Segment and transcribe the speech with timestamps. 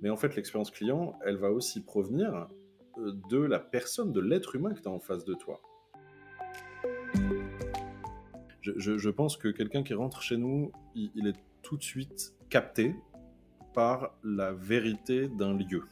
[0.00, 2.48] Mais en fait, l'expérience client, elle va aussi provenir
[2.98, 5.60] euh, de la personne, de l'être humain que tu as en face de toi.
[8.62, 12.94] Je, pense que quelqu'un qui rentre chez nous, il, est tout de suite capté
[13.72, 15.82] par la vérité d'un lieu.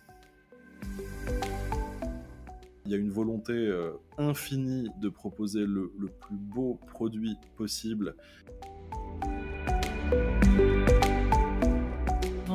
[2.85, 5.91] Il y a une volonté euh, infinie de proposer le
[6.21, 8.15] plus beau produit possible.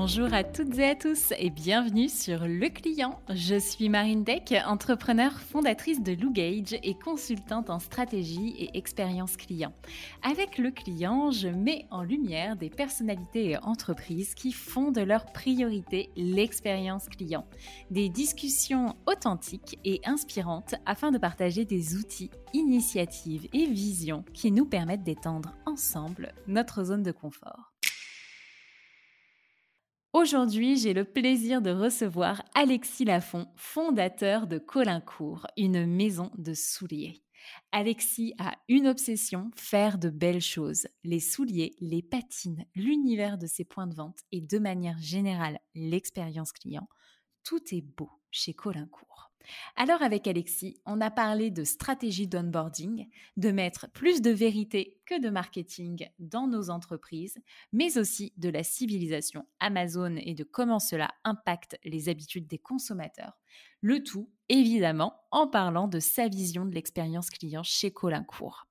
[0.03, 3.21] Bonjour à toutes et à tous et bienvenue sur Le Client.
[3.29, 9.71] Je suis Marine Deck, entrepreneur fondatrice de Gage et consultante en stratégie et expérience client.
[10.23, 15.25] Avec Le Client, je mets en lumière des personnalités et entreprises qui font de leur
[15.25, 17.45] priorité l'expérience client.
[17.91, 24.65] Des discussions authentiques et inspirantes afin de partager des outils, initiatives et visions qui nous
[24.65, 27.70] permettent d'étendre ensemble notre zone de confort.
[30.13, 37.23] Aujourd'hui, j'ai le plaisir de recevoir Alexis Lafont, fondateur de Colincourt, une maison de souliers.
[37.71, 40.85] Alexis a une obsession, faire de belles choses.
[41.05, 46.51] Les souliers, les patines, l'univers de ses points de vente et de manière générale l'expérience
[46.51, 46.89] client.
[47.45, 49.30] Tout est beau chez Colincourt.
[49.75, 55.20] Alors avec Alexis, on a parlé de stratégie d'onboarding, de mettre plus de vérité que
[55.20, 57.37] de marketing dans nos entreprises,
[57.71, 63.39] mais aussi de la civilisation Amazon et de comment cela impacte les habitudes des consommateurs.
[63.81, 68.67] Le tout, évidemment, en parlant de sa vision de l'expérience client chez Colincourt.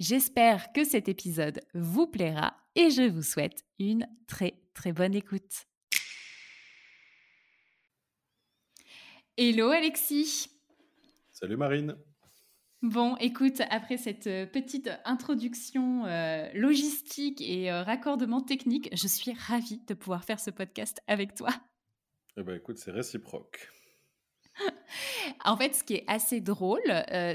[0.00, 5.66] J'espère que cet épisode vous plaira et je vous souhaite une très très bonne écoute.
[9.38, 10.50] Hello Alexis.
[11.32, 11.96] Salut Marine.
[12.82, 19.32] Bon, écoute, après cette euh, petite introduction euh, logistique et euh, raccordement technique, je suis
[19.32, 21.48] ravie de pouvoir faire ce podcast avec toi.
[22.36, 23.70] Eh ben, écoute, c'est réciproque.
[25.46, 26.82] en fait, ce qui est assez drôle,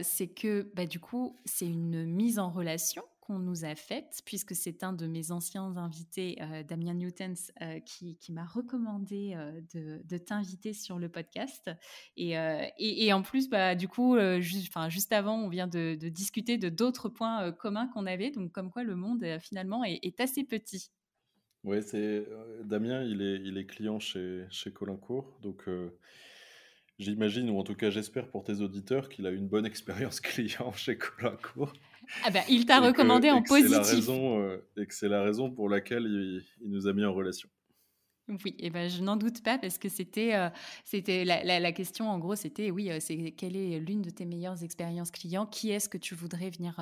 [0.03, 4.55] c'est que bah, du coup, c'est une mise en relation qu'on nous a faite, puisque
[4.55, 10.17] c'est un de mes anciens invités, euh, Damien Newtons, euh, qui, m'a recommandé euh, de,
[10.17, 11.69] t'inviter sur le podcast.
[12.15, 12.35] Et,
[12.77, 17.51] et, en plus, bah, du coup, juste, avant, on vient de, discuter de d'autres points
[17.51, 20.89] communs qu'on avait, donc comme quoi le monde finalement est, est assez petit.
[21.63, 22.25] Oui, c'est
[22.63, 25.67] Damien, il est, il est client chez, chez Colincourt, donc
[26.99, 30.71] J'imagine, ou en tout cas j'espère pour tes auditeurs, qu'il a une bonne expérience client
[30.73, 31.73] chez Colincourt.
[32.23, 33.71] Ah ben, il t'a recommandé en positif.
[33.71, 37.13] La raison, euh, et que c'est la raison pour laquelle il, nous a mis en
[37.13, 37.49] relation.
[38.43, 40.49] Oui, et ben, je n'en doute pas parce que c'était euh,
[40.83, 44.25] c'était la, la, question en gros c'était oui euh, c'est quelle est l'une de tes
[44.25, 45.45] meilleures expériences clients?
[45.45, 46.77] Qui est-ce que tu voudrais venir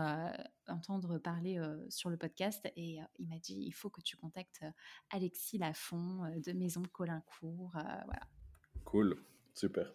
[0.68, 2.68] entendre parler sur le podcast?
[2.76, 4.64] Et il m'a dit il faut que tu contactes
[5.12, 8.22] Alexis Lafont de Maison Colincourt voilà.
[8.84, 9.16] Cool.
[9.54, 9.94] Super.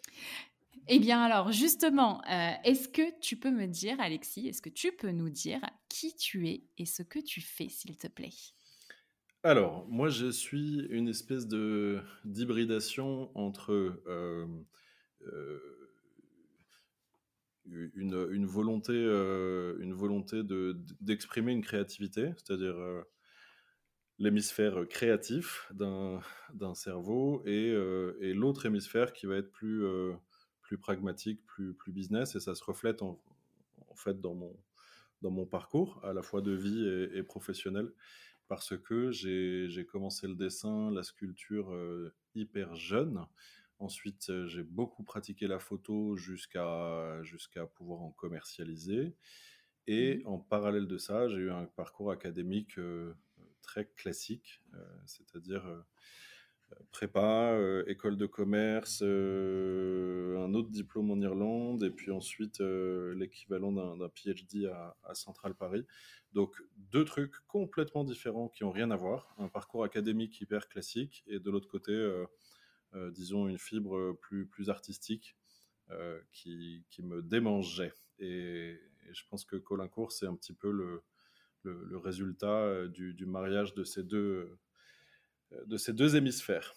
[0.89, 4.93] Eh bien alors justement, euh, est-ce que tu peux me dire, Alexis, est-ce que tu
[4.93, 8.33] peux nous dire qui tu es et ce que tu fais, s'il te plaît?
[9.43, 13.73] Alors, moi je suis une espèce de d'hybridation entre
[14.07, 14.47] euh,
[15.27, 15.61] euh,
[17.67, 20.43] une, volonté, une volonté
[21.01, 22.75] d'exprimer une créativité, c'est-à-dire
[24.21, 29.83] l'hémisphère créatif d'un cerveau euh, et, l'autre hémisphère qui va être plus,
[30.71, 32.37] plus pragmatique, plus, plus business.
[32.37, 33.21] Et ça se reflète en,
[33.97, 34.57] fait dans mon,
[35.21, 37.91] dans mon parcours, à la fois de vie et, professionnel,
[38.47, 43.27] parce que j'ai commencé le dessin, la sculpture euh, hyper jeune.
[43.81, 49.17] Ensuite, j'ai beaucoup pratiqué la photo jusqu'à jusqu'à pouvoir en commercialiser.
[49.89, 50.29] Et mmh.
[50.29, 52.79] en parallèle de ça, j'ai eu un parcours académique
[53.61, 55.81] très classique, euh, c'est-à-dire euh,
[56.93, 64.09] prépa, euh, école de commerce, un autre diplôme en Irlande, et puis ensuite l'équivalent d'un
[64.09, 65.87] PhD à, Central Paris.
[66.33, 69.35] Donc deux trucs complètement différents qui n'ont rien à voir.
[69.39, 71.93] Un parcours académique hyper classique, et de l'autre côté,
[73.13, 75.37] disons, une fibre plus, plus artistique
[76.33, 77.93] qui, qui, me démangeait.
[78.19, 78.81] Et,
[79.13, 81.03] je pense que Colincourt, c'est un petit peu le,
[81.63, 84.59] le, résultat euh, du, mariage de ces deux, euh,
[85.67, 86.75] de ces deux hémisphères.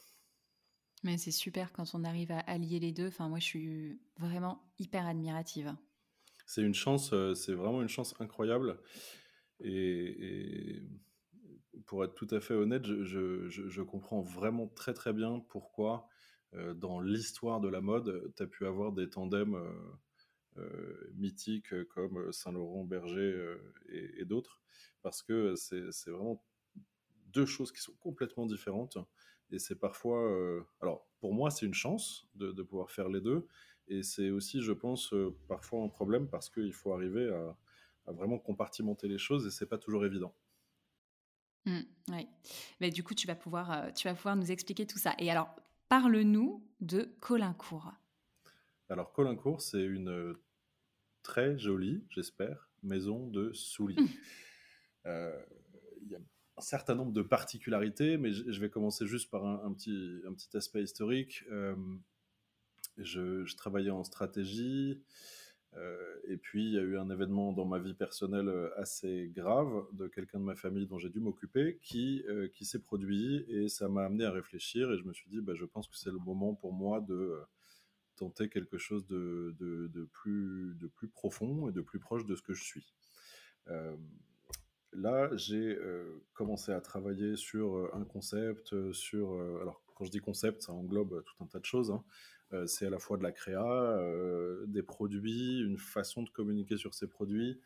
[1.04, 3.08] Mais c'est super quand on arrive à allier les deux.
[3.08, 5.76] Enfin, moi, je suis vraiment hyper admirative.
[6.46, 8.80] C'est une chance, euh, c'est vraiment une chance incroyable.
[9.60, 10.82] Et,
[11.86, 16.08] pour être tout à fait honnête, je, je, comprends vraiment très très bien pourquoi
[16.76, 19.60] dans l'histoire de la mode, tu as pu avoir des tandems
[20.58, 23.58] euh, mythiques comme Saint-Laurent, Berger
[23.90, 24.62] et, et d'autres
[25.04, 26.44] parce que c'est vraiment
[27.34, 28.98] deux choses qui sont complètement différentes.
[29.52, 30.32] Et c'est parfois,
[30.82, 33.48] alors pour moi, c'est une chance de, pouvoir faire les deux.
[33.88, 35.14] Et c'est aussi, je pense,
[35.48, 39.78] parfois un problème parce qu'il faut arriver à, vraiment compartimenter les choses et c'est pas
[39.78, 40.34] toujours évident.
[41.66, 42.28] Mmh, oui.
[42.82, 45.16] Mais du coup, tu vas, pouvoir, tu vas pouvoir nous expliquer tout ça.
[45.20, 45.56] Et alors,
[45.88, 47.94] parle-nous de Colincourt.
[48.90, 50.36] Alors, Colincourt, c'est une
[51.22, 54.02] très jolie, j'espère, maison de souliers.
[54.02, 55.14] Mmh.
[56.02, 56.20] Il y a
[56.58, 60.56] un certain nombre de particularités, mais je vais commencer juste par un, petit, un petit
[60.56, 61.44] aspect historique.
[62.98, 65.02] je, travaillais en stratégie,
[66.28, 70.08] et puis il y a eu un événement dans ma vie personnelle assez grave de
[70.08, 72.24] quelqu'un de ma famille dont j'ai dû m'occuper, qui,
[72.54, 75.54] qui s'est produit, et ça m'a amené à réfléchir, et je me suis dit, bah,
[75.56, 77.40] je pense que c'est le moment pour moi de
[78.16, 82.44] tenter quelque chose de, de, plus, de plus profond et de plus proche de ce
[82.44, 82.94] que je suis.
[84.96, 85.78] Là, j'ai
[86.34, 89.34] commencé à travailler sur un concept, sur...
[89.62, 91.92] alors, quand je dis concept, ça englobe tout un tas de choses.
[91.92, 92.04] Hein.
[92.68, 94.00] c'est à la fois de la créa,
[94.68, 97.60] des produits, une façon de communiquer sur ces produits,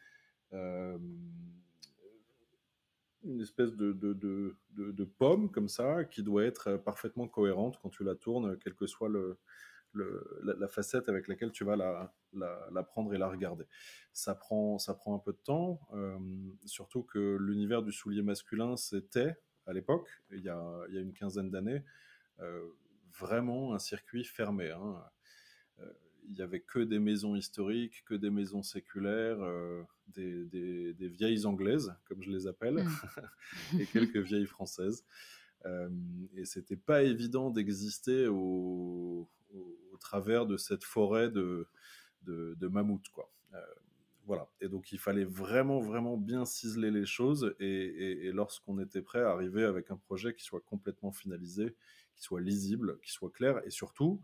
[3.28, 8.58] une espèce de, pomme comme ça, qui doit être parfaitement cohérente quand tu la tournes,
[8.60, 9.38] quel que soit le,
[9.94, 13.66] la, facette avec laquelle tu vas la, prendre et la regarder.
[14.14, 16.18] Ça prend, ça prend un peu de temps, euh,
[16.66, 19.36] surtout que l'univers du soulier masculin, c'était,
[19.66, 21.84] à l'époque, il, y a, une quinzaine d'années,
[22.40, 22.68] euh,
[23.18, 24.72] vraiment un circuit fermé.
[24.72, 25.04] Hein.
[25.80, 25.94] Euh,
[26.30, 29.40] il n'y avait que des maisons historiques, que des maisons séculaires,
[30.08, 33.80] des, vieilles anglaises, comme je les appelle, mmh.
[33.80, 35.06] et quelques vieilles françaises.
[35.66, 35.90] Euh,
[36.36, 39.30] et c'était pas évident d'exister au,
[40.00, 41.68] travers de cette forêt de,
[42.22, 43.32] de, mammouths, quoi.
[43.54, 43.62] Euh,
[44.28, 44.48] voilà.
[44.62, 47.56] Et donc il fallait vraiment, vraiment bien ciseler les choses.
[47.60, 51.76] Et, lorsqu'on était prêt à arriver avec un projet qui soit complètement finalisé,
[52.14, 54.22] qui soit lisible, qui soit clair, et surtout,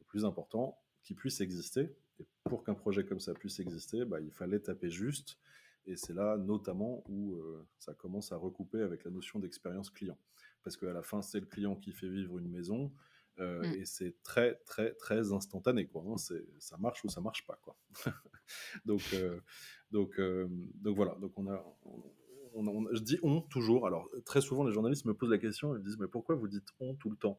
[0.00, 1.96] le plus important, qui puisse exister.
[2.20, 5.38] Et pour qu'un projet comme ça puisse exister, bah, il fallait taper juste.
[5.86, 10.18] Et c'est là notamment où euh, ça commence à recouper avec la notion d'expérience client.
[10.66, 12.92] Parce qu'à la fin, c'est le client qui fait vivre une maison.
[13.38, 13.74] Euh, mm.
[13.74, 15.86] Et c'est très, très, très instantané.
[15.86, 16.16] Quoi, hein.
[16.58, 17.56] ça marche ou ça marche pas.
[17.62, 17.76] Quoi.
[18.84, 19.38] donc, euh,
[19.92, 21.14] donc, euh, donc voilà.
[21.20, 21.64] Donc on a,
[22.52, 23.86] on, je dis on toujours.
[23.86, 25.72] Alors très souvent, les journalistes me posent la question.
[25.76, 27.38] Ils me disent mais pourquoi vous dites on tout le temps?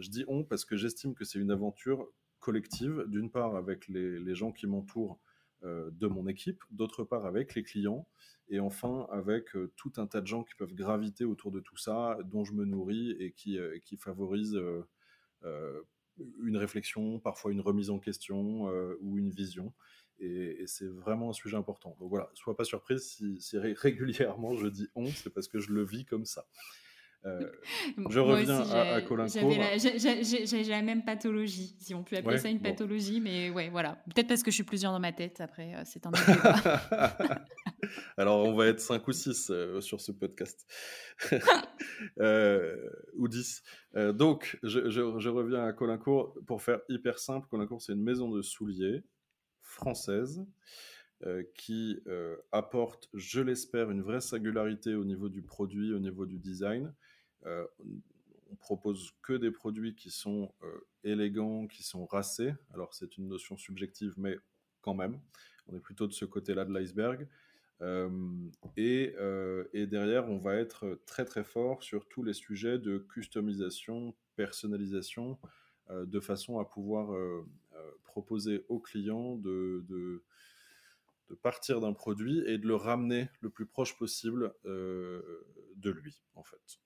[0.00, 2.08] Je dis on parce que j'estime que c'est une aventure
[2.40, 3.04] collective.
[3.06, 5.20] D'une part avec les, les gens qui m'entourent
[5.62, 8.06] de mon équipe, d'autre part avec les clients,
[8.48, 9.46] et enfin avec
[9.76, 12.64] tout un tas de gens qui peuvent graviter autour de tout ça, dont je me
[12.64, 14.58] nourris et qui, qui favorisent
[15.44, 15.82] euh,
[16.42, 19.72] une réflexion, parfois une remise en question euh, ou une vision.
[20.18, 21.96] Et, c'est vraiment un sujet important.
[22.00, 25.84] Donc voilà, sois pas surprise si, régulièrement je dis on, c'est parce que je le
[25.84, 26.48] vis comme ça.
[27.26, 27.50] Euh,
[28.10, 32.60] je reviens à, à Colin J'ai la même pathologie, si on peut appeler ça une
[32.60, 33.98] pathologie, mais ouais, voilà.
[34.14, 36.12] Peut-être parce que je suis plusieurs dans ma tête, après, c'est un
[38.16, 40.66] Alors, on va être 5 ou 6 euh, sur ce podcast.
[42.20, 43.62] Euh, ou 10.
[43.96, 46.34] Euh, donc, je, reviens à Colincourt.
[46.46, 49.02] Pour faire hyper simple, Colincourt, c'est une maison de souliers
[49.62, 50.44] française
[51.54, 52.00] qui
[52.52, 56.94] apporte, je l'espère, une vraie singularité au niveau du produit, au niveau du design.
[57.44, 60.52] On propose que des produits qui sont
[61.04, 62.54] élégants, qui sont racés.
[62.74, 64.38] Alors, c'est une notion subjective, mais
[64.80, 65.20] quand même,
[65.68, 67.28] on est plutôt de ce côté-là de l'iceberg.
[67.80, 68.10] Euh,
[68.76, 72.98] et, euh, et, derrière, on va être très très fort sur tous les sujets de
[72.98, 75.38] customisation, personnalisation,
[75.90, 77.16] euh, de façon à pouvoir
[78.04, 80.24] proposer aux clients de,
[81.42, 86.80] partir d'un produit et de le ramener le plus proche possible de lui, en fait,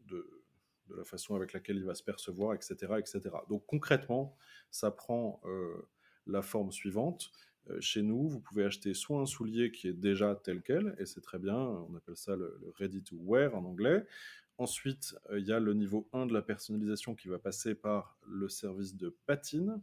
[0.93, 2.95] de, la façon avec laquelle il va se percevoir, etc.
[2.99, 3.21] etc.
[3.49, 4.37] Donc concrètement,
[4.71, 5.41] ça prend
[6.27, 7.33] la forme suivante.
[7.71, 11.07] Euh, chez nous, vous pouvez acheter soit un soulier qui est déjà tel quel, et
[11.07, 14.05] c'est très bien, on appelle ça le, ready to wear en anglais.
[14.59, 18.19] Ensuite, euh, il y a le niveau 1 de la personnalisation qui va passer par
[18.27, 19.81] le service de patine.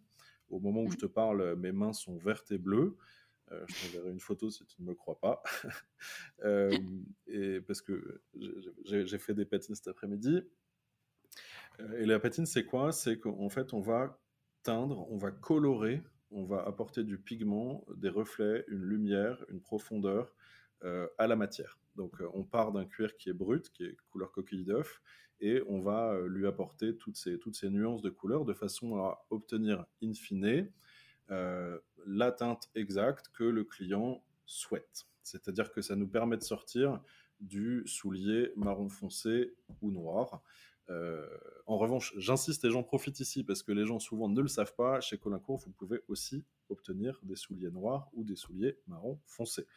[0.50, 1.02] Au moment où je mmh.
[1.02, 2.98] te parle, mes mains sont vertes et bleues.
[3.52, 5.42] Euh, je t'enverrai une photo si tu ne me crois pas.
[7.28, 8.22] et parce que
[8.86, 10.44] j'ai fait des patines cet après-midi.
[11.98, 12.92] Et la patine, c'est quoi?
[12.92, 14.20] C'est qu'en fait, on va
[14.64, 20.34] teindre, on va colorer on va apporter du pigment, des reflets, une lumière, une profondeur
[20.84, 21.80] euh, à la matière.
[21.96, 25.02] Donc euh, on part d'un cuir qui est brut, qui est couleur coquille d'œuf,
[25.42, 28.98] et on va euh, lui apporter toutes ces, toutes ces nuances de couleurs de façon
[28.98, 30.72] à obtenir in fine
[32.08, 35.06] la teinte exacte que le client souhaite.
[35.22, 37.00] C'est-à-dire que ça nous permet de sortir
[37.40, 40.42] du soulier marron foncé ou noir.
[40.90, 41.28] Euh,
[41.68, 44.74] en revanche, j'insiste et j'en profite ici parce que les gens souvent ne le savent
[44.76, 45.00] pas.
[45.02, 49.68] Chez Colincourt, vous pouvez aussi obtenir des souliers noirs ou des souliers marron foncé.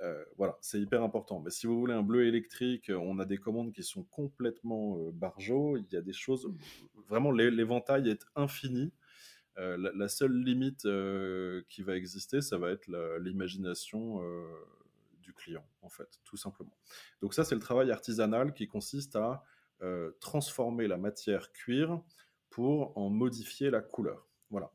[0.00, 1.40] Euh, voilà, c'est hyper important.
[1.40, 5.78] Mais si vous voulez un bleu électrique, on a des commandes qui sont complètement euh.
[5.78, 6.50] Il y a des choses,
[7.08, 8.92] vraiment, l'éventail est infini.
[9.56, 10.86] la, seule limite
[11.68, 12.86] qui va exister, ça va être
[13.18, 14.22] l'imagination
[15.20, 16.76] du client, en fait, tout simplement.
[17.20, 19.44] Donc ça, c'est le travail artisanal qui consiste à
[19.82, 22.00] euh, transformer la matière cuir
[22.50, 24.26] pour en modifier la couleur.
[24.50, 24.72] Voilà.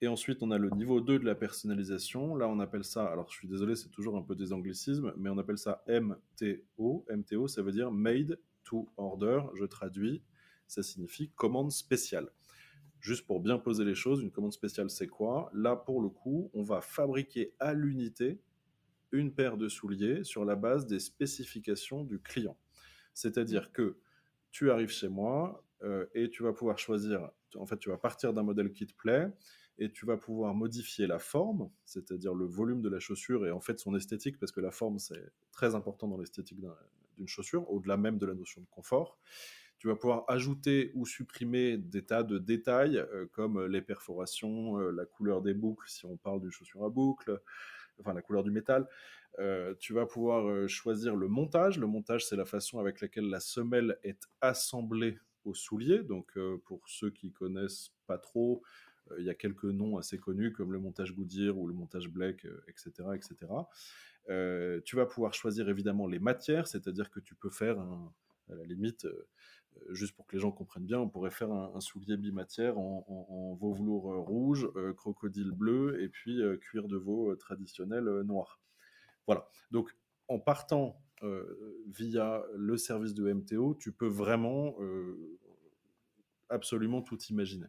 [0.00, 2.36] Et ensuite, on a le niveau 2 de la personnalisation.
[2.36, 5.28] Là, on appelle ça, alors je suis désolé, c'est toujours un peu des anglicismes, mais
[5.28, 7.04] on appelle ça MTO.
[7.10, 9.42] MTO, ça veut dire Made to Order.
[9.54, 10.22] Je traduis,
[10.68, 12.30] ça signifie commande spéciale.
[13.00, 15.50] Juste pour bien poser les choses, une commande spéciale, c'est quoi?
[15.52, 18.40] Là, pour le coup, on va fabriquer à l'unité
[19.10, 22.56] une paire de souliers sur la base des spécifications du client.
[23.14, 23.98] C'est-à-dire que
[24.58, 28.32] tu arrives chez moi euh, et tu vas pouvoir choisir, en fait, tu vas partir
[28.32, 29.30] d'un modèle qui te plaît
[29.78, 33.60] et tu vas pouvoir modifier la forme, c'est-à-dire le volume de la chaussure et en
[33.60, 36.58] fait son esthétique, parce que la forme, c'est très important dans l'esthétique
[37.16, 39.20] d'une chaussure, au-delà même de la notion de confort.
[39.78, 44.90] Tu vas pouvoir ajouter ou supprimer des tas de détails euh, comme les perforations, euh,
[44.90, 47.40] la couleur des boucles, si on parle d'une chaussure à boucle,
[48.00, 48.86] enfin la couleur du métal,
[49.38, 51.78] euh, tu vas pouvoir euh, choisir le montage.
[51.78, 56.02] Le montage, c'est la façon avec laquelle la semelle est assemblée au soulier.
[56.02, 58.62] Donc, euh, pour ceux qui connaissent pas trop,
[59.18, 62.46] il y a quelques noms assez connus comme le montage Goodyear ou le montage Blake,
[62.68, 63.36] etc., etc.
[64.84, 69.06] tu vas pouvoir choisir évidemment les matières, c'est-à-dire que tu peux faire à la limite,
[69.90, 73.54] juste pour que les gens comprennent bien, on pourrait faire un, soulier bimatière en, en,
[73.54, 78.60] veau velours rouge, crocodile bleu et puis cuir de veau traditionnel noir.
[79.26, 79.46] Voilà.
[79.70, 79.94] Donc,
[80.28, 85.38] en partant euh, via le service de MTO, tu peux vraiment euh,
[86.48, 87.66] absolument tout imaginer.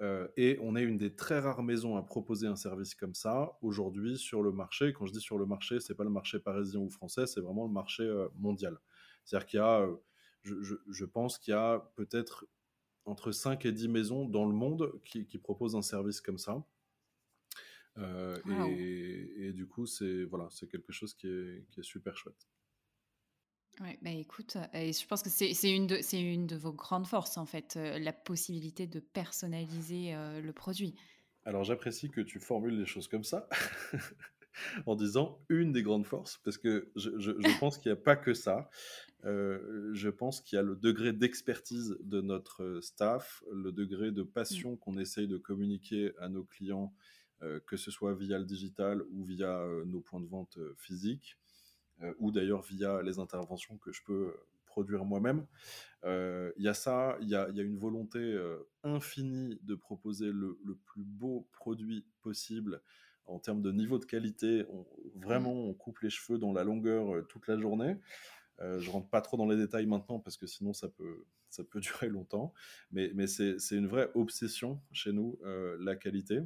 [0.00, 3.58] Euh, et on est une des très rares maisons à proposer un service comme ça
[3.60, 4.92] aujourd'hui sur le marché.
[4.92, 7.66] Quand je dis sur le marché, c'est pas le marché parisien ou français, c'est vraiment
[7.66, 8.78] le marché mondial.
[9.24, 9.86] C'est-à-dire qu'il y a,
[10.42, 12.46] je, pense qu'il y a peut-être
[13.04, 16.64] entre 5 et 10 maisons dans le monde qui proposent un service comme ça.
[17.98, 18.36] Euh,
[19.36, 22.48] et, du coup, c'est voilà, c'est quelque chose qui est, qui est super chouette.
[23.80, 27.38] Ouais, bah écoute, et je pense que c'est une, de, une de vos grandes forces,
[27.38, 30.94] en fait, euh, la possibilité de personnaliser euh, le produit.
[31.46, 33.48] Alors j'apprécie que tu formules les choses comme ça,
[34.86, 37.30] en disant une des grandes forces, parce que je, je,
[37.60, 38.68] pense qu'il n'y a pas que ça.
[39.24, 44.76] Je pense qu'il y a le degré d'expertise de notre staff, le degré de passion
[44.76, 46.92] qu'on essaye de communiquer à nos clients
[47.42, 50.74] euh, que ce soit via le digital ou via euh, nos points de vente euh,
[50.76, 51.38] physiques,
[52.18, 54.34] ou d'ailleurs via les interventions que je peux
[54.66, 55.46] produire moi-même.
[56.04, 58.36] Il y a ça, il y a, une volonté
[58.82, 62.82] infinie de proposer le, plus beau produit possible
[63.26, 64.66] en termes de niveau de qualité.
[65.14, 67.96] vraiment, on coupe les cheveux dans la longueur toute la journée.
[68.60, 71.64] Euh, je rentre pas trop dans les détails maintenant parce que sinon ça peut, ça
[71.64, 72.52] peut durer longtemps.
[72.90, 75.38] Mais, mais c'est une vraie obsession chez nous,
[75.78, 76.40] la qualité.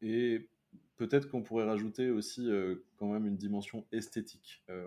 [0.00, 0.48] Et
[0.96, 4.62] peut-être qu'on pourrait rajouter aussi euh, quand même une dimension esthétique.
[4.70, 4.86] Euh,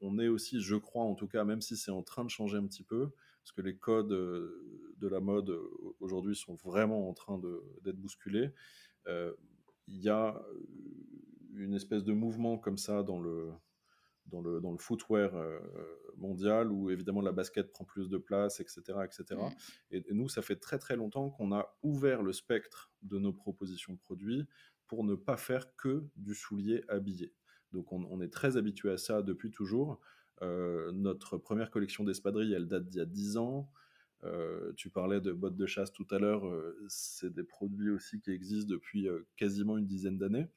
[0.00, 2.56] on, est aussi, je crois en tout cas, même si c'est en train de changer
[2.56, 3.10] un petit peu,
[3.42, 5.54] parce que les codes euh, de la mode
[6.00, 7.40] aujourd'hui sont vraiment en train
[7.82, 8.50] d'être bousculés,
[9.06, 10.40] il y a
[11.54, 13.50] une espèce de mouvement comme ça dans le,
[14.30, 15.32] dans le, dans le footwear
[16.16, 18.82] mondial où évidemment la basket prend plus de place, etc.
[19.04, 19.24] etc.
[19.40, 19.94] Mm.
[19.96, 23.96] Et, nous, ça fait très très longtemps qu'on a ouvert le spectre de nos propositions
[23.96, 24.46] produits
[24.86, 27.32] pour ne pas faire que du soulier habillé.
[27.72, 30.00] Donc on, est très habitué à ça depuis toujours.
[30.42, 33.70] Euh, notre première collection d'espadrilles, elle date d'il y a 10 ans.
[34.24, 38.20] Euh, tu parlais de bottes de chasse tout à l'heure, euh, c'est des produits aussi
[38.20, 40.48] qui existent depuis quasiment une dizaine d'années.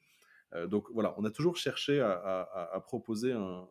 [0.68, 3.66] Donc voilà, on a toujours cherché à proposer un,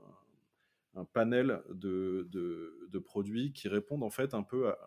[1.13, 4.77] panel de, produits qui répondent en fait un peu à,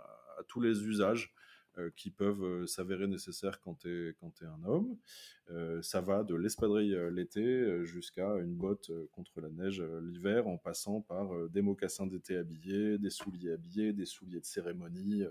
[0.49, 1.35] tous les usages
[1.79, 4.97] euh, qui peuvent euh, s'avérer nécessaires quand tu es, un homme.
[5.51, 11.03] Euh, ça va de l'espadrille l'été jusqu'à une botte contre la neige l'hiver, en passant
[11.03, 15.25] par des mocassins d'été habillés, des souliers habillés, des souliers de cérémonie,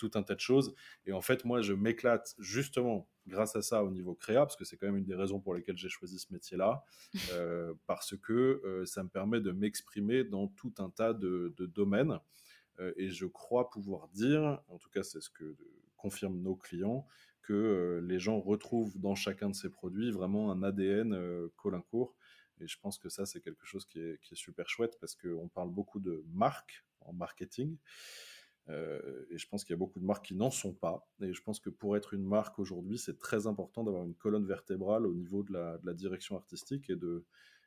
[0.00, 0.74] tout un tas de choses.
[1.04, 4.64] Et en fait, moi, je m'éclate justement grâce à ça au niveau créa, parce que
[4.64, 6.82] c'est quand même une des raisons pour lesquelles j'ai choisi ce métier-là,
[7.32, 12.18] euh, parce que euh, ça me permet de m'exprimer dans tout un tas de, domaines.
[12.80, 15.54] Euh, et je crois pouvoir dire, en tout cas c'est ce que
[15.96, 17.06] confirment nos clients,
[17.42, 22.16] que les gens retrouvent dans chacun de ces produits vraiment un ADN Colincourt.
[22.58, 25.14] Et je pense que ça, c'est quelque chose qui est, qui est super chouette parce
[25.14, 27.76] qu'on parle beaucoup de marque en marketing.
[28.70, 31.08] Euh, et je pense qu'il y a beaucoup de marques qui n'en sont pas.
[31.20, 34.46] Et je pense que pour être une marque aujourd'hui, c'est très important d'avoir une colonne
[34.46, 37.24] vertébrale au niveau de la, de la, direction artistique et de,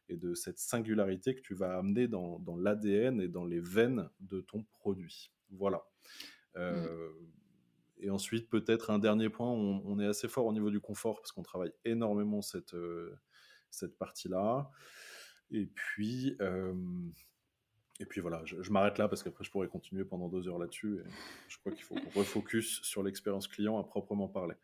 [0.10, 4.10] et de cette singularité que tu vas amener dans, dans l'ADN et dans les veines
[4.22, 5.31] de ton produit.
[5.50, 5.83] Voilà.
[6.55, 7.13] Euh, mm.
[7.98, 11.22] Et ensuite, peut-être un dernier point, on, on, est assez fort au niveau du confort
[11.22, 13.17] parce qu'on travaille énormément cette, euh,
[13.69, 14.69] cette partie-là.
[15.51, 16.74] Et puis, euh,
[18.00, 21.00] et puis voilà, je, m'arrête là parce qu'après je pourrais continuer pendant deux heures là-dessus.
[21.47, 24.55] Je crois qu'il faut qu'on refocus sur l'expérience client à proprement parler.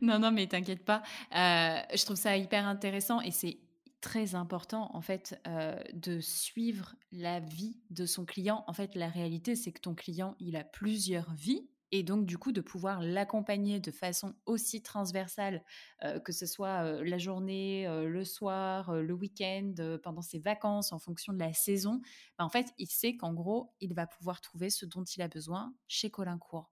[0.00, 1.02] Non, non, mais t'inquiète pas.
[1.34, 3.58] Euh, je trouve ça hyper intéressant et c'est
[4.00, 8.64] très important en fait euh, de suivre la vie de son client.
[8.66, 12.38] En fait, la réalité, c'est que ton client, il a plusieurs vies et donc du
[12.38, 15.64] coup de pouvoir l'accompagner de façon aussi transversale,
[16.04, 20.92] euh, que ce soit euh, la journée, euh, le soir, le week-end, pendant ses vacances,
[20.92, 22.00] en fonction de la saison,
[22.38, 25.28] bah, en fait, il sait qu'en gros, il va pouvoir trouver ce dont il a
[25.28, 26.70] besoin chez Colincourt.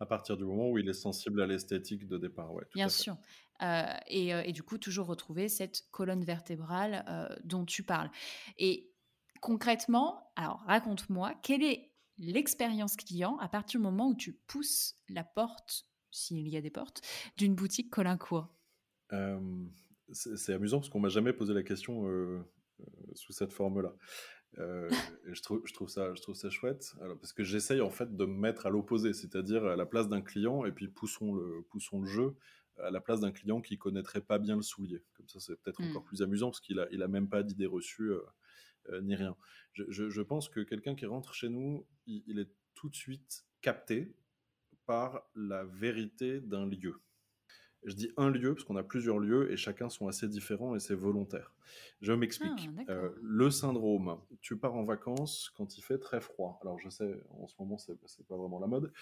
[0.00, 2.64] À partir du moment où il est sensible à l'esthétique de départ, ouais.
[2.74, 3.16] Bien sûr.
[4.06, 8.08] Et, et, du coup, toujours retrouver cette colonne vertébrale dont tu parles.
[8.58, 8.92] Et
[9.40, 15.24] concrètement, alors raconte-moi, quelle est l'expérience client à partir du moment où tu pousses la
[15.24, 17.02] porte, s'il y a des portes,
[17.36, 18.48] d'une boutique Colincourt
[19.12, 19.40] euh,
[20.12, 22.40] C'est amusant parce qu'on m'a jamais posé la question euh,
[22.80, 22.84] euh,
[23.14, 23.94] sous cette forme-là.
[24.56, 28.16] je, trouve, je, trouve ça, je trouve ça chouette alors, parce que j'essaye en fait
[28.16, 31.62] de me mettre à l'opposé, c'est-à-dire à la place d'un client et puis poussons le,
[31.70, 32.34] poussons le jeu
[32.82, 35.04] à la place d'un client qui connaîtrait pas bien le soulier.
[35.14, 35.90] Comme ça, c'est peut-être mmh.
[35.90, 38.12] encore plus amusant parce qu'il a, il a même pas d'idée reçue
[39.02, 39.36] ni rien.
[39.74, 44.14] Je, pense que quelqu'un qui rentre chez nous, il, est tout de suite capté
[44.86, 47.00] par la vérité d'un lieu.
[47.84, 50.80] Je dis un lieu parce qu'on a plusieurs lieux et chacun sont assez différents et
[50.80, 51.52] c'est volontaire.
[52.00, 52.68] Je m'explique.
[52.88, 56.58] Ah, euh, le syndrome, tu pars en vacances quand il fait très froid.
[56.62, 58.92] Alors je sais, en ce moment, c'est pas vraiment la mode.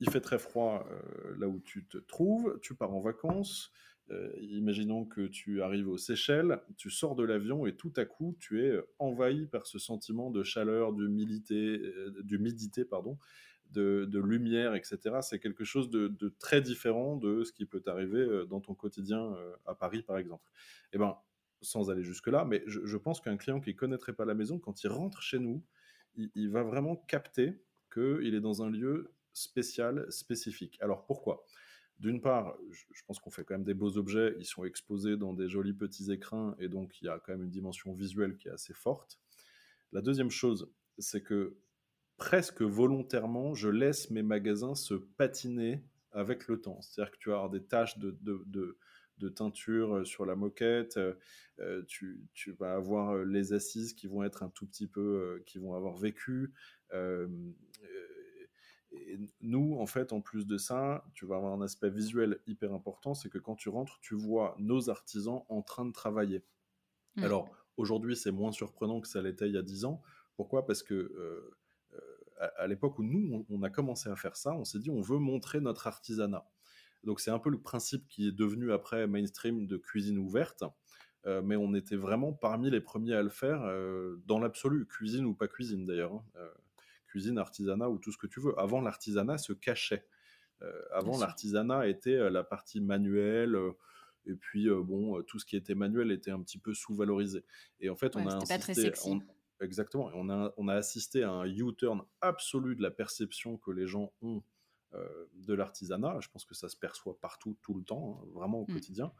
[0.00, 3.72] Il fait très froid euh, là où tu te trouves, tu pars en vacances,
[4.10, 8.36] euh, imaginons que tu arrives aux Seychelles, tu sors de l'avion et tout à coup,
[8.40, 13.18] tu es envahi par ce sentiment de chaleur, d'humidité, euh, pardon,
[13.70, 15.18] de, lumière, etc.
[15.20, 19.36] C'est quelque chose de, très différent de ce qui peut t'arriver euh, dans ton quotidien
[19.66, 20.50] à Paris, par exemple.
[20.92, 21.16] Eh ben,
[21.60, 24.84] sans aller jusque-là, mais je, pense qu'un client qui ne connaîtrait pas la maison, quand
[24.84, 25.62] il rentre chez nous,
[26.16, 27.60] il, il va vraiment capter
[27.92, 30.78] qu'il est dans un lieu spécial, spécifique.
[30.80, 31.44] Alors pourquoi?
[31.98, 35.32] D'une part, je pense qu'on fait quand même des beaux objets, ils sont exposés dans
[35.32, 38.48] des jolis petits écrins, et donc il y a quand même une dimension visuelle qui
[38.48, 39.18] est assez forte.
[39.92, 41.56] La deuxième chose, c'est que
[42.16, 45.82] presque volontairement, je laisse mes magasins se patiner
[46.12, 46.80] avec le temps.
[46.82, 48.78] C'est-à-dire que tu vas avoir des taches de,
[49.34, 50.98] teinture sur la moquette,
[51.60, 55.58] euh, tu, vas avoir les assises qui vont être un tout petit peu, euh, qui
[55.58, 56.52] vont avoir vécu.
[56.92, 57.26] Euh,
[58.92, 62.72] et nous, en fait, en plus de ça, tu vas avoir un aspect visuel hyper
[62.72, 66.42] important, c'est que quand tu rentres, tu vois nos artisans en train de travailler.
[67.16, 67.24] Mmh.
[67.24, 70.02] Alors, aujourd'hui, c'est moins surprenant que ça l'était il y a 10 ans.
[70.36, 70.64] Pourquoi?
[70.64, 71.56] Parce que euh,
[71.94, 75.02] euh, à, l'époque où nous, on, a commencé à faire ça, on s'est dit, on
[75.02, 76.48] veut montrer notre artisanat.
[77.04, 80.64] Donc, c'est un peu le principe qui est devenu après mainstream de cuisine ouverte.
[81.26, 83.60] Euh, mais on était vraiment parmi les premiers à le faire
[84.24, 86.14] dans l'absolu, cuisine ou pas cuisine d'ailleurs.
[86.14, 86.40] Hein
[87.18, 88.58] cuisine, artisanat ou tout ce que tu veux.
[88.58, 90.06] Avant, l'artisanat se cachait.
[90.62, 93.56] Euh, avant, l'artisanat était euh, la partie manuelle.
[93.56, 93.72] Euh,
[94.26, 97.44] et puis, bon, tout ce qui était manuel était un petit peu sous-valorisé.
[97.80, 98.92] Et en fait, on a insisté.
[99.60, 100.10] exactement.
[100.14, 104.12] On a, on a assisté à un U-turn absolu de la perception que les gens
[104.20, 104.42] ont
[104.92, 106.18] de l'artisanat.
[106.20, 108.74] Je pense que ça se perçoit partout, tout le temps, hein, vraiment au mm.
[108.74, 109.12] quotidien.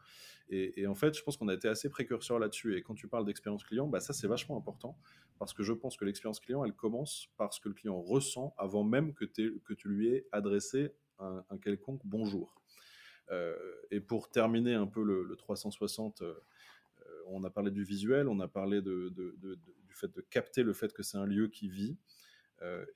[0.49, 2.75] Et, en fait, je pense qu'on a été assez précurseur là-dessus.
[2.75, 4.97] Et quand tu parles d'expérience client, bah, ça c'est vachement important
[5.37, 8.53] parce que je pense que l'expérience client, elle commence par ce que le client ressent
[8.57, 12.55] avant même que, que tu lui aies adressé un, quelconque bonjour.
[13.31, 13.55] Euh,
[13.91, 16.33] et pour terminer un peu le, 360, euh,
[17.27, 20.91] on a parlé du visuel, on a parlé de, du fait de capter le fait
[20.93, 21.97] que c'est un lieu qui vit.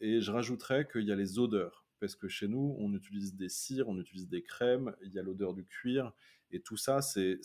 [0.01, 3.47] et je rajouterais qu'il y a les odeurs parce que chez nous, on utilise des
[3.47, 6.11] cires, on utilise des crèmes, il y a l'odeur du cuir,
[6.51, 7.39] et tout ça, c'est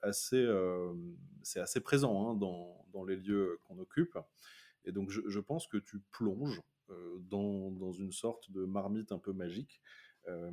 [0.00, 0.94] assez, euh,
[1.56, 4.16] assez présent hein, dans, les lieux qu'on occupe.
[4.86, 9.18] Et donc, je, pense que tu plonges euh, dans, dans, une sorte de marmite un
[9.18, 9.82] peu magique,
[10.26, 10.50] euh,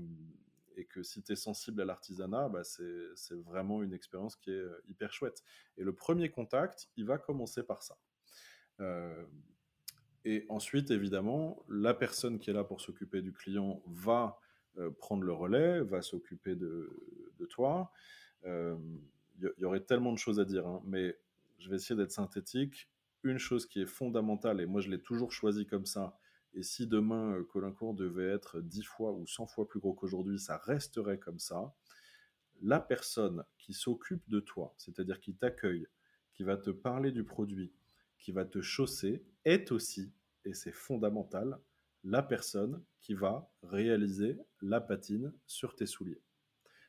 [0.75, 4.65] et que si tu es sensible à l'artisanat, bah c'est vraiment une expérience qui est
[4.89, 5.45] hyper chouette.
[5.77, 7.97] Et le premier contact, il va commencer par ça.
[10.25, 14.39] Et ensuite, évidemment, la personne qui est là pour s'occuper du client va
[14.77, 16.89] euh, prendre le relais, va s'occuper de,
[17.49, 17.91] toi.
[18.45, 18.77] Euh,
[19.39, 21.17] il y, aurait tellement de choses à dire, hein, mais
[21.59, 22.89] je vais essayer d'être synthétique.
[23.23, 26.17] Une chose qui est fondamentale, et moi je l'ai toujours choisi comme ça,
[26.53, 30.39] et si demain euh, Colincourt devait être 10 fois ou 100 fois plus gros qu'aujourd'hui,
[30.39, 31.73] ça resterait comme ça.
[32.61, 35.87] La personne qui s'occupe de toi, c'est-à-dire qui t'accueille,
[36.33, 37.73] qui va te parler du produit,
[38.17, 40.11] qui va te chausser, est aussi,
[40.45, 41.59] et c'est fondamental,
[42.03, 46.21] la personne qui va réaliser la patine sur tes souliers.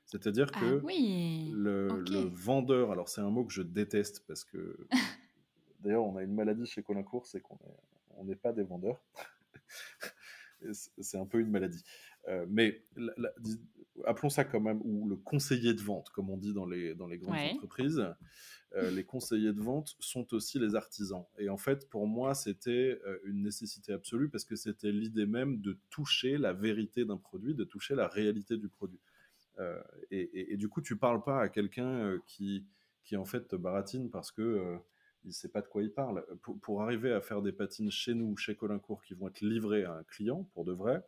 [0.06, 1.50] C'est-à-dire ah que oui.
[1.54, 1.88] le,
[2.32, 4.86] vendeur, alors c'est un mot que je déteste parce que
[5.80, 7.58] d'ailleurs on a une maladie chez Colincourt, c'est qu'on
[8.24, 9.02] n'est pas des vendeurs.
[10.72, 11.82] c'est un peu une maladie.
[12.28, 12.82] Euh, mais
[14.04, 17.06] appelons ça quand même, ou le conseiller de vente, comme on dit dans les, dans
[17.06, 18.06] les grandes entreprises.
[18.76, 21.24] Euh, les conseillers de vente sont aussi les artisans.
[21.38, 25.60] Et en fait, pour moi, c'était euh, une nécessité absolue parce que c'était l'idée même
[25.60, 29.00] de toucher la vérité d'un produit, de toucher la réalité du produit.
[30.10, 32.66] Et, du coup, tu parles pas à quelqu'un qui,
[33.04, 34.80] qui en fait te baratine parce que
[35.24, 36.24] il ne sait pas de quoi il parle.
[36.62, 39.92] Pour, arriver à faire des patines chez nous, chez Colincourt, qui vont être livrées à
[39.94, 41.02] un client, pour de vrai,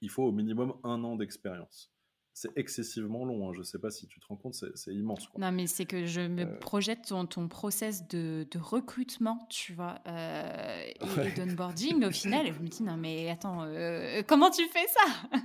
[0.00, 1.92] il faut au minimum un an d'expérience.
[2.34, 3.52] C'est excessivement long, hein.
[3.52, 5.28] je ne sais pas si tu te rends compte, c'est immense.
[5.36, 6.58] Non, mais c'est que je me euh.
[6.60, 12.60] projette ton, ton process de, recrutement, tu vois, euh, et, d'onboarding au final, et je
[12.60, 15.38] me dis, non mais attends, euh, comment tu fais ça?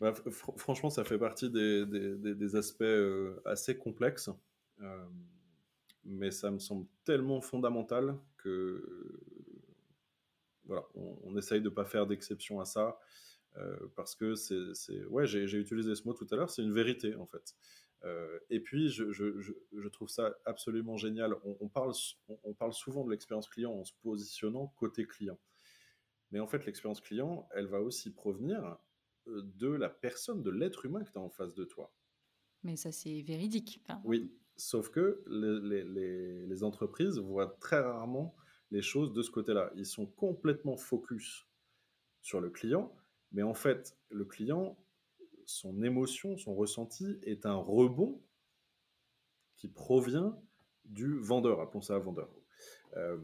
[0.00, 0.12] Bah,
[0.56, 2.84] Franchement, ça fait partie des, des, des aspects
[3.46, 4.28] assez complexes
[6.04, 9.20] mais ça me semble tellement fondamental que
[10.64, 12.98] voilà, on, essaye de ne pas faire d'exception à ça.
[13.56, 17.14] Euh, parce que c'est, ouais, j'ai, utilisé ce mot tout à l'heure, c'est une vérité
[17.14, 17.54] en fait.
[18.04, 21.34] Euh, et puis, je, je, je, trouve ça absolument génial.
[21.44, 21.92] On, parle,
[22.42, 25.38] on, parle souvent de l'expérience client en se positionnant côté client.
[26.30, 28.76] Mais en fait, l'expérience client, elle va aussi provenir
[29.28, 31.94] euh, de la personne, de l'être humain que tu as en face de toi.
[32.62, 33.80] Mais ça, c'est véridique.
[34.04, 38.36] Oui, Sauf que les, entreprises voient très rarement
[38.70, 39.72] les choses de ce côté-là.
[39.74, 41.46] Ils sont complètement focus
[42.22, 42.94] sur le client,
[43.34, 44.78] mais en fait, le client,
[45.44, 48.22] son émotion, son ressenti est un rebond
[49.56, 50.40] qui provient
[50.86, 52.30] du vendeur, appelons ça vendeur.
[52.96, 53.18] Euh,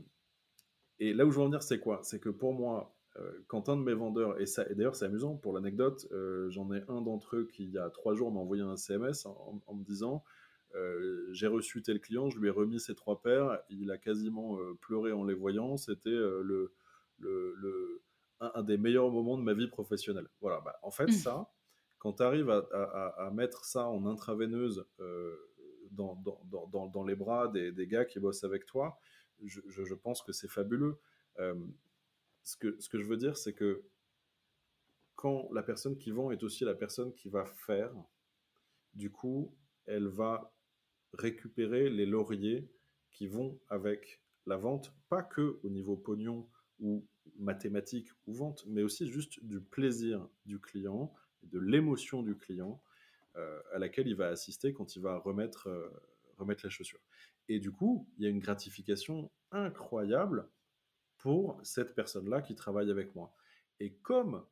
[0.98, 2.00] et là où je veux en venir, c'est quoi?
[2.02, 5.36] C'est que pour moi, euh, quand un de mes vendeurs, et, et d'ailleurs c'est amusant
[5.36, 8.40] pour l'anecdote, euh, j'en ai un d'entre eux qui il y a trois jours m'a
[8.40, 10.22] envoyé un CMS en me disant
[11.32, 15.12] j'ai reçu tel client, je lui ai remis ses trois paires, il a quasiment pleuré
[15.12, 15.76] en les voyant.
[15.76, 16.72] C'était euh, le,
[17.18, 18.02] le,
[18.40, 20.28] un, des meilleurs moments de ma vie professionnelle.
[20.40, 21.12] Voilà, bah, en fait, mmh.
[21.12, 21.50] ça,
[21.98, 24.86] quand tu arrives à, mettre ça en intraveineuse
[25.90, 28.98] dans, dans, dans, les bras des, des, gars qui bossent avec toi,
[29.44, 30.98] je, je, pense que c'est fabuleux.
[31.36, 33.84] ce, que, ce que je veux dire, c'est que
[35.20, 37.92] quand la personne qui vend est aussi la personne qui va faire,
[38.94, 40.54] du coup, elle va
[41.12, 42.72] récupérer les lauriers
[43.10, 46.48] qui vont avec la vente, pas que au niveau pognon
[46.78, 47.06] ou
[47.38, 52.82] mathématique ou vente, mais aussi juste du plaisir du client, de l'émotion du client
[53.36, 55.88] euh, à laquelle il va assister quand il va remettre, euh,
[56.36, 57.00] remettre les chaussures.
[57.48, 60.48] Et du coup, il y a une gratification incroyable
[61.18, 63.34] pour cette personne-là qui travaille avec moi.
[63.78, 64.44] Et comme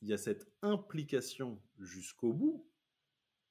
[0.00, 2.66] il y a cette implication jusqu'au bout,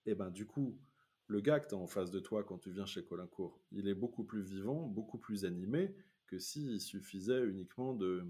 [0.06, 0.80] et eh ben du coup,
[1.28, 3.88] le gars que tu as en face de toi quand tu viens chez Colincourt, il
[3.88, 5.96] est beaucoup plus vivant, beaucoup plus animé
[6.28, 8.26] que s'il suffisait uniquement de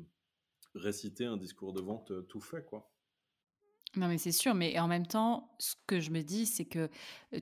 [0.76, 2.92] réciter un discours de vente euh, tout fait, quoi.
[3.98, 6.90] Non, mais c'est sûr, mais en même temps, ce que je me dis, c'est que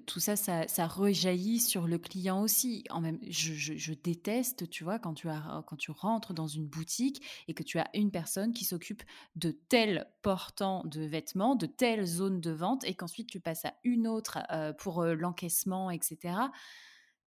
[0.08, 2.84] tout ça, ça, rejaillit sur le client aussi.
[2.90, 7.22] En même, je, déteste, tu vois, quand tu, as, quand tu rentres dans une boutique
[7.48, 9.04] et que tu as une personne qui s'occupe
[9.36, 13.76] de tel portant de vêtements, de telle zone de vente, et qu'ensuite tu passes à
[13.84, 14.40] une autre
[14.80, 16.34] pour l'encaissement, etc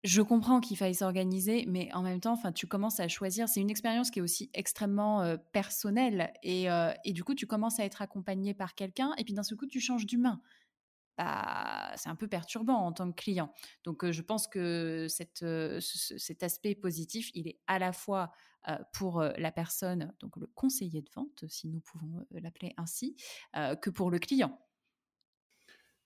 [0.04, 3.48] je comprends qu'il faille s'organiser, mais en même temps, enfin, tu commences à choisir.
[3.48, 6.68] C'est une expérience qui est aussi extrêmement personnelle, et,
[7.08, 9.80] du coup, tu commences à être accompagné par quelqu'un, et puis d'un seul coup, tu
[9.80, 10.42] changes d'humain.
[11.18, 13.54] Bah, c'est un peu perturbant en tant que client.
[13.84, 18.32] Donc, je pense que cet aspect positif, il est à la fois
[18.94, 23.16] pour la personne, donc le conseiller de vente, si nous pouvons l'appeler ainsi,
[23.54, 24.60] que pour le client.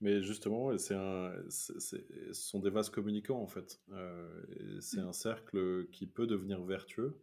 [0.00, 1.98] Mais justement, c'est un, ce
[2.32, 3.80] sont des vases communicants en fait.
[3.92, 5.08] Euh, c'est mmh.
[5.08, 7.18] un cercle qui peut devenir vertueux.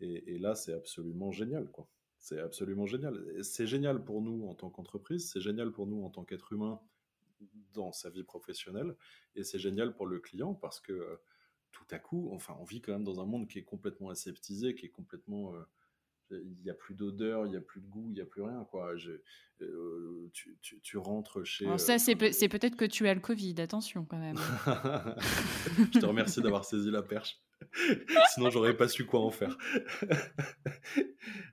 [0.00, 1.86] Et, là, c'est absolument génial, quoi.
[2.18, 3.22] C'est absolument génial.
[3.42, 6.80] C'est génial pour nous en tant qu'entreprise, c'est génial pour nous en tant qu'être humain
[7.74, 8.96] dans sa vie professionnelle,
[9.36, 11.16] et c'est génial pour le client parce que euh,
[11.72, 14.74] tout à coup, enfin, on vit quand même dans un monde qui est complètement aseptisé,
[14.74, 15.62] qui est complètement, euh,
[16.30, 18.42] il n'y a plus d'odeur, il n'y a plus de goût, il n'y a plus
[18.42, 18.66] rien.
[18.70, 18.94] Quoi.
[19.62, 21.66] Euh, tu, tu, rentres chez.
[21.66, 24.36] Alors ça, c'est, c'est peut-être que tu as le Covid, attention quand même.
[25.92, 27.40] Je te remercie d'avoir saisi la perche.
[28.34, 29.56] Sinon, j'aurais pas su quoi en faire.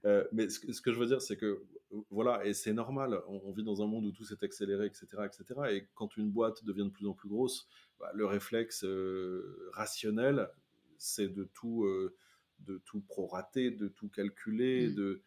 [0.05, 1.65] Euh, mais ce, ce, que je veux dire, c'est que
[2.09, 3.21] voilà, et c'est normal.
[3.27, 5.61] On, vit dans un monde où tout s'est accéléré, etc., etc.
[5.71, 7.67] Et quand une boîte devient de plus en plus grosse,
[7.99, 10.49] bah, le réflexe euh, rationnel,
[10.97, 12.15] c'est de tout, euh,
[12.59, 14.95] de tout prorater, de tout calculer, mmh.
[14.95, 15.21] de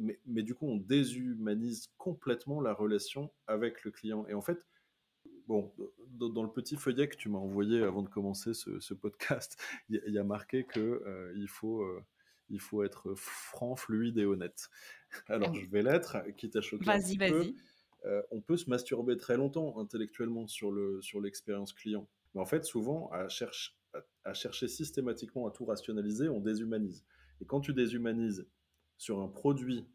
[0.00, 4.26] mais, mais, du coup, on déshumanise complètement la relation avec le client.
[4.26, 4.66] Et en fait,
[5.46, 5.72] bon,
[6.08, 9.56] dans, le petit feuillet que tu m'as envoyé avant de commencer ce, podcast,
[9.88, 12.02] il y, a marqué que euh, il faut euh,
[12.50, 14.68] il faut être franc, fluide et honnête.
[15.28, 16.84] Alors ah je vais l'être, quitte à choquer.
[16.84, 17.54] Vas-y, vas-y.
[18.04, 22.44] Euh, on peut se masturber très longtemps intellectuellement sur le sur l'expérience client, mais en
[22.46, 23.78] fait souvent à, cherche,
[24.24, 27.04] à, chercher systématiquement à tout rationaliser, on déshumanise.
[27.40, 28.48] Et quand tu déshumanises
[28.96, 29.86] sur un produit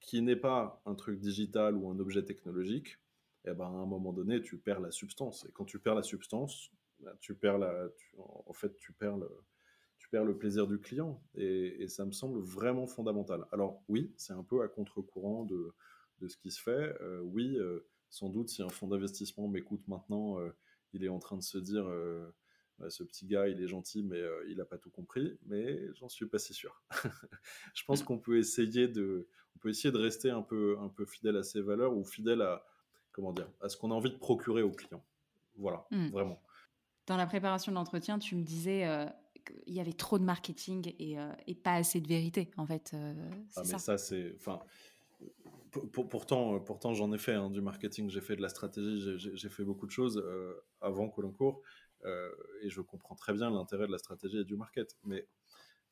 [0.00, 2.98] qui n'est pas un truc digital ou un objet technologique,
[3.44, 5.44] eh ben, à un moment donné, tu perds la substance.
[5.48, 6.70] Et quand tu perds la substance,
[7.00, 7.58] bah, tu perds
[8.18, 9.28] en fait, tu perds le,
[9.98, 11.22] tu perds le plaisir du client.
[11.34, 13.44] Et, ça me semble vraiment fondamental.
[13.52, 15.74] Alors oui, c'est un peu à contre-courant de,
[16.26, 16.94] ce qui se fait.
[17.00, 20.50] Euh, oui, euh, sans doute, si un fonds d'investissement m'écoute maintenant, euh,
[20.92, 21.88] il est en train de se dire,
[22.82, 25.38] bah, ce petit gars, il est gentil, mais il n'a pas tout compris.
[25.46, 26.82] Mais j'en suis pas si sûr.
[27.74, 31.06] Je pense qu'on peut essayer de, on peut essayer de rester un peu, un peu
[31.06, 32.66] fidèle à ses valeurs ou fidèle à
[33.12, 35.04] comment dire, à ce qu'on a envie de procurer aux clients.
[35.56, 36.08] Voilà, hmm.
[36.08, 36.42] vraiment.
[37.06, 39.06] Dans la préparation de l'entretien, tu me disais euh,
[39.44, 42.92] qu'il y avait trop de marketing et, euh, et, pas assez de vérité, en fait.
[42.94, 43.14] Euh,
[43.56, 44.34] ah, mais ça, c'est.
[44.36, 44.60] Enfin,
[46.10, 49.64] pourtant, pourtant j'en ai fait hein, du marketing, j'ai fait de la stratégie, j'ai fait
[49.64, 50.22] beaucoup de choses
[50.80, 51.62] avant Colincourt
[52.04, 54.96] et je comprends très bien l'intérêt de la stratégie et du market.
[55.04, 55.28] Mais,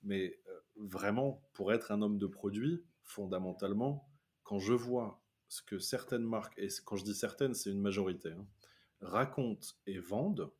[0.03, 0.41] mais
[0.77, 4.09] vraiment, pour être un homme de produit, fondamentalement,
[4.43, 8.31] quand je vois ce que certaines marques, et quand je dis certaines, c'est une majorité,
[8.31, 8.47] hein,
[9.01, 10.53] racontent et vendent,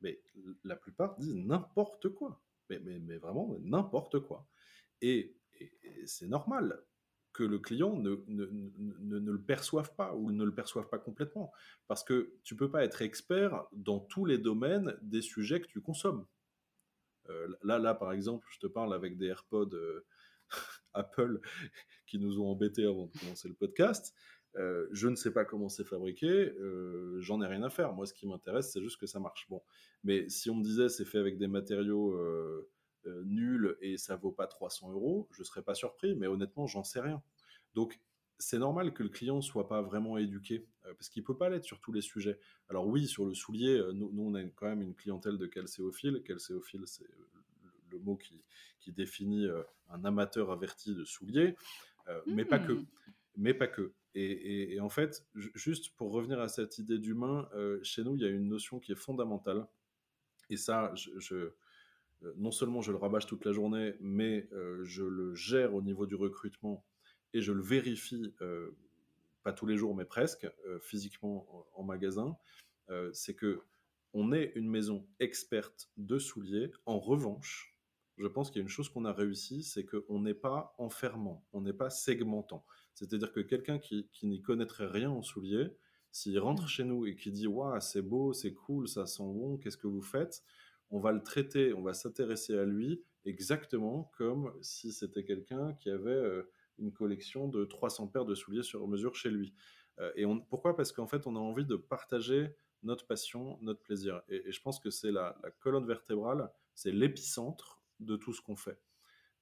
[0.00, 0.20] mais
[0.64, 2.42] la plupart disent n'importe quoi.
[2.68, 4.46] Mais, mais, mais vraiment n'importe quoi.
[5.00, 5.36] Et,
[6.06, 6.82] c'est normal
[7.40, 11.50] que le client ne, le perçoive pas ou ne le perçoive pas complètement.
[11.88, 15.80] Parce que tu peux pas être expert dans tous les domaines des sujets que tu
[15.80, 16.26] consommes.
[17.30, 20.04] Euh, là, là, par exemple, je te parle avec des AirPods euh,
[20.92, 21.40] Apple
[22.06, 24.14] qui nous ont embêtés avant de commencer le podcast.
[24.56, 26.52] Euh, je ne sais pas comment c'est fabriqué,
[27.20, 27.94] j'en ai rien à faire.
[27.94, 29.46] Moi, ce qui m'intéresse, c'est juste que ça marche.
[29.48, 29.62] Bon,
[30.04, 32.18] mais si on me disait c'est fait avec des matériaux
[33.06, 36.14] euh, nuls et ça vaut pas 300 euros, je serais pas surpris.
[36.14, 37.22] Mais honnêtement, j'en sais rien.
[37.74, 38.00] Donc,
[38.38, 41.78] c'est normal que le client soit pas vraiment éduqué parce qu'il peut pas l'être sur
[41.80, 42.38] tous les sujets.
[42.68, 46.22] Alors oui, sur le soulier, nous, nous, on a quand même une clientèle de calcéophiles.
[46.22, 47.06] Calcéophile, c'est
[47.90, 48.42] le mot qui,
[48.80, 51.56] qui définit euh, un amateur averti de souliers,
[52.08, 52.72] euh, mais pas que.
[52.72, 52.86] Hmm.
[53.36, 53.92] Mais pas que.
[54.16, 58.24] Et, en fait, juste pour revenir à cette idée d'humain, euh, chez nous, il y
[58.24, 59.68] a une notion qui est fondamentale.
[60.50, 61.52] Et ça, je,
[62.36, 64.48] non seulement je le rabâche toute la journée, mais
[64.82, 66.84] je le gère au niveau du recrutement
[67.32, 68.34] et je le vérifie,
[69.42, 72.36] pas tous les jours, mais presque, physiquement en, en magasin.
[73.12, 73.62] c'est que
[74.12, 76.72] on est une maison experte de souliers.
[76.84, 77.76] En revanche,
[78.18, 81.44] je pense qu'il y a une chose qu'on a réussi, c'est qu'on n'est pas enfermant,
[81.52, 82.64] on n'est pas segmentant.
[82.94, 85.68] C'est-à-dire que quelqu'un qui, n'y connaîtrait rien en souliers,
[86.12, 89.56] s'il rentre chez nous et qui dit Waouh, c'est beau, c'est cool, ça sent bon,
[89.58, 90.42] qu'est-ce que vous faites?
[90.90, 95.88] On va le traiter, on va s'intéresser à lui exactement comme si c'était quelqu'un qui
[95.88, 99.54] avait euh, une collection de 300 paires de souliers sur mesure chez lui.
[99.98, 100.76] Euh, et on, pourquoi?
[100.76, 104.22] Parce qu'en fait, on a envie de partager notre passion, notre plaisir.
[104.28, 108.80] Et, je pense que c'est la colonne vertébrale, c'est l'épicentre de tout ce qu'on fait.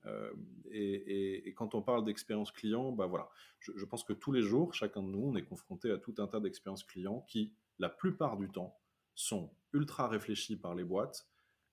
[0.07, 0.33] Euh,
[0.71, 5.03] et, quand on parle d'expérience client, bah voilà, je, pense que tous les jours, chacun
[5.03, 8.49] de nous, on est confronté à tout un tas d'expériences clients qui, la plupart du
[8.49, 8.79] temps,
[9.15, 11.29] sont ultra réfléchies par les boîtes,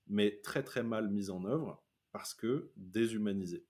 [0.07, 3.65] mais très très mal mises en œuvre parce que déshumanisées.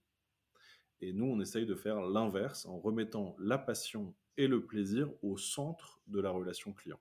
[1.06, 5.38] Et nous, on essaye de faire l'inverse en remettant la passion et le plaisir au
[5.38, 7.00] centre de la relation client.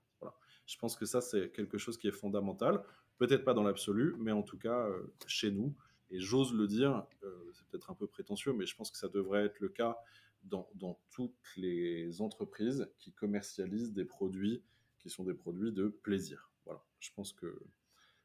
[0.67, 2.83] Je pense que ça, c'est quelque chose qui est fondamental.
[3.17, 5.75] Peut-être pas dans l'absolu, mais en tout cas, euh, chez nous,
[6.11, 9.09] et j'ose le dire, euh, c'est peut-être un peu prétentieux, mais je pense que ça
[9.09, 9.97] devrait être le cas
[10.43, 10.69] dans,
[11.11, 14.63] toutes les entreprises qui commercialisent des produits
[14.99, 16.51] qui sont des produits de plaisir.
[16.67, 16.83] Voilà.
[17.01, 17.59] Je pense que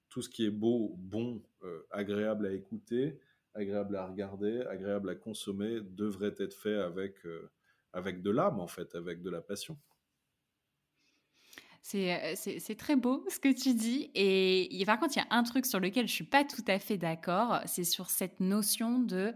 [0.09, 3.17] tout ce qui est beau, bon, euh, agréable à écouter,
[3.53, 7.49] agréable à regarder, agréable à consommer, devrait être fait avec, euh,
[7.93, 9.77] avec de l'âme, en fait, avec de la passion.
[11.81, 14.11] C'est, c'est, très beau ce que tu dis.
[14.13, 16.77] Et, par contre, il y a un truc sur lequel je suis pas tout à
[16.77, 17.61] fait d'accord.
[17.65, 19.33] C'est sur cette notion de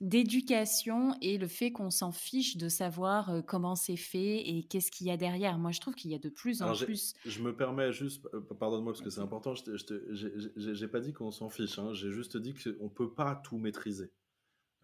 [0.00, 5.06] d'éducation et le fait qu'on s'en fiche de savoir comment c'est fait et qu'est-ce qu'il
[5.06, 5.58] y a derrière.
[5.58, 7.14] Moi, je trouve qu'il y a de plus en plus.
[7.26, 8.26] Je me permets juste,
[8.58, 9.54] pardonne-moi parce que c'est important.
[9.54, 11.78] Je n'ai pas dit qu'on s'en fiche.
[11.78, 11.92] Hein.
[11.92, 14.10] J'ai juste dit qu'on peut pas tout maîtriser.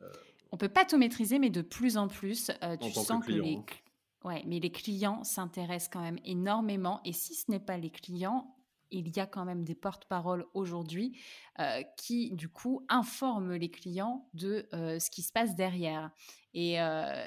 [0.02, 0.12] Euh...
[0.52, 2.50] On peut pas tout maîtriser, mais de plus en plus,
[2.80, 3.64] tu sens que, les, hein.
[4.24, 7.00] Ouais, mais les clients s'intéressent quand même énormément.
[7.04, 8.55] Et si ce n'est pas les clients,
[8.90, 11.18] il y a quand même des porte-paroles aujourd'hui
[11.58, 16.10] euh, qui, du coup, informent les clients de euh, ce qui se passe derrière.
[16.54, 17.26] Et, euh,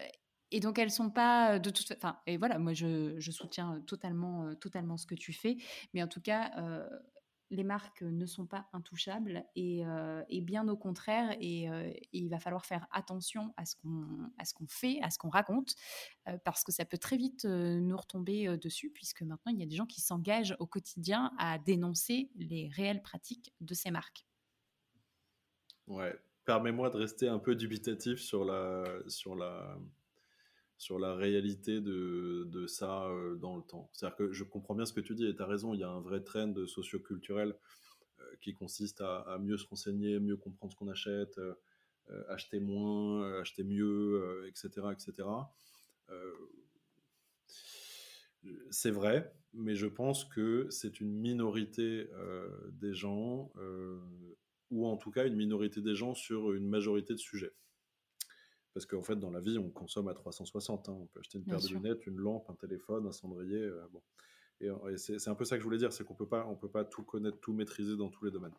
[0.51, 2.15] et donc, elles sont pas de toute façon.
[2.25, 5.57] et voilà, moi, je, je, soutiens totalement, totalement ce que tu fais.
[5.93, 6.51] Mais en tout cas,
[7.51, 12.39] les marques ne sont pas intouchables et, euh, bien au contraire, euh, et, il va
[12.39, 15.75] falloir faire attention à ce qu'on fait, à ce qu'on raconte,
[16.27, 19.65] euh, parce que ça peut très vite nous retomber dessus, puisque maintenant il y a
[19.65, 24.25] des gens qui s'engagent au quotidien à dénoncer les réelles pratiques de ces marques.
[25.87, 29.77] Ouais, permets-moi de rester un peu dubitatif sur la, sur la,
[30.79, 33.89] sur la réalité de, ça euh, dans le temps.
[33.91, 35.83] C'est-à-dire que je comprends bien ce que tu dis et tu as raison, il y
[35.83, 37.53] a un vrai trend socio-culturel
[38.19, 43.39] euh, qui consiste à, mieux se renseigner, mieux comprendre ce qu'on achète, euh, acheter moins,
[43.41, 44.87] acheter mieux, etc.
[44.93, 45.27] etc.
[48.71, 52.09] c'est vrai, mais je pense que c'est une minorité
[52.71, 53.51] des gens,
[54.71, 57.53] ou en tout cas une minorité des gens sur une majorité de sujets.
[58.73, 60.89] Parce qu'en fait, dans la vie, on consomme à 360.
[60.89, 60.97] Hein.
[60.99, 63.57] On peut acheter une paire de lunettes, une lampe, un téléphone, un cendrier.
[63.57, 64.01] Euh, bon.
[64.61, 66.55] Et, euh, c'est un peu ça que je voulais dire, c'est qu'on peut pas, on
[66.55, 68.55] peut pas tout connaître, tout maîtriser dans tous les domaines.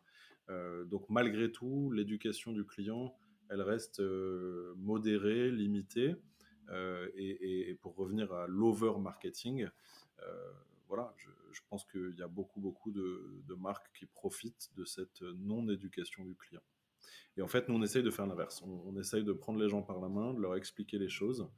[0.49, 3.15] Euh, donc malgré tout, l'éducation du client,
[3.49, 4.01] elle reste
[4.77, 6.15] modérée, limitée.
[7.15, 9.67] Et, et, pour revenir à l'over marketing,
[10.87, 14.85] voilà, je, je pense qu'il y a beaucoup, beaucoup de, de marques qui profitent de
[14.85, 16.61] cette non-éducation du client.
[17.37, 18.61] Et en fait, nous, on essaye de faire l'inverse.
[18.63, 21.49] On, essaye de prendre les gens par la main, de leur expliquer les choses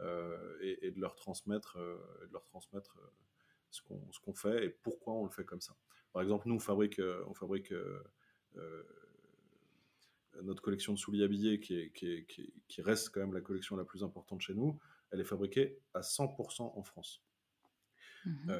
[0.00, 3.08] euh, et, de leur transmettre, euh, de leur transmettre euh,
[3.70, 5.76] ce qu'on fait et pourquoi on le fait comme ça.
[6.12, 7.72] Par exemple, nous, on fabrique, on fabrique
[10.42, 12.24] notre collection de souliers habillés, qui, qui,
[12.68, 14.78] qui, reste quand même la collection la plus importante chez nous.
[15.10, 17.24] Elle est fabriquée à 100% en France.
[18.26, 18.52] Mmh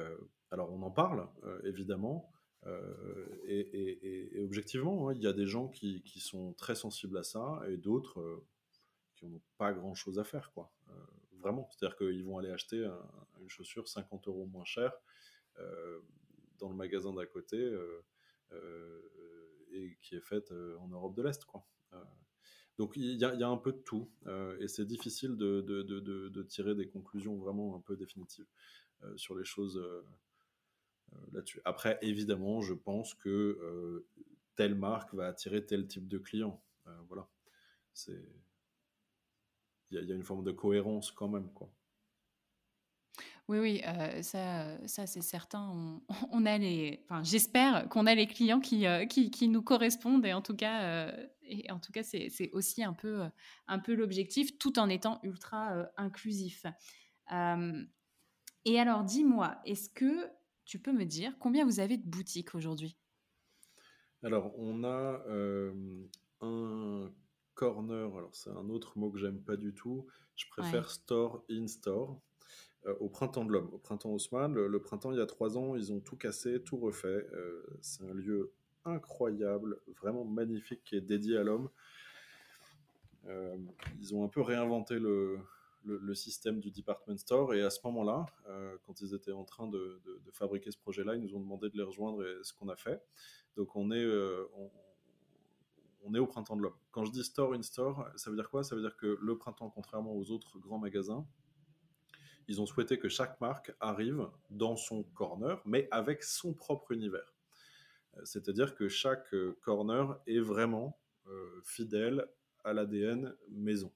[0.51, 1.27] alors, on en parle,
[1.63, 2.31] évidemment.
[2.67, 7.61] Euh, et, objectivement, hein, il y a des gens qui, sont très sensibles à ça
[7.67, 8.45] et d'autres euh,
[9.15, 10.71] qui n'ont pas grand-chose à faire, quoi.
[10.89, 10.93] Euh,
[11.39, 12.83] vraiment, c'est-à-dire qu'ils vont aller acheter
[13.39, 14.93] une chaussure 50 euros moins chère
[16.57, 17.57] dans le magasin d'à côté
[19.71, 21.67] et qui est faite en Europe de l'Est, quoi.
[22.77, 24.09] Donc il y, a un peu de tout
[24.59, 28.47] et c'est difficile de, tirer des conclusions vraiment un peu définitives
[29.15, 29.79] sur les choses
[31.31, 31.61] là-dessus.
[31.65, 34.07] Après, évidemment, je pense que euh,
[34.55, 36.61] telle marque va attirer tel type de client.
[36.87, 37.27] Euh, voilà.
[38.07, 38.15] Il
[39.91, 41.71] y, a une forme de cohérence quand même, quoi.
[43.47, 43.81] Oui, oui,
[44.23, 46.01] ça, ça c'est certain.
[46.31, 50.33] On, a les, enfin, j'espère qu'on a les clients qui, qui, qui, nous correspondent et
[50.33, 51.13] en tout cas,
[51.43, 53.21] et en tout cas, c'est aussi un peu,
[53.67, 56.65] un peu l'objectif, tout en étant ultra inclusif.
[57.29, 60.27] et alors, dis-moi, est-ce que
[60.65, 62.97] tu peux me dire combien vous avez de boutiques aujourd'hui?
[64.23, 65.71] Alors, on a euh,
[66.41, 67.11] un
[67.53, 71.67] corner, alors c'est un autre mot que j'aime pas du tout, je préfère store in
[71.67, 72.19] store.
[72.87, 75.75] Euh, au printemps de l'homme, au printemps Haussmann, le, printemps il y a trois ans,
[75.75, 77.27] ils ont tout cassé, tout refait.
[77.33, 81.69] Euh, c'est un lieu incroyable, vraiment magnifique, qui est dédié à l'homme.
[83.99, 85.39] ils ont un peu réinventé le,
[85.85, 87.53] le, système du department store.
[87.53, 91.21] Et à ce moment-là, euh, quand ils étaient en train de, fabriquer ce projet-là, ils
[91.21, 93.01] nous ont demandé de les rejoindre et ce qu'on a fait.
[93.55, 94.45] Donc on est, euh,
[96.03, 96.75] on, est au printemps de l'homme.
[96.91, 98.63] Quand je dis store in store, ça veut dire quoi?
[98.63, 101.25] Ça veut dire que le printemps, contrairement aux autres grands magasins,
[102.47, 107.33] ils ont souhaité que chaque marque arrive dans son corner, mais avec son propre univers.
[108.17, 110.99] Euh, c'est-à-dire que chaque corner est vraiment
[111.63, 112.27] fidèle
[112.63, 113.91] à l'ADN maison.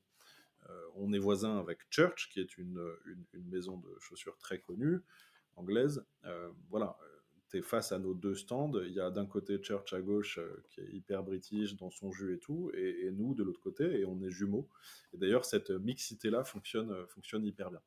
[0.69, 2.79] Euh, on est voisin avec Church, qui est une,
[3.33, 4.99] maison de chaussures très connue,
[5.55, 6.05] anglaise.
[6.25, 6.97] Euh, voilà,
[7.49, 8.71] tu es face à nos deux stands.
[8.85, 12.11] Il y a d'un côté Church à gauche, euh, qui est hyper british dans son
[12.11, 14.67] jus et tout, et, nous de l'autre côté, et on est jumeaux.
[15.13, 17.81] Et d'ailleurs, cette mixité-là fonctionne, fonctionne hyper bien.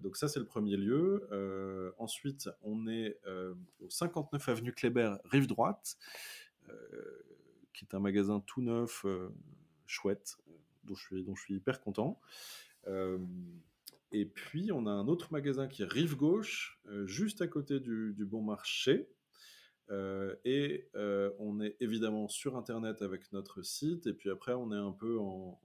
[0.00, 1.26] donc ça, c'est le premier lieu.
[1.98, 3.20] ensuite, on est
[3.80, 5.96] au 59 avenue Kléber, rive droite,
[7.72, 9.04] qui est un magasin tout neuf,
[9.86, 10.38] chouette,
[10.84, 12.20] dont je suis, hyper content.
[12.86, 13.18] Euh,
[14.12, 18.14] Et puis, on a un autre magasin qui est rive gauche, juste à côté du,
[18.26, 19.08] Bon Marché.
[20.44, 20.88] et
[21.38, 24.06] on est évidemment sur Internet avec notre site.
[24.06, 25.58] Et puis après, on est un peu en,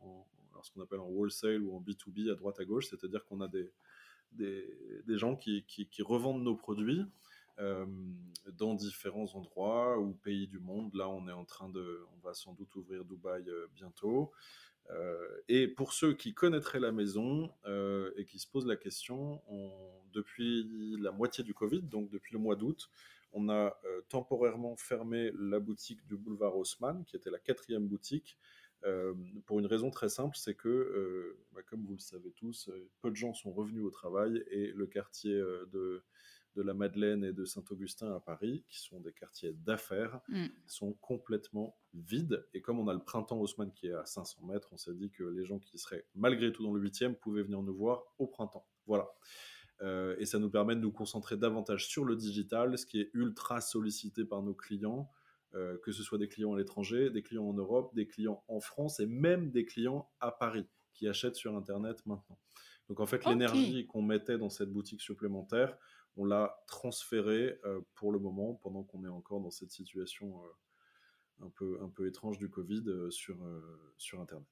[0.63, 2.87] ce qu'on appelle en wholesale ou en B2B à droite à gauche.
[2.87, 7.05] C'est-à-dire qu'on a des, gens qui, qui, revendent nos produits
[8.53, 10.93] dans différents endroits ou pays du monde.
[10.93, 13.43] Là, on est en train de, on va sans doute ouvrir Dubaï
[13.75, 14.31] bientôt.
[14.91, 19.41] Euh, et pour ceux qui connaîtraient la maison euh, et qui se posent la question,
[20.13, 22.89] depuis la moitié du Covid, donc depuis le mois d'août,
[23.33, 28.37] on a euh, temporairement fermé la boutique du boulevard Haussmann, qui était la quatrième boutique,
[29.45, 32.69] pour une raison très simple, c'est que, bah, comme vous le savez tous,
[33.01, 36.03] peu de gens sont revenus au travail et le quartier de
[36.57, 40.47] de la Madeleine et de Saint-Augustin à Paris, qui sont des quartiers d'affaires, mm.
[40.65, 42.45] sont complètement vides.
[42.53, 45.11] Et comme on a le printemps Haussmann qui est à 500 mètres, on s'est dit
[45.11, 48.25] que les gens qui seraient malgré tout dans le 8e pouvaient venir nous voir au
[48.25, 48.65] printemps.
[48.87, 49.07] Voilà.
[49.81, 53.11] Euh, et ça nous permet de nous concentrer davantage sur le digital, ce qui est
[53.13, 55.11] ultra sollicité par nos clients,
[55.53, 58.59] euh, que ce soit des clients à l'étranger, des clients en Europe, des clients en
[58.59, 62.39] France et même des clients à Paris qui achètent sur Internet maintenant.
[62.89, 65.77] Donc en fait, l'énergie qu'on mettait dans cette boutique supplémentaire,
[66.17, 71.45] on l'a transféré euh, pour le moment, pendant qu'on est encore dans cette situation euh,
[71.45, 73.37] un, peu, un peu étrange du Covid euh, sur,
[73.97, 74.47] sur Internet.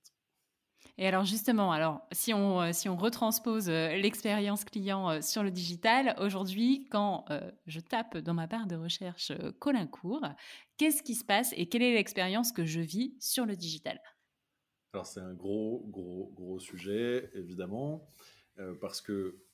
[1.00, 6.88] Et alors justement, alors si on, si on retranspose l'expérience client sur le digital, aujourd'hui,
[6.92, 7.26] quand
[7.66, 10.24] je tape dans ma barre de recherche Colincourt,
[10.78, 14.00] qu'est-ce qui se passe et quelle est l'expérience que je vis sur le digital?
[14.94, 18.08] Alors c'est un gros, gros, gros sujet, évidemment,
[18.80, 19.45] parce que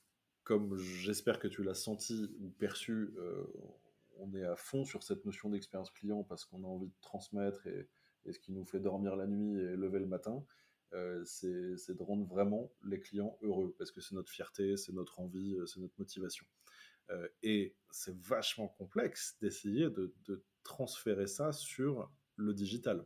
[0.52, 3.42] comme j'espère que tu l'as senti ou perçu, euh,
[4.18, 7.66] on est à fond sur cette notion d'expérience client parce qu'on a envie de transmettre
[7.68, 7.88] et,
[8.30, 10.46] ce qui nous fait dormir la nuit et lever le matin,
[10.92, 15.22] euh, c'est de rendre vraiment les clients heureux parce que c'est notre fierté, c'est notre
[15.22, 16.46] envie, euh, c'est notre motivation.
[17.42, 23.06] et c'est vachement complexe d'essayer de, de transférer ça sur le digital.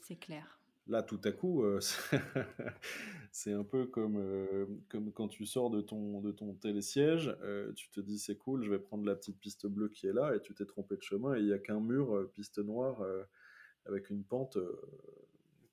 [0.00, 0.57] C'est clair.
[0.88, 1.80] Là, tout à coup, euh,
[3.30, 7.72] c'est un peu comme, euh, comme quand tu sors de ton, de ton télésiège, euh,
[7.74, 10.34] tu te dis c'est cool, je vais prendre la petite piste bleue qui est là,
[10.34, 13.04] et tu t'es trompé de chemin, et il n'y a qu'un mur, piste noire,
[13.84, 14.56] avec une pente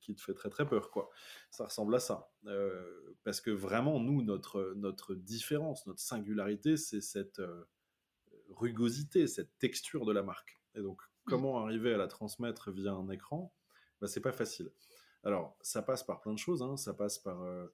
[0.01, 0.91] qui te fait très très peur.
[0.91, 1.09] quoi.
[1.49, 2.29] Ça ressemble à ça.
[3.23, 7.41] parce que vraiment, nous, notre, notre différence, notre singularité, c'est cette
[8.49, 10.59] rugosité, cette texture de la marque.
[10.75, 11.29] Et donc, mmh.
[11.29, 13.53] comment arriver à la transmettre via un écran?
[14.01, 14.71] Bah, C'est pas facile.
[15.25, 16.61] Alors, ça passe par plein de choses.
[16.61, 16.77] Hein.
[16.77, 17.65] Ça passe par, euh,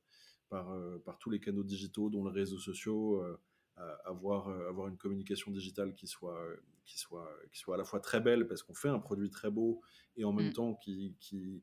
[0.54, 3.38] euh, par, tous les canaux digitaux, dont les réseaux sociaux, euh,
[4.06, 6.42] avoir, avoir une communication digitale qui soit,
[6.86, 9.52] qui, soit, qui soit à la fois très belle, parce qu'on fait un produit très
[9.52, 9.82] beau,
[10.16, 10.54] et en même mm.
[10.54, 11.62] temps qui, qui,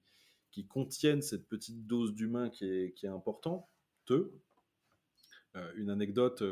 [0.50, 3.66] qui contienne cette petite dose d'humain qui est, qui est importante.
[5.76, 6.42] une anecdote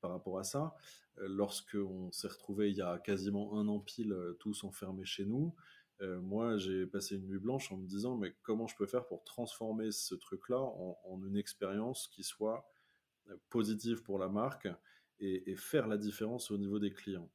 [0.00, 0.74] par rapport à ça,
[1.16, 5.54] lorsqu'on s'est retrouvé il y a quasiment un an pile, tous enfermés chez nous,
[6.00, 9.06] euh, moi, j'ai passé une nuit blanche en me disant, mais comment je peux faire
[9.06, 12.66] pour transformer ce truc-là en, une expérience qui soit
[13.28, 14.68] euh, positive pour la marque
[15.20, 17.30] et, faire la différence au niveau des clients.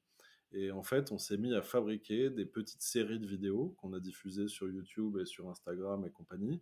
[0.52, 4.00] Et en fait, on s'est mis à fabriquer des petites séries de vidéos qu'on a
[4.02, 6.62] diffusées sur YouTube et sur Instagram et compagnie,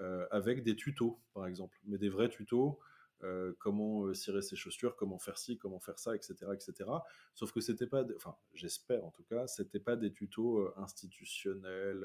[0.00, 2.80] euh, avec des tutos, par exemple, mais des vrais tutos
[3.22, 6.90] euh, comment euh, cirer ses chaussures, comment faire ci, comment faire ça, etc., etc.
[7.34, 12.04] Sauf que c'était pas, enfin, j'espère en tout cas, c'était pas des tutos euh, institutionnels,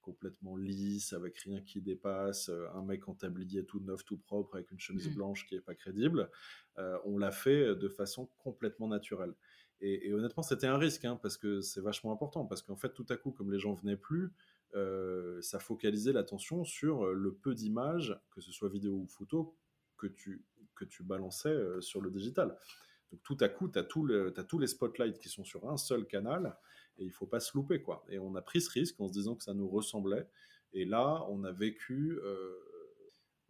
[0.00, 4.70] complètement lisses, avec rien qui dépasse, un mec en tablier tout neuf, tout propre, avec
[4.70, 5.14] une chemise mmh.
[5.14, 6.30] blanche qui est pas crédible.
[7.06, 9.34] on l'a fait de façon complètement naturelle.
[9.80, 13.06] Et, honnêtement, c'était un risque, hein, parce que c'est vachement important, parce qu'en fait, tout
[13.08, 14.30] à coup, comme les gens venaient plus,
[15.40, 19.56] ça focalisait l'attention sur le peu d'images, que ce soit vidéo ou photo,
[19.96, 22.56] que tu, que tu balançais euh, sur le digital.
[23.10, 26.06] Donc tout à coup, tu as, as, tous les spotlights qui sont sur un seul
[26.06, 26.56] canal
[26.98, 27.82] et il faut pas se louper.
[27.82, 28.04] quoi.
[28.08, 30.28] Et on a pris ce risque en se disant que ça nous ressemblait.
[30.72, 32.56] Et là, on a vécu euh,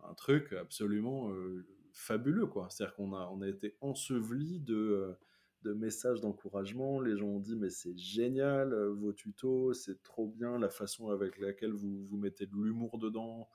[0.03, 2.49] un truc absolument euh, fabuleux.
[2.68, 5.16] C'est-à-dire qu'on a, on a été enseveli de,
[5.62, 7.01] de messages d'encouragement.
[7.01, 11.38] Les gens ont dit mais c'est génial, vos tutos, c'est trop bien la façon avec
[11.38, 13.49] laquelle vous, vous mettez de l'humour dedans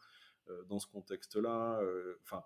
[0.68, 1.80] dans ce contexte-là.
[2.24, 2.44] Enfin,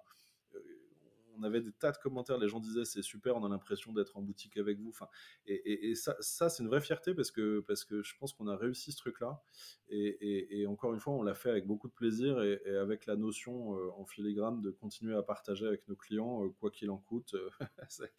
[1.37, 4.17] on avait des tas de commentaires, les gens disaient c'est super, on a l'impression d'être
[4.17, 4.89] en boutique avec vous.
[4.89, 5.07] Enfin,
[5.45, 6.15] et, ça,
[6.49, 9.41] c'est une vraie fierté parce que, parce que je pense qu'on a réussi ce truc-là.
[9.89, 13.77] Et, encore une fois, on l'a fait avec beaucoup de plaisir et, avec la notion
[13.77, 17.35] euh, en filigrane de continuer à partager avec nos clients, euh, quoi qu'il en coûte.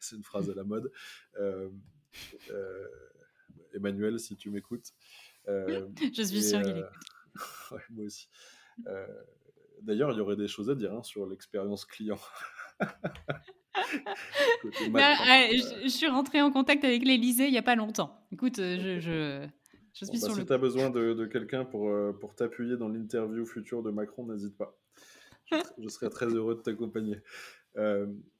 [0.00, 0.90] c'est une phrase à la mode.
[1.36, 1.70] Euh,
[3.74, 4.92] Emmanuel, si tu m'écoutes.
[5.46, 6.90] je suis sûr qu'il écoute.
[7.90, 8.28] moi aussi.
[9.82, 12.18] D'ailleurs, il y aurait des choses à dire hein, sur l'expérience client.
[14.90, 15.14] Bah,
[15.52, 18.26] je, suis rentrée en contact avec l'Elysée il n'y a pas longtemps.
[18.32, 19.46] Écoute, je, je,
[19.94, 23.46] je suis bah, sur si tu as besoin de, quelqu'un pour, pour t'appuyer dans l'interview
[23.46, 24.76] future de Macron, n'hésite pas.
[25.78, 27.18] Je, serais très heureux de t'accompagner.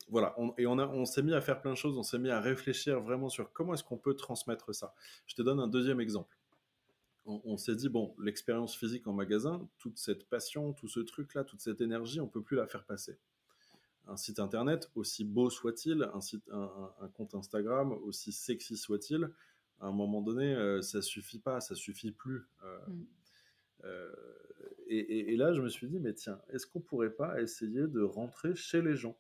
[0.09, 2.41] voilà, et on, on s'est mis à faire plein de choses, on s'est mis à
[2.41, 4.95] réfléchir vraiment sur comment est-ce qu'on peut transmettre ça.
[5.26, 6.38] Je te donne un deuxième exemple
[7.27, 11.61] on, s'est dit, bon, l'expérience physique en magasin, toute cette passion, tout ce truc-là, toute
[11.61, 13.19] cette énergie, on peut plus la faire passer.
[14.07, 19.31] Un site internet, aussi beau soit-il, un, site, un, compte Instagram, aussi sexy soit-il,
[19.81, 22.49] à un moment donné, euh, ça suffit pas, ça suffit plus.
[22.64, 23.07] Euh, mm.
[23.85, 24.14] euh,
[24.91, 28.55] et, là, je me suis dit, mais tiens, est-ce qu'on pourrait pas essayer de rentrer
[28.55, 29.19] chez les gens?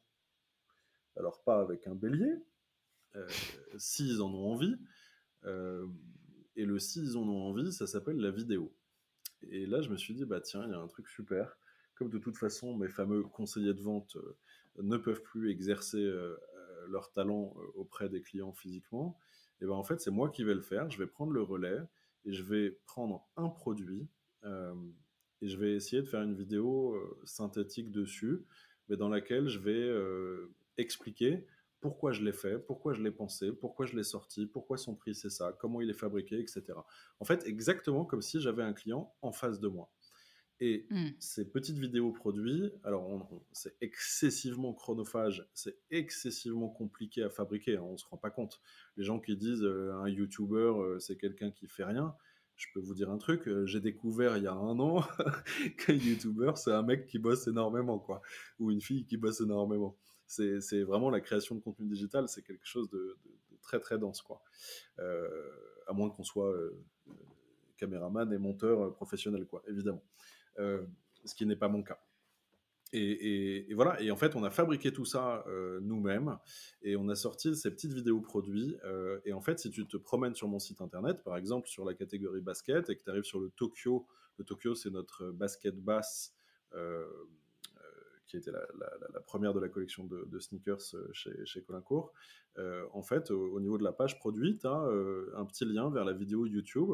[1.16, 2.32] Alors, pas avec un bélier,
[3.76, 4.76] s'ils en ont envie,
[6.58, 8.74] et le s'ils en ont envie, ça s'appelle la vidéo.
[9.48, 11.56] Et là, je me suis dit, bah tiens, il y a un truc super.
[11.94, 14.36] Comme de toute façon, mes fameux conseillers de vente euh,
[14.82, 19.16] ne peuvent plus exercer euh, euh, leur talent auprès des clients physiquement,
[19.60, 20.90] et ben en fait, c'est moi qui vais le faire.
[20.90, 21.78] Je vais prendre le relais
[22.24, 24.08] et je vais prendre un produit
[24.44, 28.44] et je vais essayer de faire une vidéo synthétique dessus,
[28.88, 31.44] mais dans laquelle je vais expliquer
[31.80, 35.14] pourquoi je l'ai fait, pourquoi je l'ai pensé, pourquoi je l'ai sorti, pourquoi son prix
[35.14, 36.64] c'est ça, comment il est fabriqué, etc.
[37.20, 39.90] En fait, exactement comme si j'avais un client en face de moi.
[40.60, 41.10] Et hmm.
[41.20, 47.92] ces petites vidéos produits, alors c'est excessivement chronophage, c'est excessivement compliqué à fabriquer, hein, on
[47.92, 48.60] ne se rend pas compte.
[48.96, 52.12] Les gens qui disent euh, un YouTuber, euh, c'est quelqu'un qui fait rien,
[52.56, 55.04] je peux vous dire un truc, euh, j'ai découvert il y a un an
[55.78, 58.20] qu'un YouTuber, c'est un mec qui bosse énormément, quoi,
[58.58, 59.96] ou une fille qui bosse énormément
[60.28, 63.16] c'est vraiment la création de contenu digital, c'est quelque chose de,
[63.62, 64.42] très très dense, quoi.
[64.98, 65.28] Euh,
[65.86, 66.78] à moins qu'on soit euh,
[67.76, 70.02] caméraman et monteur professionnel, quoi, évidemment.
[70.58, 70.84] Euh,
[71.24, 71.98] ce qui n'est pas mon cas.
[72.94, 75.44] Et, voilà, et en fait, on a fabriqué tout ça
[75.82, 76.38] nous-mêmes
[76.80, 78.78] et on a sorti ces petites vidéos produits.
[79.26, 81.92] et en fait, si tu te promènes sur mon site internet, par exemple sur la
[81.92, 84.06] catégorie basket, et que tu arrives sur le Tokyo,
[84.38, 86.34] le Tokyo, c'est notre basket basse
[88.28, 92.12] qui était la, première de la collection de, sneakers euh, chez, chez Colincourt,
[92.58, 95.90] euh, en fait, au, niveau de la page produit, tu as euh, un petit lien
[95.90, 96.90] vers la vidéo YouTube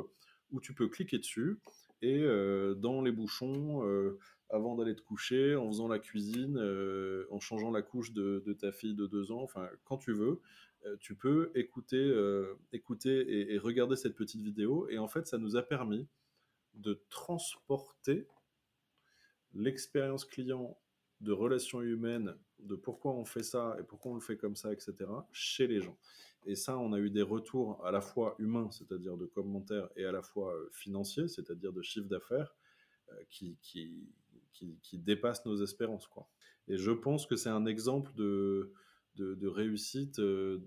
[0.50, 1.58] où tu peux cliquer dessus
[2.02, 2.22] et
[2.76, 3.82] dans les bouchons,
[4.50, 6.58] avant d'aller te coucher, en faisant la cuisine,
[7.30, 10.42] en changeant la couche de, ta fille de deux ans, enfin, quand tu veux,
[11.00, 11.96] tu peux écouter,
[12.72, 14.86] et, regarder cette petite vidéo.
[14.90, 16.06] Et en fait, ça nous a permis
[16.74, 18.28] de transporter
[19.54, 20.76] l'expérience client
[21.20, 24.72] de relations humaines, de pourquoi on fait ça et pourquoi on le fait comme ça,
[24.72, 24.94] etc.,
[25.32, 25.98] chez les gens.
[26.46, 30.04] Et ça, on a eu des retours à la fois humains, c'est-à-dire de commentaires, et
[30.04, 32.54] à la fois euh, financiers, c'est-à-dire de chiffre d'affaires,
[33.10, 34.08] euh, qui, qui,
[34.52, 36.06] qui, dépassent nos espérances.
[36.06, 36.28] Quoi.
[36.68, 38.72] Et je pense que c'est un exemple de,
[39.16, 40.18] de, réussite.
[40.18, 40.58] Euh,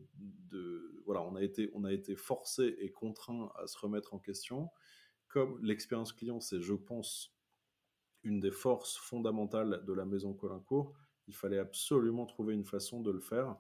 [0.50, 4.70] de, voilà, on a, été, on été forcé et contraint à se remettre en question.
[5.28, 7.37] Comme l'expérience client, c'est, je pense,
[8.28, 10.94] une des forces fondamentales de la maison Colincourt,
[11.28, 13.56] il fallait absolument trouver une façon de le faire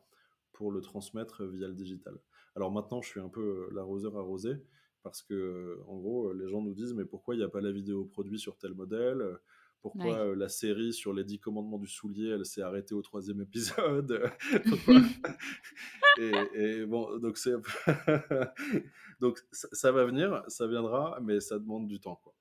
[0.52, 2.20] pour le transmettre via le digital.
[2.56, 4.56] Alors maintenant, je suis un peu euh, l'arroseur arrosé
[5.04, 7.62] parce que, euh, en gros, les gens nous disent mais pourquoi il n'y a pas
[7.62, 9.24] la vidéo produit sur tel modèle?
[9.82, 13.42] Pourquoi euh, la série sur les dix commandements du soulier, elle s'est arrêtée au troisième
[13.42, 14.22] épisode?
[16.20, 17.54] Et, bon, donc c'est
[19.22, 22.34] donc ça, ça, va venir, ça viendra, mais ça demande du temps, quoi.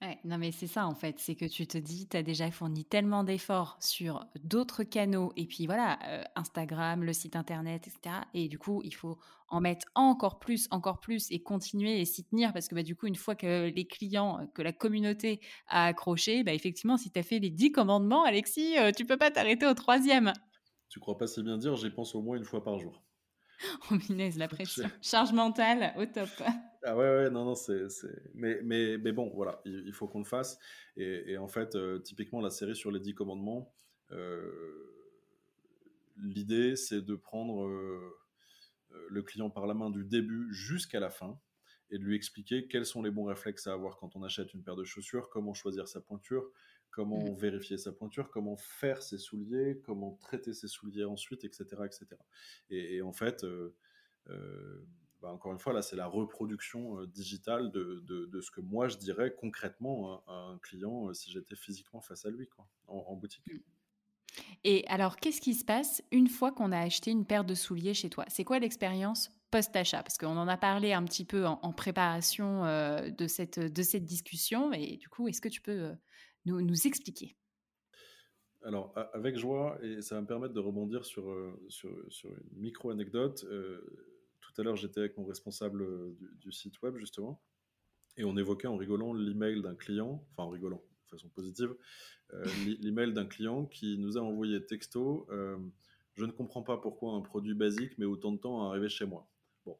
[0.00, 2.52] Ouais, non, mais c'est ça en fait, c'est que tu te dis, tu as déjà
[2.52, 8.14] fourni tellement d'efforts sur d'autres canaux, et puis voilà, euh, Instagram, le site internet, etc.
[8.32, 9.18] Et du coup, il faut
[9.48, 12.94] en mettre encore plus, encore plus, et continuer et s'y tenir, parce que bah, du
[12.94, 17.18] coup, une fois que les clients, que la communauté a accroché, bah, effectivement, si tu
[17.18, 20.32] as fait les 10 commandements, Alexis, euh, tu peux pas t'arrêter au troisième.
[20.90, 23.02] Tu crois pas si bien dire, j'y pense au moins une fois par jour.
[23.90, 23.96] Oh,
[24.36, 24.88] la pression.
[25.02, 26.30] Charge mentale au top.
[26.84, 27.86] Ah ouais, ouais, non, non, c'est.
[28.34, 30.58] Mais, mais, mais bon, voilà, il, faut qu'on le fasse.
[30.96, 33.72] Et, en fait, euh, typiquement, la série sur les 10 commandements,
[34.12, 34.94] euh,
[36.16, 38.16] l'idée, c'est de prendre euh,
[39.08, 41.40] le client par la main du début jusqu'à la fin
[41.90, 44.62] et de lui expliquer quels sont les bons réflexes à avoir quand on achète une
[44.62, 46.50] paire de chaussures, comment choisir sa pointure,
[46.90, 47.34] comment mmh.
[47.36, 51.64] vérifier sa pointure, comment faire ses souliers, comment traiter ses souliers ensuite, etc.
[51.86, 52.06] etc.
[52.70, 53.44] Et, en fait,
[55.20, 58.86] bah, encore une fois, là, c'est la reproduction euh, digitale de, de, ce que moi,
[58.88, 63.16] je dirais concrètement à, un client euh, si j'étais physiquement face à lui, quoi, en,
[63.16, 63.42] boutique.
[64.62, 67.94] Et alors, qu'est-ce qui se passe une fois qu'on a acheté une paire de souliers
[67.94, 68.24] chez toi?
[68.28, 70.04] C'est quoi l'expérience post-achat?
[70.04, 74.04] Parce qu'on en a parlé un petit peu en, préparation euh, de, cette, de cette
[74.04, 74.72] discussion.
[74.72, 75.90] Et du coup, est-ce que tu peux
[76.44, 77.34] nous, nous expliquer?
[78.62, 81.24] Alors, avec joie, et ça va me permettre de rebondir sur,
[81.68, 83.44] sur, sur une micro-anecdote.
[84.58, 85.86] Tout à l'heure, j'étais avec mon responsable
[86.40, 87.40] du, site web, justement,
[88.16, 91.76] et on évoquait en rigolant l'email d'un client, enfin en rigolant, de façon positive,
[92.82, 97.54] l'email d'un client qui nous a envoyé texto Je ne comprends pas pourquoi un produit
[97.54, 99.30] basique met autant de temps à arriver chez moi.
[99.64, 99.78] Bon.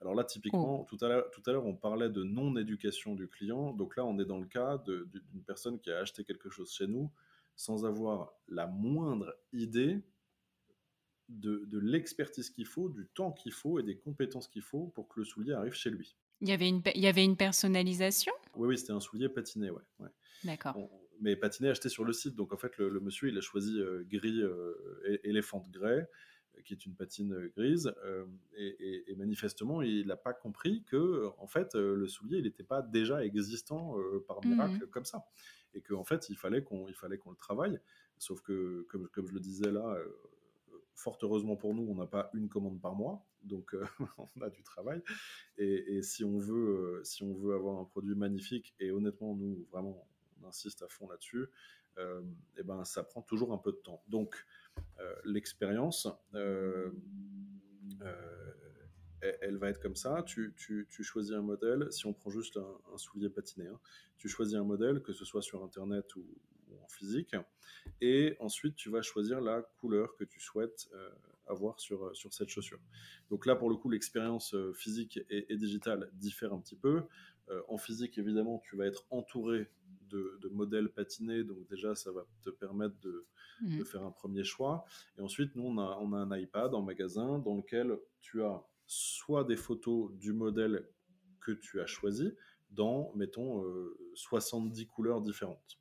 [0.00, 0.86] Alors là, typiquement, oh.
[0.88, 3.72] tout à l'heure, on parlait de non-éducation du client.
[3.72, 6.86] Donc là, on est dans le cas d'une personne qui a acheté quelque chose chez
[6.86, 7.10] nous
[7.56, 10.04] sans avoir la moindre idée
[11.30, 15.20] de, l'expertise qu'il faut, du temps qu'il faut et des compétences qu'il faut pour que
[15.20, 16.16] le soulier arrive chez lui.
[16.40, 18.32] Il y avait une, il y avait une personnalisation?
[18.54, 20.08] Oui, oui, c'était un soulier patiné, ouais.
[20.44, 20.76] D'accord.
[21.20, 22.34] mais patiné acheté sur le site.
[22.34, 26.08] Donc en fait, le, monsieur, il a choisi euh, gris euh, éléphant grey
[26.64, 28.26] qui est une patine grise, euh,
[28.56, 32.82] et, manifestement, il n'a pas compris que, en fait, euh, le soulier, il n'était pas
[32.82, 35.24] déjà existant euh, par mmh miracle comme ça,
[35.74, 37.78] et qu'en fait, il fallait qu'on, il fallait qu'on le travaille.
[38.18, 39.96] Sauf que, comme, comme je le disais là,
[40.94, 43.74] fort heureusement pour nous, on n'a pas une commande par mois, donc
[44.18, 45.02] on a du travail.
[45.58, 50.06] Et, si on veut, si on veut avoir un produit magnifique, et honnêtement, nous vraiment,
[50.42, 51.48] on insiste à fond là-dessus,
[52.56, 54.02] et ben ça prend toujours un peu de temps.
[54.08, 54.46] Donc
[55.00, 56.90] euh, l'expérience, euh,
[58.02, 60.22] euh, elle, va être comme ça.
[60.24, 60.54] Tu,
[61.02, 63.78] choisis un modèle, si on prend juste un, soulier patiné, hein,
[64.18, 66.26] tu choisis un modèle, que ce soit sur Internet ou,
[66.90, 67.34] physique,
[68.00, 70.90] et ensuite tu vas choisir la couleur que tu souhaites
[71.46, 72.78] avoir sur, sur cette chaussure.
[73.30, 77.02] Donc là, pour le coup, l'expérience physique et, et, digitale diffère un petit peu.
[77.68, 79.68] en physique, évidemment, tu vas être entouré
[80.10, 83.26] de, modèles patinés, donc déjà ça va te permettre de,
[83.62, 83.84] mmh.
[83.84, 84.84] faire un premier choix.
[85.18, 88.62] Et ensuite, nous, on a, on a un iPad en magasin dans lequel tu as
[88.86, 90.88] soit des photos du modèle
[91.40, 92.32] que tu as choisi
[92.70, 93.64] dans, mettons,
[94.14, 95.78] 70 euh, couleurs différentes.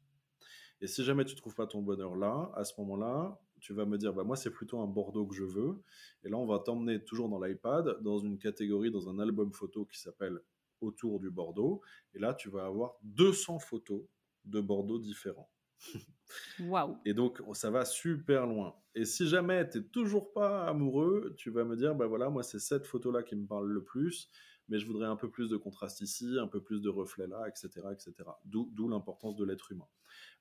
[0.82, 3.86] Et si jamais tu ne trouves pas ton bonheur là, à ce moment-là, tu vas
[3.86, 5.84] me dire, bah, moi, c'est plutôt un Bordeaux que je veux.
[6.24, 9.86] Et là, on va t'emmener toujours dans l'iPad, dans une catégorie, dans un album photo
[9.86, 10.40] qui s'appelle
[10.82, 11.82] Autour du Bordeaux.
[12.14, 14.04] Et là, tu vas avoir 200 photos
[14.46, 15.52] de Bordeaux différents.
[16.60, 16.98] Waouh.
[17.06, 18.76] Et donc, ça va super loin.
[18.96, 22.44] Et si jamais tu n'es toujours pas amoureux, tu vas me dire, bah voilà, moi,
[22.44, 24.30] c'est cette photo-là qui me parle le plus,
[24.70, 27.46] mais je voudrais un peu plus de contraste ici, un peu plus de reflets là,
[27.48, 28.14] etc., etc.
[28.46, 29.88] D'où l'importance de l'être humain.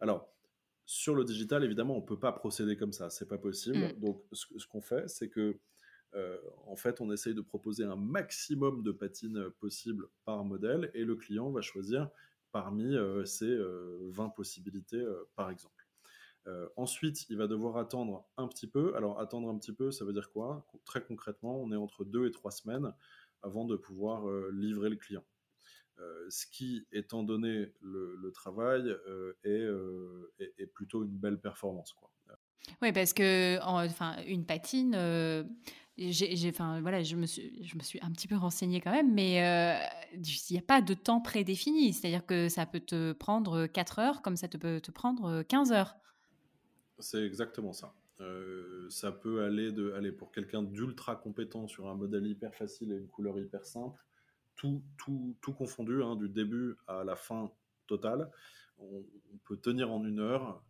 [0.00, 0.28] Alors,
[0.86, 3.78] sur le digital, évidemment, on ne peut pas procéder comme ça, c'est pas possible.
[3.78, 4.00] Mm.
[4.00, 5.58] Donc, ce, qu'on fait, c'est que,
[6.14, 11.04] euh, en fait, on essaye de proposer un maximum de patines possibles par modèle, et
[11.04, 12.10] le client va choisir
[12.52, 15.86] parmi euh, ces 20 euh, possibilités, euh, par exemple.
[16.76, 18.94] ensuite, il va devoir attendre un petit peu.
[18.96, 20.66] Alors, attendre un petit peu, ça veut dire quoi?
[20.86, 22.94] Très concrètement, on est entre deux et trois semaines
[23.42, 25.24] avant de pouvoir livrer le client.
[26.28, 28.94] Ce qui, étant donné le, travail,
[29.44, 31.92] est, plutôt une belle performance.
[31.92, 32.10] Quoi.
[32.82, 34.94] Oui, parce que enfin, une patine,
[35.98, 39.12] j'ai, enfin, voilà, je me, suis, je me suis un petit peu renseignée quand même,
[39.12, 39.76] mais euh,
[40.14, 41.92] il n'y a pas de temps prédéfini.
[41.92, 45.72] C'est-à-dire que ça peut te prendre 4 heures comme ça te peut te prendre 15
[45.72, 45.96] heures.
[47.00, 47.94] C'est exactement ça.
[48.20, 52.92] Euh, ça peut aller, de, aller pour quelqu'un d'ultra compétent sur un modèle hyper facile
[52.92, 54.00] et une couleur hyper simple,
[54.58, 57.50] tout, tout, tout confondu, hein, du début à la fin
[57.86, 58.30] totale.
[58.78, 59.02] On,
[59.32, 60.62] on peut tenir en une heure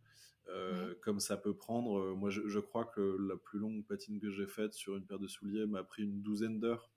[0.51, 1.99] euh, comme ça peut prendre.
[1.99, 5.19] Euh, moi, je, crois que la plus longue patine que j'ai faite sur une paire
[5.19, 6.91] de souliers m'a pris une douzaine d'heures.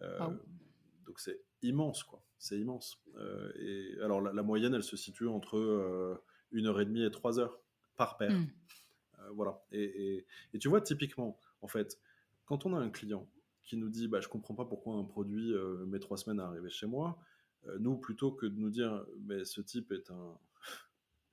[0.00, 0.18] Euh,
[1.04, 2.22] donc c'est immense, quoi.
[2.38, 3.02] C'est immense.
[3.58, 7.58] et alors la, moyenne, elle se situe entre une heure et demie et trois heures
[7.96, 8.30] par paire.
[8.30, 8.46] Hmm.
[9.32, 9.60] voilà.
[9.72, 10.24] Et,
[10.60, 11.98] tu vois, typiquement, en fait,
[12.44, 13.28] quand on a un client
[13.68, 15.54] qui nous dit, bah, je comprends pas pourquoi un produit
[15.86, 17.18] met trois semaines à arriver chez moi,
[17.78, 20.38] nous, plutôt que de nous dire, mais ce type est un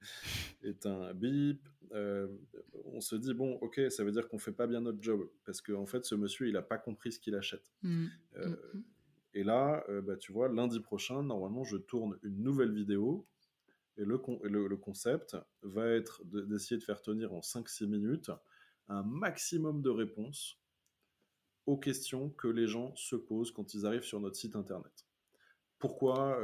[0.63, 1.67] est un bip.
[1.91, 2.27] Euh,
[2.85, 5.27] on se dit, bon, ok, ça veut dire qu'on fait pas bien notre job.
[5.45, 7.71] Parce qu'en en fait, ce monsieur, il n'a pas compris ce qu'il achète.
[7.83, 8.05] Mmh.
[8.37, 8.83] Euh, mmh.
[9.35, 13.27] Et là, euh, bah, tu vois, lundi prochain, normalement, je tourne une nouvelle vidéo.
[13.97, 18.29] Et le, le, concept va être d'essayer de, faire tenir en 5-6 minutes
[18.89, 20.59] un maximum de réponses
[21.65, 25.05] aux questions que les gens se posent quand ils arrivent sur notre site internet.
[25.79, 26.39] Pourquoi,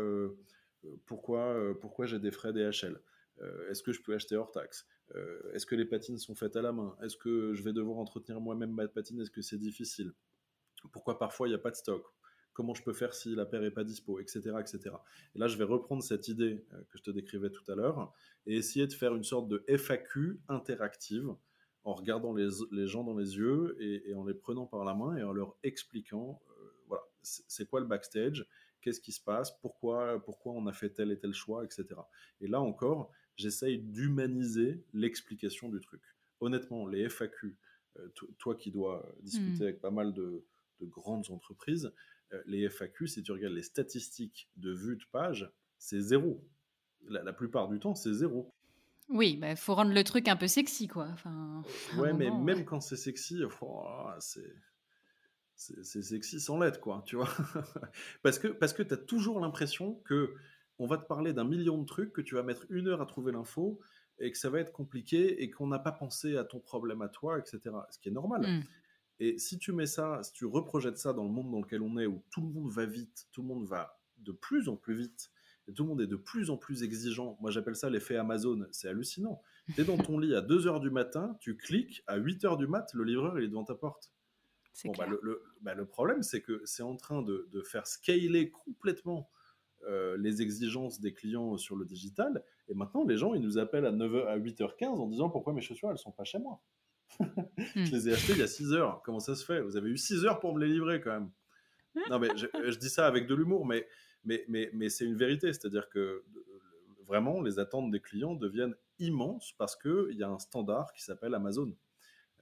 [1.06, 3.02] pourquoi, pourquoi j'ai des frais DHL
[3.42, 4.86] euh, est-ce que je peux acheter hors taxe?
[5.16, 6.96] Euh, Est-ce que les patines sont faites à la main?
[7.02, 9.20] Est-ce que je vais devoir entretenir moi-même ma patine?
[9.22, 10.14] Est-ce que c'est difficile?
[10.92, 12.04] Pourquoi parfois il n'y a pas de stock?
[12.54, 14.20] Comment je peux faire si la paire n'est pas dispo?
[14.20, 14.40] Etc.
[14.60, 14.96] etc.
[15.36, 18.14] Et là, je vais reprendre cette idée euh, que je te décrivais tout à l'heure
[18.46, 21.34] et essayer de faire une sorte de FAQ interactive
[21.84, 25.24] en regardant les, gens dans les yeux et, en les prenant par la main et
[25.24, 26.42] en leur expliquant,
[26.88, 28.48] voilà, c'est quoi le backstage,
[28.82, 31.88] qu'est-ce qui se passe, pourquoi, pourquoi on a fait tel et tel choix, etc.
[32.40, 36.02] Et là encore, j'essaye d'humaniser l'explication du truc.
[36.40, 37.58] Honnêtement, les FAQ,
[37.98, 38.08] euh,
[38.38, 39.68] toi qui dois discuter mmh.
[39.68, 40.46] avec pas mal de,
[40.82, 41.94] grandes entreprises,
[42.34, 46.44] euh, les FAQ, si tu regardes les statistiques de vue de page, c'est zéro.
[47.08, 48.54] La, plupart du temps, c'est zéro.
[49.12, 51.07] Oui, il bah, faut rendre le truc un peu sexy, quoi.
[51.12, 51.64] Enfin,
[51.97, 53.86] ouais, mais même quand c'est sexy, oh,
[54.20, 54.53] c'est
[55.55, 57.30] c'est sexy sans lettres, quoi, tu vois.
[58.24, 60.34] parce que, parce que tu as toujours l'impression que
[60.80, 63.05] on va te parler d'un million de trucs, que tu vas mettre une heure à
[63.05, 63.80] trouver l'info,
[64.18, 67.09] et que ça va être compliqué, et qu'on n'a pas pensé à ton problème à
[67.09, 67.76] toi, etc.
[67.91, 68.41] Ce qui est normal.
[68.41, 68.64] Mmh.
[69.20, 71.99] Et si tu mets ça, si tu reprojettes ça dans le monde dans lequel on
[71.99, 74.95] est, où tout le monde va vite, tout le monde va de plus en plus
[74.95, 75.30] vite,
[75.72, 77.38] et tout le monde est de plus en plus exigeant.
[77.40, 78.68] Moi, j'appelle ça l'effet Amazon.
[78.72, 79.42] C'est hallucinant.
[79.74, 82.58] Tu es dans ton lit à 2 heures du matin, tu cliques, à 8 heures
[82.58, 84.12] du mat, le livreur, il est devant ta porte.
[84.86, 85.06] Bah,
[85.62, 89.30] bah, le, problème, c'est que c'est en train de, faire scaler complètement
[89.88, 92.44] euh, les exigences des clients sur le digital.
[92.68, 95.62] Et maintenant, les gens, ils nous appellent à, 9h, à 8h15 en disant pourquoi mes
[95.62, 96.62] chaussures, elles sont pas chez moi.
[97.20, 97.84] Je hmm.
[97.92, 99.02] les ai achetées il y a 6 heures.
[99.04, 99.62] Comment ça se fait?
[99.62, 101.32] Vous avez eu 6 heures pour me les livrer quand même.
[102.10, 103.88] Non, mais je, dis ça avec de l'humour, mais,
[104.26, 105.54] mais, c'est une vérité.
[105.54, 106.24] C'est-à-dire que
[107.06, 111.34] vraiment, les attentes des clients deviennent immenses parce qu'il y a un standard qui s'appelle
[111.34, 111.76] Amazon.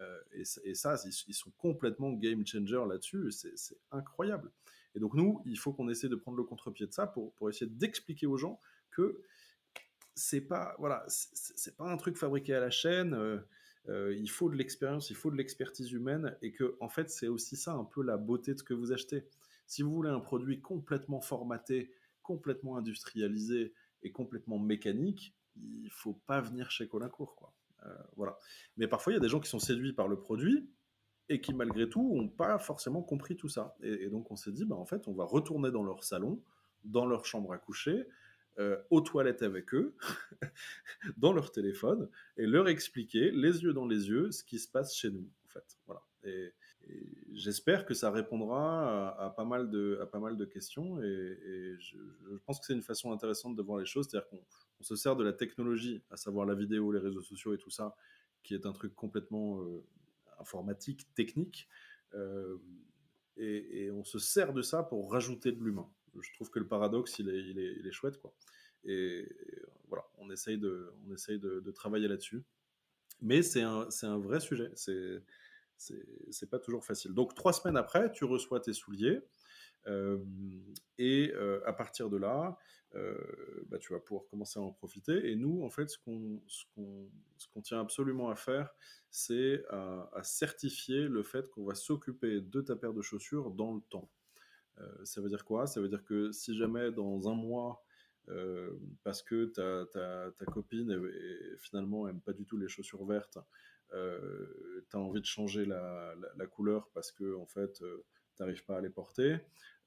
[0.01, 3.31] Euh, et, ça, ils, sont complètement game changer là-dessus.
[3.31, 4.51] C'est incroyable.
[4.95, 7.69] Et donc nous, il faut qu'on essaie de prendre le contre-pied de ça pour, essayer
[7.69, 8.59] d'expliquer aux gens
[8.91, 9.21] que
[10.15, 13.13] c'est pas voilà, c'est pas un truc fabriqué à la chaîne.
[13.13, 13.37] Euh,
[13.87, 17.27] euh, il faut de l'expérience, il faut de l'expertise humaine, et que en fait, c'est
[17.27, 19.25] aussi ça un peu la beauté de ce que vous achetez.
[19.69, 21.91] Si vous voulez un produit complètement formaté,
[22.23, 27.53] complètement industrialisé et complètement mécanique, il faut pas venir chez Colincourt, quoi.
[27.85, 28.35] Euh, voilà.
[28.77, 30.67] Mais parfois, il y a des gens qui sont séduits par le produit
[31.29, 33.75] et qui, malgré tout, n'ont pas forcément compris tout ça.
[33.83, 36.41] Et, donc, on s'est dit, bah, en fait, on va retourner dans leur salon,
[36.83, 38.07] dans leur chambre à coucher,
[38.57, 39.95] euh, aux toilettes avec eux,
[41.17, 44.95] dans leur téléphone, et leur expliquer, les yeux dans les yeux, ce qui se passe
[44.95, 45.77] chez nous, en fait.
[45.85, 46.01] Voilà.
[46.23, 46.53] Et,
[47.33, 51.97] j'espère que ça répondra à, pas mal de, à pas mal de questions, et, je,
[52.45, 54.41] pense que c'est une façon intéressante de voir les choses, c'est-à-dire qu'on
[54.79, 57.69] on se sert de la technologie, à savoir la vidéo, les réseaux sociaux et tout
[57.69, 57.95] ça,
[58.43, 59.83] qui est un truc complètement euh,
[60.39, 61.67] informatique, technique,
[62.13, 62.57] euh,
[63.37, 65.89] et, on se sert de ça pour rajouter de l'humain.
[66.19, 68.33] Je trouve que le paradoxe, il est, il est, chouette, quoi.
[68.83, 69.29] Et,
[69.87, 72.43] voilà, on essaye de, on essaye de, travailler là-dessus.
[73.21, 74.71] Mais c'est un, un, vrai sujet.
[75.79, 77.13] C'est pas toujours facile.
[77.13, 79.19] Donc, trois semaines après, tu reçois tes souliers.
[79.87, 80.19] Euh,
[80.97, 81.33] et
[81.65, 82.57] à partir de là,
[82.95, 83.15] euh,
[83.67, 85.29] bah, tu vas pouvoir commencer à en profiter.
[85.29, 86.41] Et nous, en fait, ce qu'on
[87.53, 88.73] qu'on tient absolument à faire,
[89.11, 93.81] c'est à, certifier le fait qu'on va s'occuper de ta paire de chaussures dans le
[93.89, 94.09] temps.
[94.79, 95.67] Euh, ça veut dire quoi?
[95.67, 97.83] Ça veut dire que si jamais dans un mois,
[98.29, 98.71] euh,
[99.03, 100.99] parce que ta, ta, ta copine
[101.59, 103.37] finalement aime pas du tout les chaussures vertes,
[103.91, 106.15] tu as envie de changer la,
[106.51, 107.81] couleur parce que en fait,
[108.39, 109.37] tu n'arrives pas à les porter,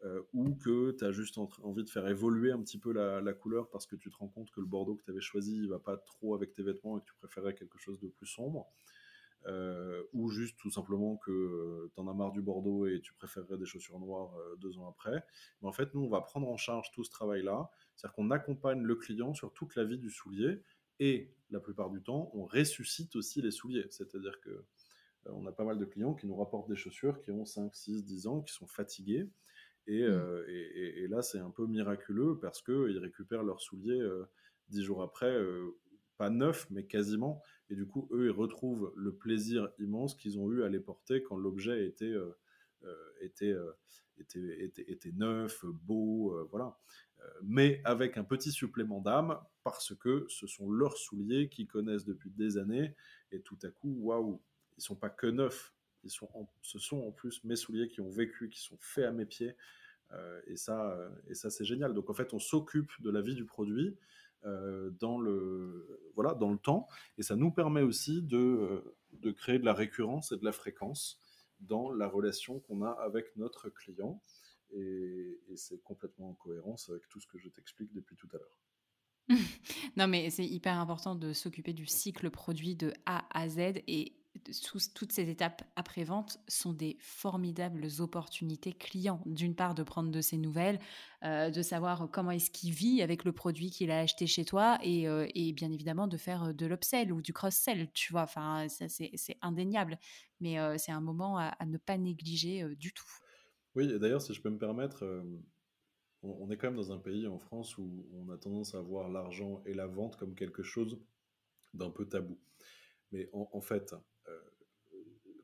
[0.04, 3.70] euh, ou que tu as juste envie de faire évoluer un petit peu la, couleur
[3.70, 5.78] parce que tu te rends compte que le bordeaux que tu avais choisi ne va
[5.78, 8.66] pas trop avec tes vêtements et que tu préférais quelque chose de plus sombre.
[9.46, 13.12] Euh, ou juste tout simplement que euh, tu en as marre du bordeaux et tu
[13.12, 15.24] préférerais des chaussures noires deux ans après.
[15.60, 17.70] Mais en fait, nous, on va prendre en charge tout ce travail-là.
[17.94, 20.62] C'est-à-dire qu'on accompagne le client sur toute la vie du soulier
[21.00, 23.86] et la plupart du temps, on ressuscite aussi les souliers.
[23.90, 24.64] C'est-à-dire que
[25.26, 28.04] on a pas mal de clients qui nous rapportent des chaussures qui ont 5, 6,
[28.04, 29.28] 10 ans, qui sont fatigués
[29.88, 29.92] Mmh.
[29.92, 34.28] Euh, et, et, là, c'est un peu miraculeux parce qu'ils récupèrent leurs souliers euh,
[34.68, 35.76] dix jours après, euh,
[36.18, 37.42] pas neuf, mais quasiment.
[37.68, 41.22] Et du coup, eux, ils retrouvent le plaisir immense qu'ils ont eu à les porter
[41.22, 42.14] quand l'objet était,
[43.20, 43.54] était,
[44.18, 46.78] était, était, était, neuf, beau, voilà.
[47.42, 52.30] mais avec un petit supplément d'âme parce que ce sont leurs souliers qu'ils connaissent depuis
[52.30, 52.94] des années.
[53.30, 54.40] Et tout à coup, waouh,
[54.76, 55.74] ils sont pas que neufs,
[56.08, 56.28] sont
[56.62, 59.54] ce sont en plus mes souliers qui ont vécu, qui sont faits à mes pieds.
[60.12, 61.94] Euh, et ça, euh, et ça c'est génial.
[61.94, 63.96] Donc en fait, on s'occupe de la vie du produit
[64.44, 66.88] euh, dans, le, voilà, dans le temps.
[67.18, 68.82] Et ça nous permet aussi de,
[69.12, 71.20] de créer de la récurrence et de la fréquence
[71.60, 74.20] dans la relation qu'on a avec notre client.
[74.74, 78.56] Et c'est complètement en cohérence avec tout ce que je t'explique depuis tout à l'heure.
[79.96, 84.14] non, mais c'est hyper important de s'occuper du cycle produit de A à Z et
[84.84, 89.22] toutes ces étapes après-vente sont des formidables opportunités clients.
[89.26, 90.78] D'une part, de prendre de ses nouvelles,
[91.22, 94.78] euh, de savoir comment est-ce qu'il vit avec le produit qu'il a acheté chez toi
[94.82, 98.22] et, euh, bien évidemment de faire de l'upsell ou du cross-sell, tu vois.
[98.22, 99.98] Enfin, c'est indéniable.
[100.40, 103.04] Mais euh, c'est un moment à, ne pas négliger du tout.
[103.74, 105.04] Oui, et d'ailleurs, si je peux me permettre,
[106.22, 109.08] on, est quand même dans un pays en France où on a tendance à voir
[109.08, 111.00] l'argent et la vente comme quelque chose
[111.74, 112.38] d'un peu tabou.
[113.10, 113.94] Mais en, fait,
[114.28, 114.40] euh,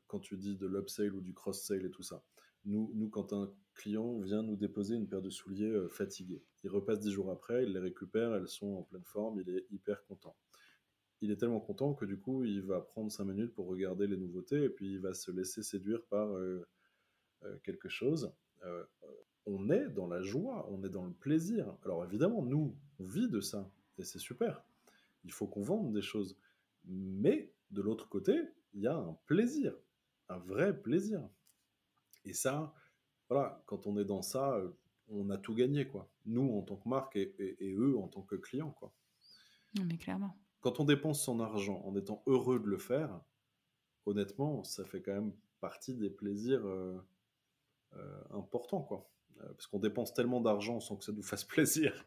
[0.07, 2.23] quand tu dis de l'upsale ou du cross-sale et tout ça,
[2.65, 6.69] nous, nous, quand un client vient nous déposer une paire de souliers euh, fatigués, il
[6.69, 10.03] repasse dix jours après, il les récupère, elles sont en pleine forme, il est hyper
[10.05, 10.35] content.
[11.21, 14.17] Il est tellement content que du coup, il va prendre cinq minutes pour regarder les
[14.17, 16.65] nouveautés et puis il va se laisser séduire par euh,
[17.63, 18.33] quelque chose
[19.49, 21.75] on est dans la joie, on est dans le plaisir.
[21.83, 24.63] Alors évidemment, nous, on vit de ça, et c'est super.
[25.23, 26.37] Il faut qu'on vende des choses.
[26.85, 28.39] Mais de l'autre côté,
[28.73, 29.75] il y a un plaisir,
[30.29, 31.27] un vrai plaisir.
[32.25, 32.73] Et ça,
[33.27, 34.61] voilà, quand on est dans ça,
[35.09, 36.09] on a tout gagné, quoi.
[36.25, 38.93] Nous en tant que marque et, eux en tant que clients, quoi.
[39.83, 40.35] Mais clairement.
[40.61, 43.19] Quand on dépense son argent en étant heureux de le faire,
[44.05, 46.97] honnêtement, ça fait quand même partie des plaisirs euh,
[47.95, 49.09] euh, importants, quoi.
[49.41, 52.05] Euh, parce qu'on dépense tellement d'argent sans que ça nous fasse plaisir.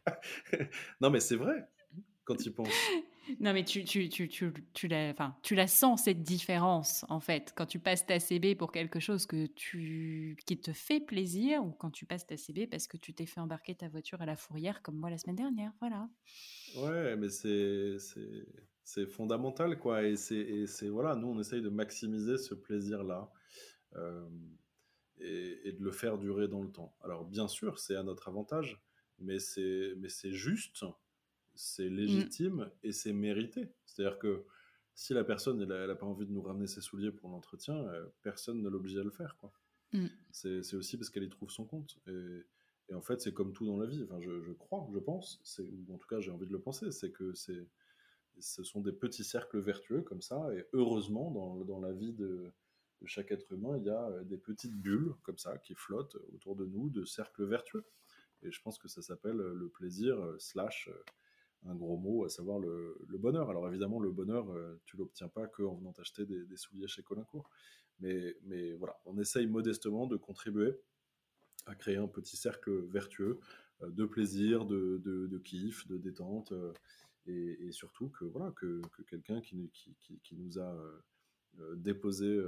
[1.01, 1.69] non, mais c'est vrai,
[2.25, 2.69] quand tu penses.
[3.41, 7.21] Non, mais tu, tu, tu, tu, tu, la, enfin, tu la sens, cette différence, en
[7.21, 11.65] fait, quand tu passes ta CB pour quelque chose que tu, qui te fait plaisir,
[11.65, 14.27] ou quand tu passes ta CB parce que tu t'es fait embarquer ta voiture à
[14.27, 16.09] la fourrière, comme moi la semaine dernière, voilà.
[16.77, 18.47] Ouais, mais c'est, c'est,
[18.83, 23.31] c'est fondamental, quoi, et c'est, et c'est, voilà, nous, on essaye de maximiser ce plaisir-là.
[23.95, 24.29] Euh,
[25.23, 26.95] et, de le faire durer dans le temps.
[27.03, 28.83] Alors bien sûr, c'est à notre avantage,
[29.19, 30.85] mais c'est mais c'est juste,
[31.55, 33.69] c'est légitime et c'est mérité.
[33.87, 34.45] C'est-à-dire que
[34.95, 38.07] si la personne elle a, pas envie de nous ramener ses souliers pour l'entretien, euh,
[38.23, 39.53] personne ne l'oblige à le faire quoi.
[39.93, 40.07] Mm.
[40.31, 41.99] C'est aussi parce qu'elle y trouve son compte.
[42.07, 42.47] Et,
[42.89, 44.03] et en fait, c'est comme tout dans la vie.
[44.05, 46.91] Enfin, je, je crois, je pense, ou en tout cas j'ai envie de le penser,
[46.91, 47.69] c'est que c'est
[48.41, 50.49] ce sont des petits cercles vertueux comme ça.
[50.57, 52.51] Et heureusement, dans, dans la vie de,
[53.07, 56.57] chaque être humain, il y a euh, des petites bulles comme ça qui flottent autour
[56.57, 57.85] de nous, de cercles vertueux.
[58.43, 60.91] Et je pense que ça s'appelle euh, le plaisir euh, slash
[61.65, 63.49] un gros mot, à savoir le, bonheur.
[63.49, 64.53] Alors évidemment, le bonheur,
[64.85, 67.49] tu l'obtiens pas qu'en venant t'acheter des, souliers chez Colincourt.
[68.01, 70.73] Mais, mais voilà, on essaye modestement de contribuer
[71.67, 73.39] à créer un petit cercle vertueux
[73.81, 76.53] de plaisir, de, de, kiff, de détente,
[77.27, 80.77] et, surtout que voilà que, quelqu'un qui, qui, qui, nous a
[81.77, 82.41] déposer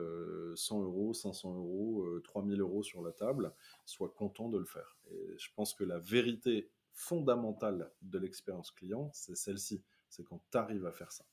[0.56, 3.52] 100 euh, euros, 500 euros, 3000 euh, euros sur la table,
[3.84, 4.96] soit content de le faire.
[5.10, 9.82] Et je pense que la vérité fondamentale de l'expérience client, c'est celle-ci.
[10.08, 11.24] C'est quand tu arrives à faire ça.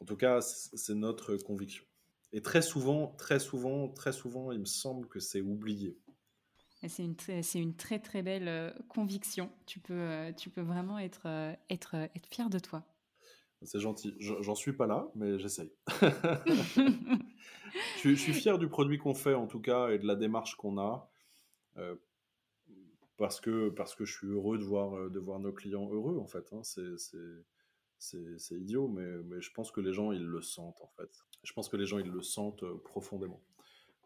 [0.00, 1.84] En tout cas, c'est notre conviction.
[2.32, 5.96] Et très souvent, très souvent, très souvent, il me semble que c'est oublié.
[6.86, 7.14] C'est une,
[7.54, 9.50] une, très très belle conviction.
[9.64, 11.26] Tu peux, tu peux vraiment être,
[11.70, 12.84] être, être fier de toi.
[13.62, 14.14] C'est gentil.
[14.18, 15.72] J'en suis pas là, mais j'essaye.
[18.02, 20.78] je, suis fier du produit qu'on fait, en tout cas, et de la démarche qu'on
[20.78, 21.10] a.
[21.78, 21.96] Euh,
[23.16, 26.18] parce, que, parce que je suis heureux de voir, euh, de voir nos clients heureux,
[26.18, 26.52] en fait.
[26.52, 26.60] Hein.
[27.98, 31.10] C'est idiot, mais, mais je pense que les gens, ils le sentent, en fait.
[31.42, 33.40] Je pense que les gens, ils le sentent euh, profondément.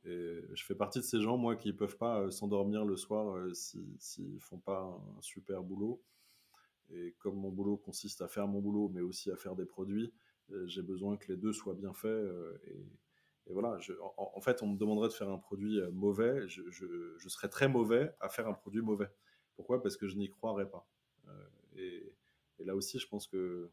[0.05, 3.37] Et je fais partie de ces gens, moi, qui ne peuvent pas s'endormir le soir
[3.53, 6.01] s'ils ne font pas un super boulot.
[6.91, 10.13] Et comme mon boulot consiste à faire mon boulot, mais aussi à faire des produits,
[10.53, 12.11] euh, j'ai besoin que les deux soient bien faits.
[12.11, 13.79] Euh, et, voilà,
[14.19, 16.47] en, fait, on me demanderait de faire un produit euh, mauvais.
[16.49, 19.11] Je, serais très mauvais à faire un produit mauvais.
[19.57, 19.83] Pourquoi?
[19.83, 20.87] Parce que je n'y croirais pas.
[21.77, 22.15] et,
[22.59, 23.71] là aussi, je pense que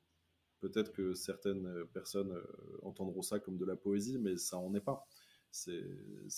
[0.60, 2.42] peut-être que certaines personnes
[2.84, 5.06] entendront ça comme de la poésie, mais ça en est pas.
[5.52, 5.84] C'est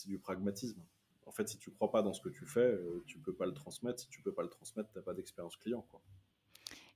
[0.08, 0.82] du pragmatisme.
[1.26, 3.54] En fait, si tu crois pas dans ce que tu fais, tu peux pas le
[3.54, 4.00] transmettre.
[4.00, 5.86] Si tu peux pas le transmettre, tu n'as pas d'expérience client.
[5.92, 6.02] Quoi.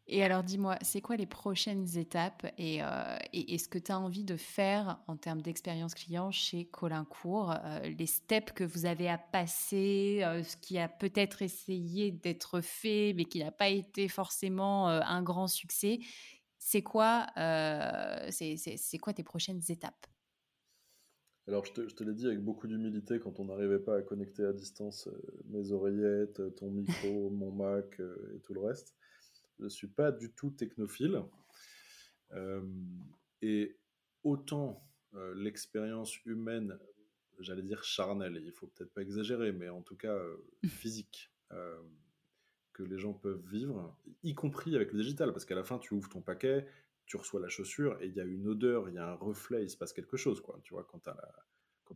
[0.07, 4.23] Et alors, dis-moi, c'est quoi les prochaines étapes et, euh, ce que tu as envie
[4.23, 9.17] de faire en termes d'expérience client chez Colincourt euh, Les steps que vous avez à
[9.17, 14.87] passer, euh, ce qui a peut-être essayé d'être fait, mais qui n'a pas été forcément
[14.87, 15.99] un grand succès?
[16.57, 20.07] C'est quoi, c'est quoi tes prochaines étapes?
[21.47, 24.53] Alors, je te l'ai dit avec beaucoup d'humilité quand on n'arrivait pas à connecter à
[24.53, 25.09] distance
[25.49, 28.95] mes oreillettes, ton micro, mon Mac et tout le reste.
[29.61, 31.21] Je ne suis pas du tout technophile.
[32.31, 32.67] Euh,
[33.43, 33.77] et
[34.23, 34.83] autant
[35.13, 36.79] euh, l'expérience humaine,
[37.39, 40.35] j'allais dire charnelle, il faut peut-être pas exagérer, mais en tout cas euh,
[40.67, 41.31] physique,
[42.73, 45.93] que les gens peuvent vivre, y compris avec le digital, parce qu'à la fin, tu
[45.93, 46.65] ouvres ton paquet,
[47.05, 49.63] tu reçois la chaussure et il y a une odeur, il y a un reflet,
[49.63, 50.59] il se passe quelque chose, quoi.
[50.63, 51.35] Tu vois, quand tu as,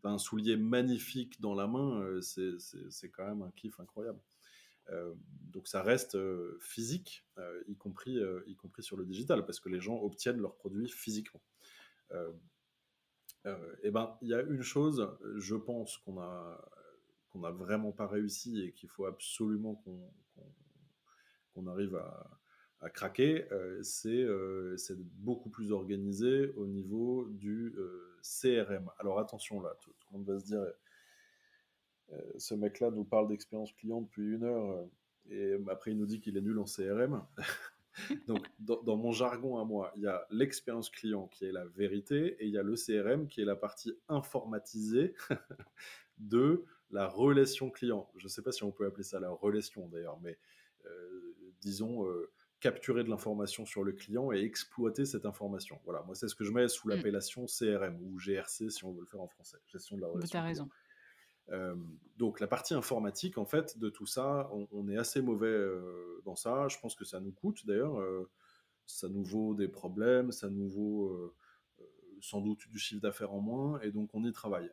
[0.03, 4.19] as, un soulier magnifique dans la main, c'est quand même un kiff incroyable.
[4.91, 5.13] Euh,
[5.51, 9.69] donc ça reste euh, physique, euh, y, compris, y compris sur le digital, parce que
[9.69, 11.41] les gens obtiennent leurs produits physiquement.
[13.83, 16.71] eh ben, il y a une chose, je pense qu'on a
[17.29, 20.13] qu'on n'a vraiment pas réussi et qu'il faut absolument qu'on
[21.53, 22.39] qu'on arrive à,
[22.81, 23.47] à craquer,
[23.81, 27.75] c'est beaucoup plus organisé au niveau du
[28.21, 28.89] CRM.
[28.99, 30.65] Alors attention là, tout, le monde va se dire,
[32.37, 34.87] ce mec-là nous parle d'expérience client depuis une heure
[35.29, 37.25] et après il nous dit qu'il est nul en CRM.
[38.27, 42.35] Donc, dans, mon jargon à moi, il y a l'expérience client qui est la vérité
[42.39, 45.13] et il y a le CRM qui est la partie informatisée
[46.17, 48.09] de la relation client.
[48.17, 50.37] Je ne sais pas si on peut appeler ça la relation d'ailleurs, mais
[50.85, 55.79] euh, disons euh, capturer de l'information sur le client et exploiter cette information.
[55.85, 56.91] Voilà, moi c'est ce que je mets sous mm.
[56.91, 60.29] l'appellation CRM ou GRC si on veut le faire en français, gestion de la relation.
[60.29, 60.69] Tu as raison.
[61.51, 61.75] Euh,
[62.17, 66.35] donc la partie informatique, en fait, de tout ça, on, est assez mauvais euh, dans
[66.35, 66.67] ça.
[66.69, 67.99] Je pense que ça nous coûte d'ailleurs.
[67.99, 68.29] Euh,
[68.85, 71.33] ça nous vaut des problèmes, ça nous vaut
[72.21, 74.71] sans doute du chiffre d'affaires en moins, et donc on y travaille.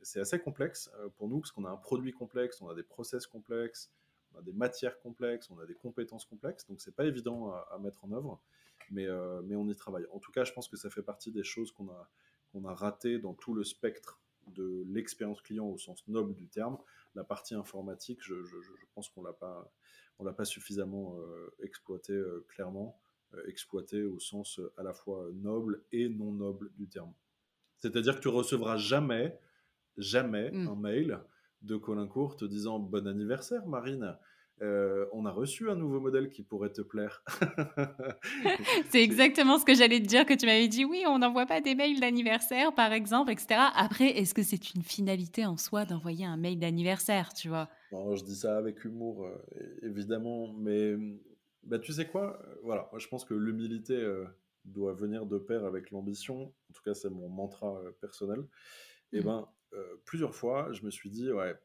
[0.00, 3.26] c'est assez complexe pour nous parce qu'on a un produit complexe, on a des process
[3.26, 3.92] complexes,
[4.32, 7.78] on a des matières complexes, on a des compétences complexes, donc c'est pas évident à,
[7.78, 8.40] mettre en œuvre,
[8.90, 9.06] mais,
[9.44, 10.06] mais on y travaille.
[10.10, 12.08] En tout cas, je pense que ça fait partie des choses qu'on a,
[12.50, 14.18] qu'on a ratées dans tout le spectre
[14.48, 16.78] de l'expérience client au sens noble du terme.
[17.14, 18.34] La partie informatique, je,
[18.94, 19.72] pense qu'on l'a pas,
[20.18, 23.00] on l'a pas suffisamment euh, exploité euh, clairement,
[23.34, 27.12] euh, exploité au sens à la fois noble et non noble du terme.
[27.78, 29.38] C'est-à-dire que tu recevras jamais,
[29.96, 30.68] jamais mm.
[30.68, 31.20] un mail
[31.62, 34.16] de Colin Court te disant bon anniversaire Marine.
[34.62, 37.24] Euh, on a reçu un nouveau modèle qui pourrait te plaire.
[38.90, 41.62] c'est exactement ce que j'allais te dire, que tu m'avais dit, oui, on n'envoie pas
[41.62, 43.60] des mails d'anniversaire, par exemple, etc.
[43.74, 47.70] Après, est-ce que c'est une finalité en soi d'envoyer un mail d'anniversaire, tu vois?
[47.90, 50.94] Je dis ça avec humour, euh, évidemment, mais
[51.62, 52.42] bah, tu sais quoi?
[52.62, 54.26] Voilà, moi je pense que l'humilité euh,
[54.66, 56.52] doit venir de pair avec l'ambition.
[56.68, 58.44] En tout cas, c'est mon mantra personnel.
[59.12, 59.24] Et mmh.
[59.24, 59.48] ben,
[60.04, 61.56] plusieurs fois, je me suis dit, ouais,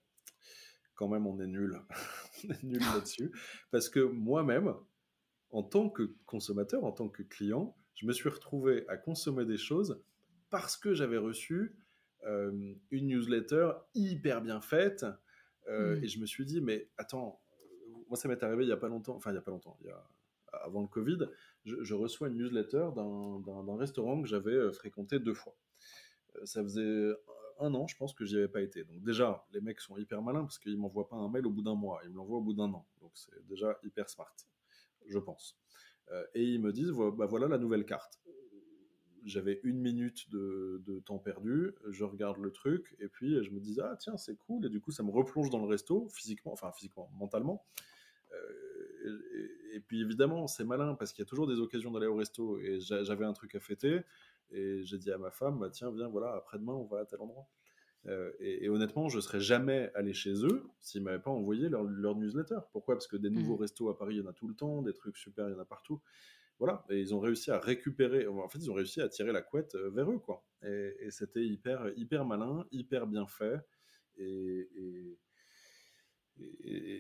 [0.96, 1.82] quand même, on est nul.
[2.48, 3.32] on est nul là-dessus.
[3.72, 4.74] Parce que moi-même,
[5.52, 9.58] en tant que consommateur, en tant que client, je me suis retrouvé à consommer des
[9.58, 10.02] choses
[10.50, 11.78] parce que j'avais reçu
[12.26, 15.06] euh, une newsletter hyper bien faite.
[15.68, 16.04] Euh, mmh.
[16.04, 17.42] Et je me suis dit, mais attends,
[18.08, 19.78] moi ça m'est arrivé il n'y a pas longtemps, enfin il n'y a pas longtemps,
[19.82, 20.08] il y a,
[20.64, 21.18] avant le Covid,
[21.64, 25.56] je, je reçois une newsletter d'un restaurant que j'avais euh, fréquenté deux fois.
[26.44, 27.12] Ça faisait
[27.60, 28.84] un an, je pense que j'y avais pas été.
[28.84, 31.62] Donc déjà, les mecs sont hyper malins parce qu'ils m'envoient pas un mail au bout
[31.62, 32.86] d'un mois, ils me l'envoient au bout d'un an.
[33.02, 34.36] Donc c'est déjà hyper smart,
[35.08, 35.58] je pense.
[36.12, 38.20] Euh, et ils me disent, bah voilà la nouvelle carte.
[39.24, 43.80] J'avais une minute de, temps perdu, je regarde le truc et puis je me dis
[43.82, 46.72] ah tiens c'est cool et du coup ça me replonge dans le resto physiquement, enfin
[46.72, 47.66] physiquement, mentalement.
[48.32, 49.20] Euh,
[49.74, 52.16] et, et, puis évidemment c'est malin parce qu'il y a toujours des occasions d'aller au
[52.16, 54.02] resto et j'avais un truc à fêter
[54.52, 57.22] et j'ai dit à ma femme, bah, tiens, viens, voilà, après-demain, on va à tel
[57.22, 57.48] endroit.
[58.08, 62.60] Euh, et, honnêtement, je serais jamais allé chez eux s'ils m'avaient pas envoyé leur, newsletter.
[62.72, 62.96] Pourquoi?
[62.96, 63.62] Parce que des nouveaux mmh.
[63.62, 65.56] restos à Paris, il y en a tout le temps, des trucs super, il y
[65.56, 66.02] en a partout.
[66.60, 69.42] Voilà, et ils ont réussi à récupérer, en fait, ils ont réussi à tirer la
[69.42, 70.46] couette euh, vers eux, quoi.
[70.64, 73.60] Et, c'était hyper, hyper malin, hyper bien fait.
[74.18, 74.70] Et,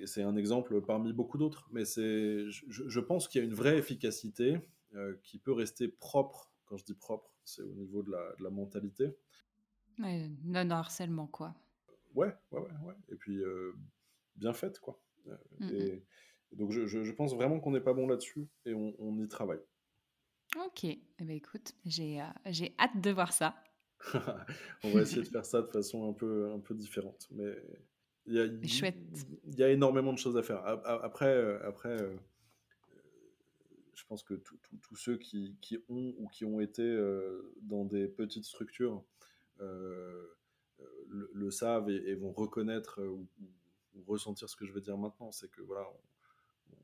[0.05, 1.67] c'est un exemple parmi beaucoup d'autres.
[1.71, 4.57] Mais c'est, je, pense qu'il y a une vraie efficacité
[4.95, 6.51] euh, qui peut rester propre.
[6.65, 9.15] Quand je dis propre, c'est au niveau de la, de la mentalité.
[9.99, 11.55] non-harcèlement, quoi.
[12.13, 12.93] Ouais, ouais, ouais, ouais.
[13.11, 13.73] Et puis, euh,
[14.35, 14.99] bien faite, quoi.
[15.27, 15.95] Euh, mm, et,
[16.51, 16.57] mm.
[16.57, 19.61] donc, je, je, pense vraiment qu'on n'est pas bon là-dessus et on, on, y travaille.
[20.65, 23.55] Ok, eh ben, écoute, j'ai euh, j'ai hâte de voir ça.
[24.83, 27.27] on va essayer de faire ça de façon un peu, un peu différente.
[27.31, 27.51] Mais
[28.25, 28.97] il y a, Chouette.
[29.45, 30.65] Il y a énormément de choses à faire.
[30.65, 31.97] Après, après
[33.95, 35.57] je pense que tous ceux qui,
[35.89, 39.03] ont ou qui ont été euh, dans des petites structures
[39.61, 40.27] euh,
[41.07, 43.27] le, savent et, vont reconnaître euh, ou,
[44.07, 45.31] ressentir ce que je veux dire maintenant.
[45.31, 45.87] C'est que voilà,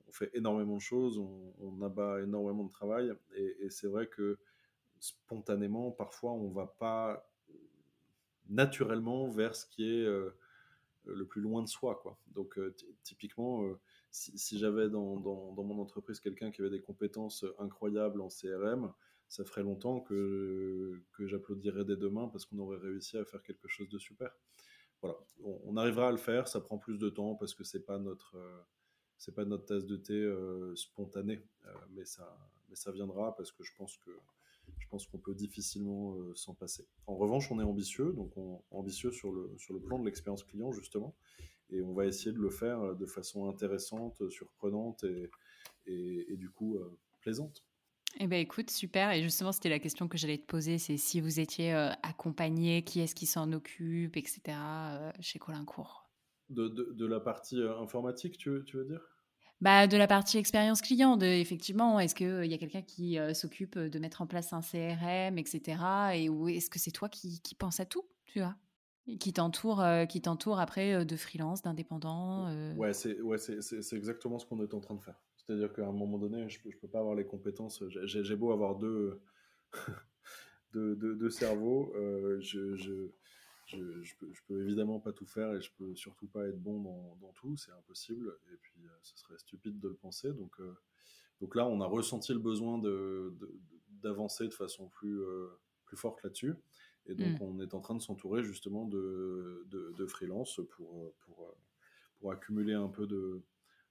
[0.07, 4.39] on, fait énormément de choses, on, abat énormément de travail, et, c'est vrai que
[4.99, 7.29] spontanément, parfois, on va pas
[8.49, 10.05] naturellement vers ce qui est
[11.05, 11.99] le plus loin de soi.
[12.01, 12.17] Quoi.
[12.27, 12.59] Donc,
[13.03, 13.65] typiquement,
[14.11, 18.93] si, j'avais dans, mon entreprise quelqu'un qui avait des compétences incroyables en CRM,
[19.29, 23.67] ça ferait longtemps que, que j'applaudirais dès demain parce qu'on aurait réussi à faire quelque
[23.67, 24.31] chose de super.
[25.01, 27.99] Voilà, on, arrivera à le faire, ça prend plus de temps parce que c'est pas
[29.17, 32.37] c'est pas notre tasse de thé euh, spontanée, euh, mais ça
[32.69, 34.11] mais ça viendra parce que je pense que
[34.77, 36.87] je pense qu'on peut difficilement euh, s'en passer.
[37.07, 40.43] En revanche, on est ambitieux, donc on, ambitieux sur le sur le plan de l'expérience
[40.43, 41.15] client justement,
[41.71, 45.29] et on va essayer de le faire euh, de façon intéressante, surprenante et,
[45.87, 47.63] et, du coup euh, plaisante.
[48.19, 49.11] Eh bien, écoute, super.
[49.11, 52.83] Et justement, c'était la question que j'allais te poser, c'est si vous étiez euh, accompagné,
[52.83, 54.57] qui est-ce qui s'en occupe, etc.,
[55.21, 56.09] chez Colincourt?
[56.49, 58.99] De, de, de, la partie informatique, tu, tu veux dire?
[59.61, 63.79] Bah, de la partie expérience client, de effectivement, est-ce qu'il y a quelqu'un qui s'occupe
[63.79, 65.77] de mettre en place un CRM, etc.
[66.15, 68.57] Et ou est-ce que c'est toi qui, qui pense à tout, tu vois?
[69.19, 72.75] Qui t'entoure, qui t'entoure après de freelance, d'indépendants.
[72.75, 75.19] Ouais, c'est ouais, c'est exactement ce qu'on est en train de faire.
[75.37, 77.83] C'est-à-dire qu'à un moment donné, je ne peux, pas avoir les compétences.
[78.05, 79.21] J'ai beau avoir deux,
[80.73, 81.91] deux, cerveaux,
[82.39, 83.09] je, je,
[83.65, 86.61] je, je, peux, je, peux, évidemment pas tout faire et je peux surtout pas être
[86.61, 88.31] bon dans, dans tout, c'est impossible.
[88.53, 90.31] Et puis, ce serait stupide de le penser.
[90.31, 90.55] Donc,
[91.41, 92.77] donc là, on a ressenti le besoin
[94.03, 95.19] d'avancer de, de, façon plus,
[95.85, 96.55] plus forte là-dessus.
[97.07, 97.43] Et donc, mmh.
[97.43, 101.55] on est en train de s'entourer justement de, de, freelance pour, pour,
[102.19, 103.41] pour, accumuler un peu de,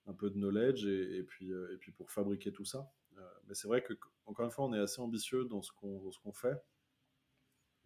[0.06, 2.90] un peu de knowledge et, puis, et puis pour fabriquer tout ça.
[3.20, 3.94] Euh, mais c'est vrai que,
[4.26, 6.62] encore une fois, on est assez ambitieux dans ce qu'on qu'on fait.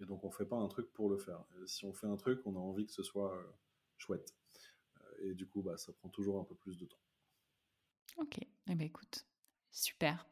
[0.00, 1.44] Et donc, on ne fait pas un truc pour le faire.
[1.66, 3.44] si on fait un truc, on a envie que ce soit euh,
[3.96, 4.34] chouette.
[4.98, 7.00] Euh, et du coup, bah, ça prend toujours un peu plus de temps.
[8.16, 9.26] Ok, eh ben, écoute,
[9.70, 10.26] super.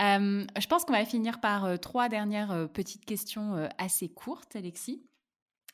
[0.00, 4.56] Euh, je pense qu'on va finir par euh, trois dernières euh, petites questions assez courtes,
[4.56, 5.04] Alexis.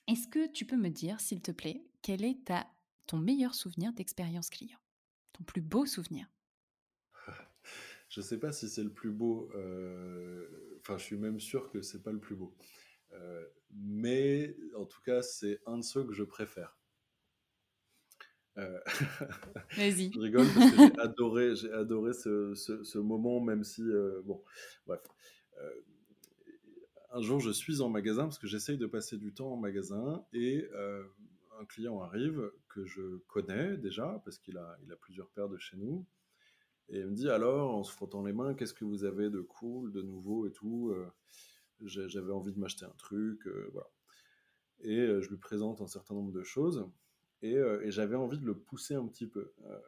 [0.09, 2.67] Est-ce que tu peux me dire, s'il te plaît, quel est ta,
[3.07, 4.79] ton meilleur souvenir d'expérience client?
[5.33, 6.27] Ton plus beau souvenir?
[8.09, 9.51] Je ne sais pas si c'est le plus beau.
[10.81, 12.57] Enfin, je suis même sûr que c'est pas le plus beau.
[13.71, 16.78] mais en tout cas, c'est un de ceux que je préfère.
[18.59, 18.81] Euh,
[19.77, 20.11] Vas-y.
[20.15, 24.43] je rigole parce que j'ai adoré, j'ai adoré ce, ce, moment, même si, euh, bon,
[24.87, 25.01] bref.
[25.59, 25.75] Euh,
[27.11, 30.25] un jour, je suis en magasin parce que j'essaye de passer du temps en magasin
[30.35, 30.69] et
[31.59, 35.57] un client arrive que je connais déjà parce qu'il a, il a plusieurs paires de
[35.57, 36.05] chez nous.
[36.91, 39.41] Et il me dit alors, en se frottant les mains, qu'est-ce que vous avez de
[39.41, 40.95] cool, de nouveau et tout
[41.81, 43.89] J'avais envie de m'acheter un truc, voilà.
[44.81, 46.87] Et je lui présente un certain nombre de choses.
[47.45, 49.81] Euh, et, j'avais envie de le pousser un petit peu, euh,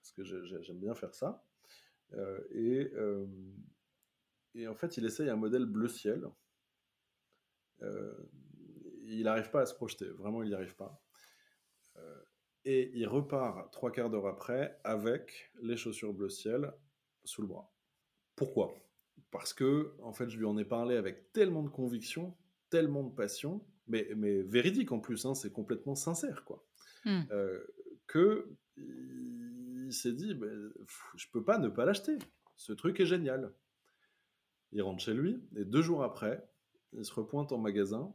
[0.00, 0.24] parce que
[0.62, 1.44] j'aime bien faire ça.
[2.14, 2.92] Euh, et,
[4.54, 6.28] et, en fait, il essaye un modèle bleu ciel.
[9.04, 11.00] il n'arrive pas à se projeter, vraiment, il n'y arrive pas.
[12.64, 16.72] et il repart trois quarts d'heure après avec les chaussures bleu ciel
[17.24, 17.72] sous le bras.
[18.36, 18.74] Pourquoi?
[19.30, 22.36] Parce que, en fait, je lui en ai parlé avec tellement de conviction,
[22.70, 26.64] tellement de passion, mais, mais véridique en plus, hein, c'est complètement sincère, quoi.
[27.04, 27.22] Mmh.
[27.30, 27.60] Euh,
[28.06, 30.46] que il s'est dit, bah,
[31.16, 32.18] je peux pas ne pas l'acheter.
[32.56, 33.54] Ce truc est génial.
[34.72, 36.46] Il rentre chez lui et deux jours après,
[36.92, 38.12] il se repointe en magasin.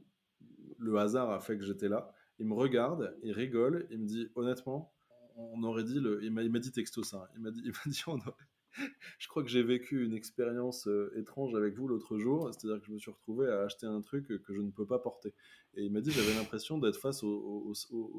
[0.77, 2.13] Le hasard a fait que j'étais là.
[2.39, 4.93] Il me regarde, il rigole, il me dit honnêtement,
[5.35, 7.29] on aurait dit le, il m'a dit texto ça.
[7.35, 8.33] Il m'a dit, il m'a dit on aurait,
[9.19, 12.87] je crois que j'ai vécu une expérience euh, étrange avec vous l'autre jour, c'est-à-dire que
[12.87, 15.33] je me suis retrouvé à acheter un truc que je ne peux pas porter.
[15.75, 17.73] Et il m'a dit j'avais l'impression d'être face au,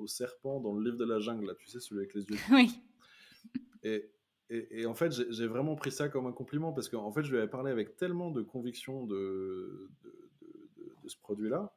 [0.06, 2.38] serpent dans le livre de la jungle, là, tu sais, celui avec les yeux.
[2.50, 2.70] Oui.
[3.82, 4.10] Et,
[4.48, 7.38] et, en fait, j'ai vraiment pris ça comme un compliment parce qu'en fait, je lui
[7.38, 11.74] avais parlé avec tellement de conviction de, de, ce produit-là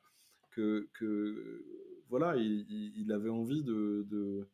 [0.52, 1.66] que, que,
[2.08, 4.48] voilà, il, il, avait envie de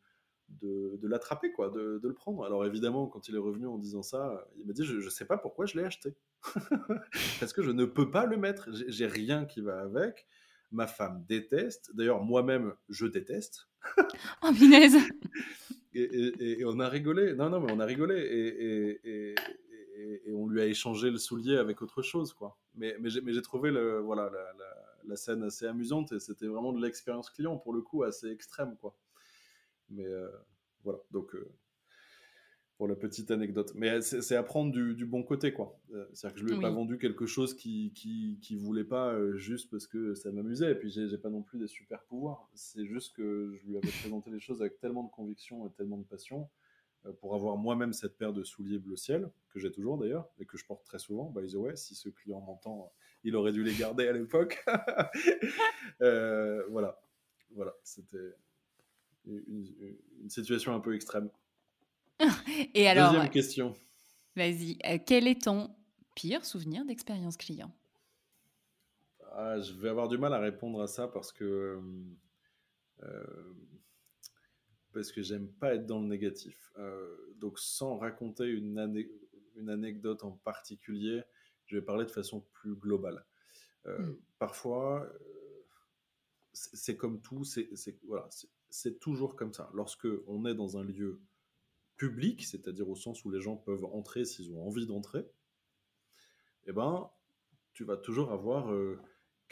[0.49, 2.45] de, l'attraper, quoi, de, le prendre.
[2.45, 5.25] Alors évidemment, quand il est revenu en disant ça, il m'a dit je ne sais
[5.25, 6.15] pas pourquoi je l'ai acheté.
[7.39, 8.69] Parce que je ne peux pas le mettre.
[8.87, 10.27] J'ai rien qui va avec.
[10.71, 11.91] Ma femme déteste.
[11.93, 13.69] D'ailleurs, moi-même, je déteste.
[14.41, 14.97] oh, punaise
[15.93, 17.35] et, on a rigolé.
[17.35, 18.15] Non, non, mais on a rigolé.
[18.15, 19.35] Et,
[20.33, 22.57] on lui a échangé le soulier avec autre chose, quoi.
[22.75, 24.31] Mais, mais j'ai trouvé le, voilà,
[25.05, 28.75] la, scène assez amusante et c'était vraiment de l'expérience client, pour le coup, assez extrême,
[28.81, 28.95] quoi.
[29.93, 30.27] Mais euh,
[30.83, 31.51] voilà, donc euh,
[32.77, 33.71] pour la petite anecdote.
[33.75, 35.79] Mais c'est à prendre du, bon côté, quoi.
[35.93, 39.15] Euh, c'est-à-dire que je lui ai pas vendu quelque chose qui, qui, qui voulait pas
[39.35, 40.71] juste parce que ça m'amusait.
[40.71, 42.49] Et puis j'ai pas non plus des super pouvoirs.
[42.55, 45.97] C'est juste que je lui avais présenté les choses avec tellement de conviction et tellement
[45.97, 46.49] de passion
[47.19, 50.57] pour avoir moi-même cette paire de souliers bleu ciel, que j'ai toujours d'ailleurs, et que
[50.57, 51.29] je porte très souvent.
[51.31, 52.93] By the way, si ce client m'entend,
[53.25, 54.63] il aurait dû les garder à l'époque.
[55.99, 56.97] voilà,
[57.51, 58.35] voilà, c'était
[59.25, 61.29] une, situation un peu extrême.
[62.73, 63.75] Et alors, Deuxième question.
[64.35, 65.69] Vas-y, euh, quel est ton
[66.15, 67.71] pire souvenir d'expérience client?
[69.31, 71.79] Ah, Je vais avoir du mal à répondre à ça parce que
[73.03, 73.53] euh,
[74.93, 76.71] parce que j'aime pas être dans le négatif.
[76.77, 79.07] Euh, donc sans raconter une,
[79.55, 81.23] une anecdote en particulier,
[81.65, 83.25] je vais parler de façon plus globale.
[83.85, 84.13] Hmm.
[84.39, 85.11] Parfois,
[86.53, 87.69] c'est comme tout, c'est
[88.07, 88.29] voilà,
[88.73, 89.69] c'est toujours comme ça.
[89.75, 91.21] Lorsque on est dans un lieu
[91.95, 95.27] public, c'est-à-dire au sens où les gens peuvent entrer s'ils ont envie d'entrer,
[96.65, 97.07] eh ben,
[97.73, 98.73] tu vas toujours avoir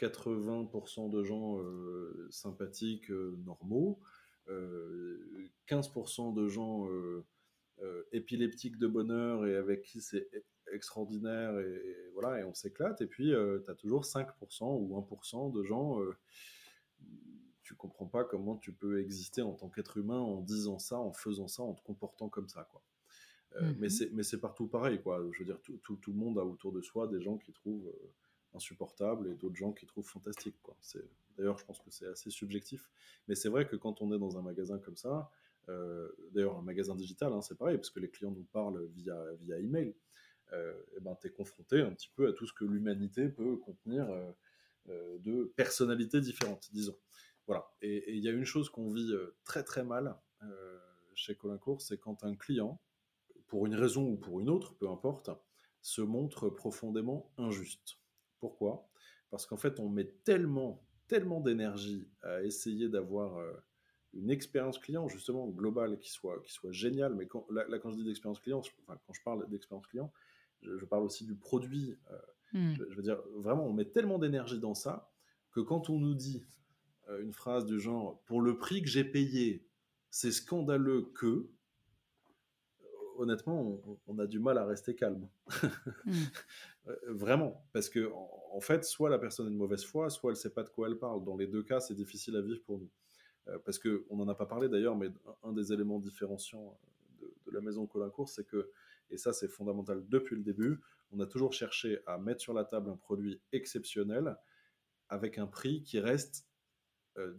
[0.00, 4.00] 80% euh, de gens euh, sympathiques, euh, normaux,
[5.68, 6.88] 15% de gens
[8.10, 10.28] épileptique de bonheur et avec qui c'est
[10.72, 13.00] extraordinaire et, voilà, et on s'éclate.
[13.02, 13.32] Et puis,
[13.64, 16.00] tu as toujours 5% ou 1% de gens
[17.62, 21.12] tu comprends pas comment tu peux exister en tant qu'être humain en disant ça, en
[21.12, 22.82] faisant ça, en te comportant comme ça, quoi.
[23.56, 25.22] Euh, mmh Mais c'est partout pareil, quoi.
[25.32, 27.52] Je veux dire, tout, tout, tout, le monde a autour de soi des gens qui
[27.52, 28.12] trouvent euh,
[28.54, 30.76] insupportables et d'autres gens qui trouvent fantastiques, quoi.
[31.36, 32.90] D'ailleurs, je pense que c'est assez subjectif.
[33.28, 35.30] Mais c'est vrai que quand on est dans un magasin comme ça,
[35.68, 39.18] euh, d'ailleurs, un magasin digital, hein, c'est pareil, parce que les clients nous parlent via,
[39.40, 39.94] via email,
[40.54, 44.06] et ben, tu es confronté un petit peu à tout ce que l'humanité peut contenir
[44.86, 46.94] de personnalités différentes, disons.
[47.46, 47.66] Voilà.
[47.82, 49.12] Et il y a une chose qu'on vit
[49.44, 50.16] très très mal
[51.14, 52.80] chez Colincourt, c'est quand un client
[53.52, 55.30] pour une raison ou pour une autre, peu importe,
[55.82, 57.98] se montre profondément injuste.
[58.38, 58.88] Pourquoi?
[59.30, 63.52] Parce qu'en fait, on met tellement, tellement d'énergie à essayer d'avoir euh,
[64.14, 67.14] une expérience client, justement, globale, qui soit, qui soit géniale.
[67.14, 70.12] Mais quand, là, quand je dis d'expérience client, enfin, quand je parle d'expérience client,
[70.62, 71.98] je, parle aussi du produit.
[72.10, 72.18] Euh,
[72.52, 72.74] hmm.
[72.74, 75.12] je, veux dire, vraiment, on met tellement d'énergie dans ça
[75.50, 76.61] que quand on nous dit euh,
[77.20, 79.66] une phrase du genre, pour le prix que j'ai payé,
[80.10, 81.48] c'est scandaleux que,
[83.16, 85.28] honnêtement, on, a du mal à rester calme.
[86.04, 86.12] Hmm.
[86.88, 87.64] Euh, vraiment.
[87.72, 88.10] Parce que,
[88.50, 90.68] en, fait, soit la personne est de mauvaise foi, soit elle ne sait pas de
[90.68, 91.22] quoi elle parle.
[91.22, 92.90] Dans les deux cas, c'est difficile à vivre pour nous.
[93.46, 95.08] Euh, parce qu'on n'en a pas parlé d'ailleurs, mais
[95.42, 96.76] un, des éléments différenciants
[97.22, 98.70] euh, de, la maison Colincourt, c'est que,
[99.10, 100.80] et ça c'est fondamental depuis le début,
[101.12, 104.36] on a toujours cherché à mettre sur la table un produit exceptionnel
[105.08, 106.48] avec un prix qui reste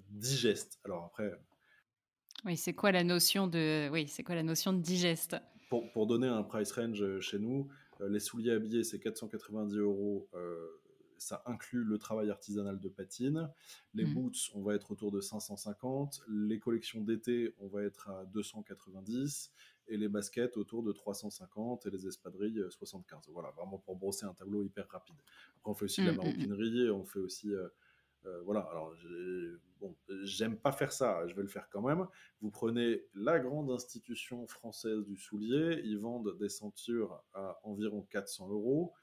[0.10, 0.80] digeste.
[0.86, 1.32] Alors après,
[2.46, 5.38] oui, c'est quoi la notion de oui, c'est quoi la notion de digeste?
[5.70, 7.68] Pour, donner un price range euh, chez nous,
[8.02, 10.30] euh, les souliers habillés, c'est 490 euros.
[10.36, 10.68] Euh,
[11.18, 13.50] ça inclut le travail artisanal de patine.
[13.96, 14.14] Les mmh.
[14.14, 16.22] boots, on va être autour de 550.
[16.28, 19.52] Les collections d'été, on va être à 290.
[19.88, 23.30] Et les baskets autour de 350 et les espadrilles 75.
[23.32, 25.16] Voilà, vraiment pour brosser un tableau hyper rapide.
[25.58, 27.68] Après, on fait aussi de la mmh, mmh, maroquinerie, on fait aussi euh,
[28.44, 28.94] voilà, alors
[29.80, 32.08] bon, j'aime pas faire ça, je vais le faire quand même.
[32.42, 38.50] Vous prenez la grande institution française du soulier, ils vendent des ceintures à environ 400
[38.50, 38.94] euros.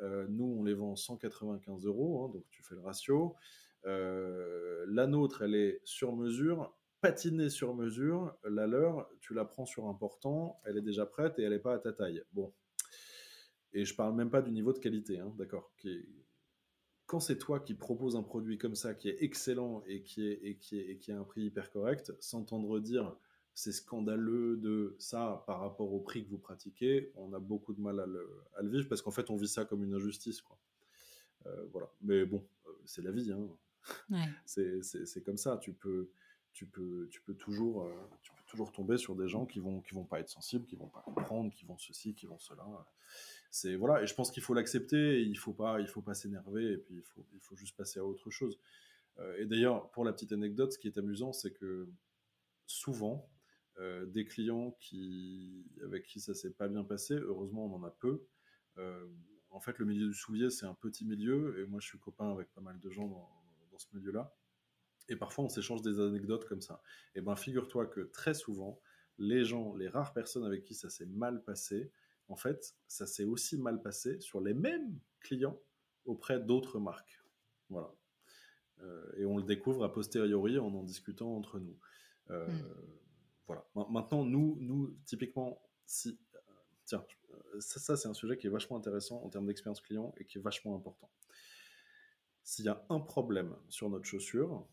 [0.00, 3.36] Euh, nous, on les vend 195 euros, hein, donc tu fais le ratio.
[3.86, 8.34] Euh, la nôtre, elle est sur mesure, patinée sur mesure.
[8.44, 11.58] La leur, tu la prends sur un portant, elle est déjà prête et elle n'est
[11.58, 12.22] pas à ta taille.
[12.32, 12.52] Bon.
[13.74, 15.72] Et je parle même pas du niveau de qualité, hein, d'accord,
[17.06, 20.40] quand c'est toi qui proposes un produit comme ça, qui est excellent et qui, est,
[20.42, 23.14] et qui, est, et qui a un prix hyper correct, s'entendre dire
[23.54, 27.80] c'est scandaleux de ça par rapport au prix que vous pratiquez, on a beaucoup de
[27.80, 28.26] mal à le,
[28.56, 30.40] à le vivre parce qu'en fait on vit ça comme une injustice.
[30.40, 30.56] Quoi.
[31.46, 31.88] Euh, voilà.
[32.02, 33.32] Mais bon, euh, c'est la vie.
[33.32, 33.48] Hein.
[34.10, 34.28] Ouais.
[34.82, 35.58] c'est comme ça.
[35.58, 36.10] Tu peux,
[36.52, 37.92] tu peux, tu peux toujours, euh,
[38.22, 40.76] tu peux toujours tomber sur des gens qui vont, qui vont pas être sensibles, qui
[40.76, 42.64] vont pas comprendre, qui vont ceci, qui vont cela
[43.52, 46.72] c'est voilà et je pense qu'il faut l'accepter il faut pas il faut pas s'énerver
[46.72, 48.58] et puis il faut il faut juste passer à autre chose.
[49.18, 51.86] Euh, et d'ailleurs pour la petite anecdote ce qui est amusant c'est que
[52.66, 53.30] souvent
[53.78, 57.90] euh, des clients qui avec qui ça s'est pas bien passé heureusement on en a
[57.90, 58.24] peu.
[58.78, 59.06] Euh,
[59.50, 62.32] en fait le milieu du soulier c'est un petit milieu et moi je suis copain
[62.32, 63.30] avec pas mal de gens dans,
[63.70, 64.34] dans ce milieu là
[65.10, 66.80] et parfois on s'échange des anecdotes comme ça.
[67.14, 68.80] Et ben figure-toi que très souvent
[69.18, 71.92] les gens les rares personnes avec qui ça s'est mal passé
[72.32, 75.60] en fait, ça s'est aussi mal passé sur les mêmes clients
[76.06, 77.22] auprès d'autres marques.
[77.68, 77.94] Voilà.
[78.80, 81.76] Euh, et on le découvre a posteriori en en discutant entre nous.
[82.30, 82.74] Euh, hmm.
[83.46, 83.66] Voilà.
[83.90, 86.18] Maintenant, nous, nous typiquement, si.
[86.34, 86.38] Euh,
[86.86, 87.04] tiens,
[87.58, 90.40] ça, c'est un sujet qui est vachement intéressant en termes d'expérience client et qui est
[90.40, 91.10] vachement important.
[92.44, 94.66] S'il y a un problème sur notre chaussure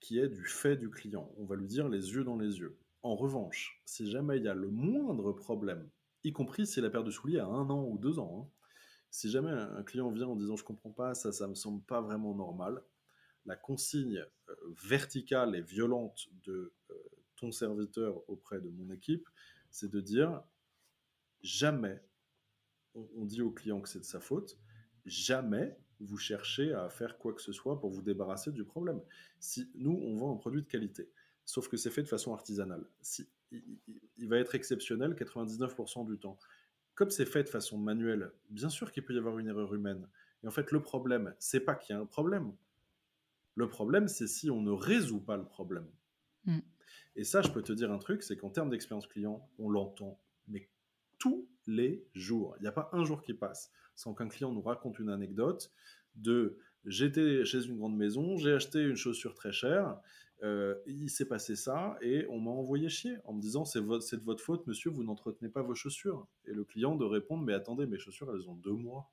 [0.00, 2.78] qui est du fait du client, on va lui dire les yeux dans les yeux.
[3.02, 5.90] En revanche, si jamais il y a le moindre problème
[6.24, 8.42] y compris si la paire de souliers a un an ou deux ans.
[8.42, 8.50] Hein.
[9.10, 12.00] Si jamais un client vient en disant je comprends pas, ça, ça me semble pas
[12.00, 12.82] vraiment normal,
[13.46, 16.94] la consigne euh, verticale et violente de euh,
[17.36, 19.28] ton serviteur auprès de mon équipe,
[19.70, 20.42] c'est de dire
[21.42, 22.02] jamais
[22.94, 24.58] on, dit au client que c'est de sa faute,
[25.06, 29.00] jamais vous cherchez à faire quoi que ce soit pour vous débarrasser du problème.
[29.40, 31.10] Si nous on vend un produit de qualité,
[31.44, 32.86] sauf que c'est fait de façon artisanale.
[33.00, 33.28] Si
[34.16, 36.38] il, va être exceptionnel 99% du temps.
[36.94, 40.08] Comme c'est fait de façon manuelle, bien sûr qu'il peut y avoir une erreur humaine.
[40.42, 42.52] Et en fait, le problème, c'est pas qu'il y a un problème.
[43.54, 45.88] Le problème, c'est si on ne résout pas le problème.
[46.44, 46.58] Mm.
[47.16, 50.20] Et ça, je peux te dire un truc, c'est qu'en termes d'expérience client, on l'entend,
[50.48, 50.68] mais
[51.18, 52.56] tous les jours.
[52.58, 55.70] Il n'y a pas un jour qui passe sans qu'un client nous raconte une anecdote
[56.14, 60.00] de j'étais chez une grande maison, j'ai acheté une chaussure très chère,
[60.86, 64.42] il s'est passé ça et on m'a envoyé chier en me disant c'est de votre
[64.42, 66.26] faute, monsieur, vous n'entretenez pas vos chaussures.
[66.46, 69.10] Et le client de répondre mais attendez, mes chaussures elles ont deux mois.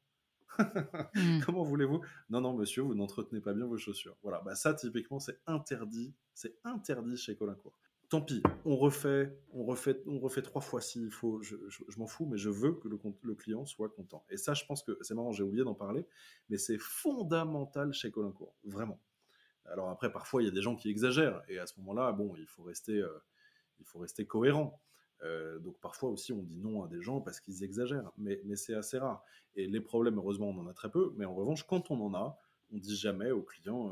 [0.58, 1.40] Mmh.
[1.46, 2.02] Comment voulez-vous?
[2.30, 4.18] Non, non, monsieur, vous n'entretenez pas bien vos chaussures.
[4.24, 6.14] Voilà, bah ça, typiquement, c'est interdit.
[6.34, 7.74] C'est interdit chez Colincourt.
[8.10, 11.42] Tant pis, on refait, on refait, on refait trois fois s'il faut.
[11.44, 11.56] Je,
[11.98, 14.26] m'en fous, mais je veux que le, le, client soit content.
[14.32, 16.08] Et ça, je pense que c'est marrant, j'ai oublié d'en parler,
[16.50, 19.00] mais c'est fondamental chez Colincourt, vraiment.
[19.72, 22.36] Alors après, parfois, il y a des gens qui exagèrent, et à ce moment-là, bon,
[22.38, 23.24] il faut rester, euh,
[23.80, 24.82] il faut rester cohérent.
[25.22, 28.74] Euh, donc parfois aussi on dit non à des gens parce qu'ils exagèrent, mais, c'est
[28.74, 29.24] assez rare.
[29.56, 32.14] Et les problèmes, heureusement, on en a très peu, mais en revanche, quand on en
[32.14, 32.40] a,
[32.74, 33.92] on dit jamais au client,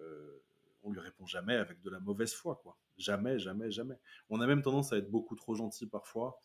[0.00, 0.42] euh,
[0.82, 2.76] on lui répond jamais avec de la mauvaise foi, quoi.
[2.96, 3.96] Jamais, jamais, jamais.
[4.30, 6.40] On a même tendance à être beaucoup trop gentil parfois.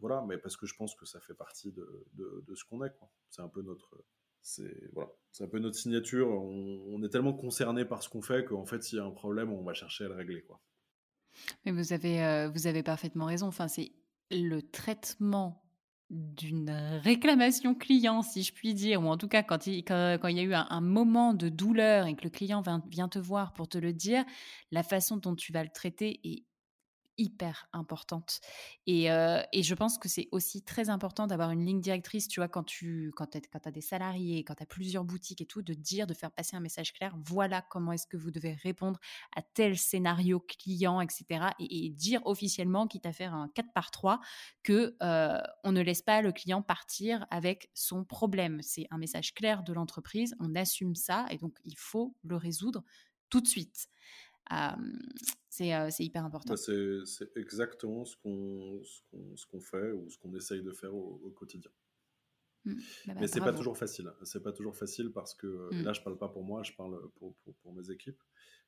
[0.00, 2.92] voilà, mais parce que je pense que ça fait partie de, ce qu'on est.
[3.30, 4.04] C'est un peu notre,
[4.42, 6.28] c'est voilà, c'est un peu notre signature.
[6.30, 9.52] On, est tellement concerné par ce qu'on fait qu'en fait, s'il y a un problème,
[9.52, 10.60] on va chercher à le régler, quoi.
[11.64, 13.46] Mais vous avez, euh, vous avez parfaitement raison.
[13.46, 13.92] Enfin, c'est
[14.30, 15.62] le traitement
[16.10, 16.70] d'une
[17.02, 20.40] réclamation client, si je puis dire, ou en tout cas quand il, quand, il y
[20.40, 23.68] a eu un, moment de douleur et que le client vient, vient, te voir pour
[23.68, 24.24] te le dire,
[24.72, 26.44] la façon dont tu vas le traiter est
[27.20, 28.40] hyper importante.
[28.86, 32.48] Et, et, je pense que c'est aussi très important d'avoir une ligne directrice, tu vois,
[32.48, 35.74] quand tu quand, quand as des salariés, quand tu as plusieurs boutiques et tout, de
[35.74, 38.98] dire, de faire passer un message clair, voilà comment est-ce que vous devez répondre
[39.36, 41.48] à tel scénario client, etc.
[41.58, 44.20] Et, dire officiellement, quitte à faire un 4 par 3,
[44.62, 44.96] que
[45.62, 48.60] on ne laisse pas le client partir avec son problème.
[48.62, 52.82] C'est un message clair de l'entreprise, on assume ça, et donc il faut le résoudre
[53.28, 53.88] tout de suite
[55.48, 56.54] c'est hyper important.
[56.54, 61.70] Bah, c'est exactement ce qu'on fait ou ce qu'on essaye de faire au, quotidien.
[62.64, 62.74] Mmh.
[62.74, 64.10] Bah, bah, Mais c'est pas toujours facile.
[64.22, 65.82] C'est pas toujours facile parce que mmh.
[65.82, 68.20] là je parle pas pour moi, je parle pour, pour, pour mes équipes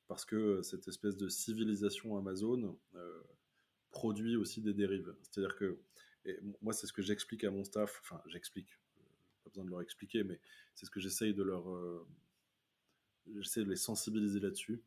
[0.09, 3.23] parce que cette espèce de civilisation Amazon euh,
[3.91, 5.15] produit aussi des dérives.
[5.23, 5.79] C'est-à-dire que
[6.25, 8.01] et moi c'est ce que j'explique à mon staff.
[8.03, 8.69] Enfin j'explique,
[9.45, 10.41] pas besoin de leur expliquer, mais
[10.75, 12.07] c'est ce que j'essaye de leur euh,
[13.39, 14.83] j'essaie de les sensibiliser là-dessus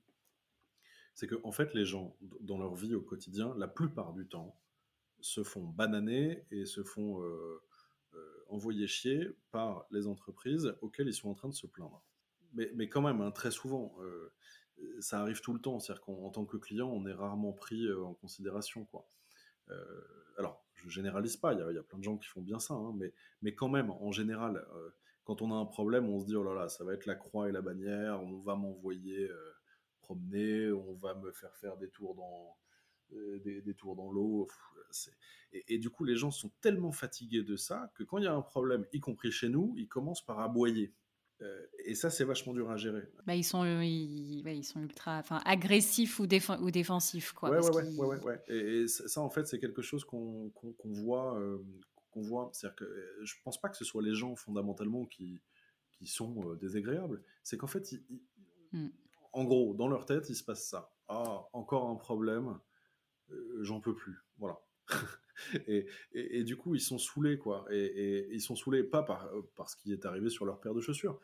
[1.16, 4.56] c'est que en fait les gens dans leur vie au quotidien, la plupart du temps,
[5.26, 7.62] se font bananer et se font euh,
[8.14, 12.04] euh, envoyer chier par les entreprises auxquelles ils sont en train de se plaindre.
[12.54, 14.32] Mais, mais quand même, hein, très souvent, euh,
[15.00, 15.80] ça arrive tout le temps.
[15.80, 18.86] C'est-à-dire qu'en tant que client, on est rarement pris en considération.
[18.86, 19.08] Quoi.
[20.38, 22.94] alors, je généralise pas, il y, a plein de gens qui font bien ça, hein,
[22.96, 24.64] mais, mais quand même, en général,
[25.24, 27.16] quand on a un problème, on se dit, oh là là, ça va être la
[27.16, 29.28] croix et la bannière, on va m'envoyer
[30.06, 32.56] promener, on va me faire faire des tours dans,
[33.14, 34.48] euh, des, tours dans l'eau.
[35.52, 38.34] Et, du coup, les gens sont tellement fatigués de ça que quand il y a
[38.34, 40.94] un problème, y compris chez nous, ils commencent par aboyer.
[41.41, 43.03] Euh, et ça, c'est vachement dur à gérer.
[43.26, 47.34] Bah, ils, sont, ils, sont ultra enfin, agressifs ou, ou défensifs.
[47.34, 50.52] Quoi, ouais, ouais, ouais, ouais, Et, ça, en fait, c'est quelque chose qu'on
[50.84, 51.40] voit.
[51.40, 51.57] Euh,
[52.11, 52.49] qu'on voit.
[52.53, 55.41] C'est-à-dire que je pense pas que ce soit les gens fondamentalement qui,
[55.91, 57.22] qui sont désagréables.
[57.44, 58.03] C'est qu'en fait, ils,
[58.72, 58.90] hmm
[59.36, 60.90] en gros, dans leur tête, il se passe ça.
[61.10, 62.57] Ah, encore un problème,
[63.30, 64.16] euh, j'en peux plus.
[64.38, 64.60] Voilà.
[66.14, 67.66] et, du coup, ils sont saoulés, quoi.
[67.70, 70.80] Et, ils sont saoulés pas par, euh, ce qui est arrivé sur leur paire de
[70.80, 71.20] chaussures,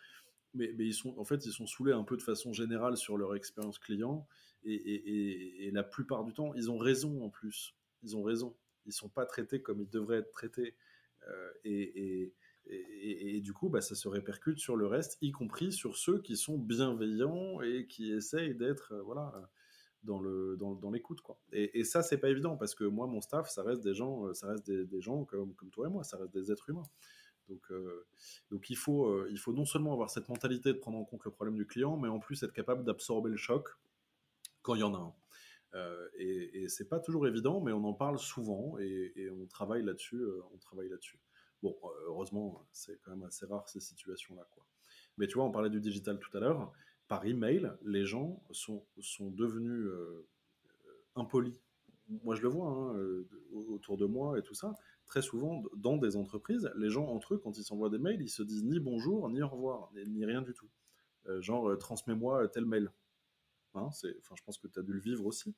[0.53, 3.33] mais, ils sont, en fait, ils sont saoulés un peu de façon générale sur leur
[3.33, 4.27] expérience client.
[4.65, 7.75] Et, la plupart du temps, ils ont raison en plus.
[8.03, 8.57] Ils ont raison.
[8.85, 10.75] Ils sont pas traités comme ils devraient être traités.
[11.29, 12.33] Euh, et,
[12.67, 16.37] et, du coup, bah, ça se répercute sur le reste, y compris sur ceux qui
[16.37, 19.49] sont bienveillants et qui essayent d'être euh, voilà,
[20.03, 20.21] dans,
[20.91, 21.19] l'écoute.
[21.51, 24.27] Et, et, ça, c'est pas évident parce que moi, mon staff, ça reste des gens,
[24.27, 26.87] euh, ça reste des, gens comme, toi et moi, ça reste des êtres humains.
[27.49, 28.07] Donc, euh,
[28.69, 31.97] il, faut, non seulement avoir cette mentalité de prendre en compte le problème du client,
[31.97, 33.69] mais en plus être capable d'absorber le choc
[34.61, 35.13] quand il y en a un.
[36.19, 40.21] et, et c'est pas toujours évident, mais on en parle souvent et, on travaille là-dessus.
[41.61, 41.75] Bon,
[42.05, 44.47] heureusement, c'est quand même assez rare ces situations-là.
[44.51, 44.65] Quoi.
[45.17, 46.71] Mais tu vois, on parlait du digital tout à l'heure.
[47.07, 50.27] Par email, les gens sont, sont devenus euh,
[51.15, 51.59] impolis.
[52.23, 53.23] Moi, je le vois hein,
[53.53, 54.75] autour de moi et tout ça.
[55.05, 58.29] Très souvent, dans des entreprises, les gens entre eux, quand ils s'envoient des mails, ils
[58.29, 60.69] se disent ni bonjour, ni au revoir, ni, rien du tout.
[61.39, 62.91] genre, transmets-moi tel mail.
[63.73, 65.53] Hein, enfin, je pense que tu as dû le vivre aussi.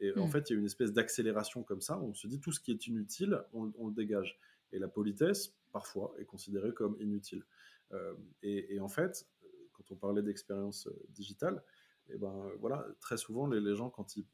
[0.00, 0.30] Et en mm.
[0.30, 1.98] fait, il y a une espèce d'accélération comme ça.
[1.98, 4.38] On se dit tout ce qui est inutile, on, on le dégage.
[4.72, 7.44] Et la politesse, parfois, est considérée comme inutile.
[7.92, 9.26] Euh, et, en fait,
[9.72, 11.62] quand on parlait d'expérience euh, digitale,
[12.10, 14.24] et eh ben voilà, très souvent les, gens quand ils,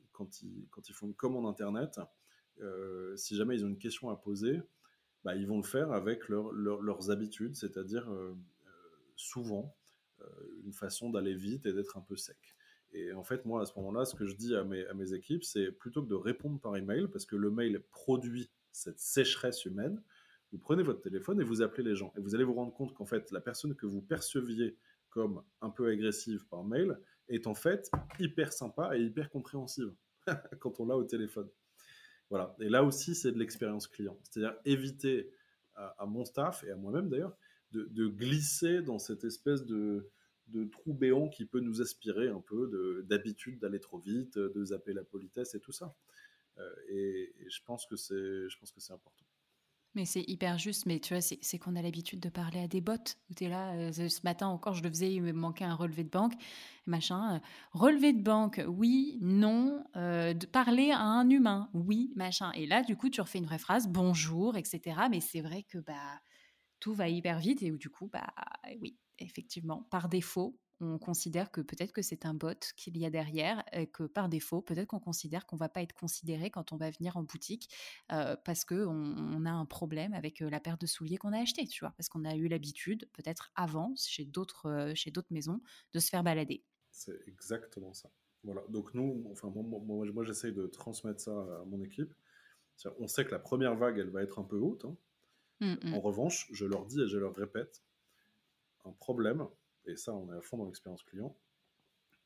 [0.93, 1.99] font une commande internet,
[2.61, 4.63] euh, si jamais ils ont une question à poser,
[5.25, 8.09] bah, ils vont le faire avec leurs habitudes, c'est-à-dire
[9.17, 9.75] souvent
[10.63, 12.39] une façon d'aller vite et d'être un peu sec.
[12.93, 15.13] Et en fait, moi, à ce moment-là, ce que je dis à mes, à mes
[15.13, 19.65] équipes, c'est plutôt que de répondre par email, parce que le mail produit cette sécheresse
[19.65, 20.01] humaine,
[20.55, 22.13] vous prenez votre téléphone et vous appelez les gens.
[22.17, 24.77] Et vous allez vous rendre compte qu'en fait, la personne que vous perceviez
[25.11, 26.97] comme un peu agressive par mail
[27.29, 27.91] est en fait
[28.21, 29.93] hyper sympa et hyper compréhensive
[30.61, 31.49] quand on l'a au téléphone.
[32.31, 32.55] Voilà.
[32.61, 34.17] Et là aussi, c'est de l'expérience client.
[34.23, 35.29] C'est-à-dire éviter
[35.75, 37.37] à, mon staff et à moi-même d'ailleurs
[37.73, 40.09] de, glisser dans cette espèce de,
[40.47, 44.93] de trou béant qui peut nous aspirer un peu d'habitude d'aller trop vite, de zapper
[44.93, 45.97] la politesse et tout ça.
[46.59, 49.25] Euh, et, je pense que c'est important.
[49.95, 52.81] Mais c'est hyper juste, mais tu vois, c'est qu'on a l'habitude de parler à des
[52.81, 52.95] bots.
[53.31, 55.75] Où tu es là, euh, ce matin encore, je le faisais, il me manquait un
[55.75, 56.35] relevé de banque,
[56.87, 57.37] machin.
[57.37, 57.39] Euh,
[57.73, 59.85] relevé de banque, oui, non.
[59.95, 62.51] de parler à un humain, oui, machin.
[62.53, 65.03] Et là, du coup, tu refais une vraie phrase, bonjour, etc.
[65.11, 66.21] Mais c'est vrai que bah,
[66.81, 68.27] tout va hyper vite et où du coup, bah
[68.81, 73.11] oui, effectivement, par défaut, on considère que peut-être que c'est un bot qu'il y a
[73.11, 76.77] derrière et que par défaut, peut-être qu'on considère qu'on va pas être considéré quand on
[76.77, 77.69] va venir en boutique
[78.13, 81.41] euh, parce que on, a un problème avec euh, la paire de souliers qu'on a
[81.41, 85.33] acheté, tu vois, parce qu'on a eu l'habitude, peut-être avant, chez d'autres euh, chez d'autres
[85.33, 85.61] maisons,
[85.93, 86.65] de se faire balader.
[86.91, 88.11] C'est exactement ça.
[88.45, 88.63] Voilà.
[88.69, 92.15] Donc nous, enfin moi, moi, j'essaye de transmettre ça à mon équipe.
[92.99, 94.85] On sait que la première vague, elle va être un peu haute.
[94.85, 94.97] Hein.
[95.61, 95.95] Mmh, mmh.
[95.95, 97.83] En revanche, je leur dis et je leur répète,
[98.85, 99.47] un problème,
[99.87, 101.37] et ça on est à fond dans l'expérience client,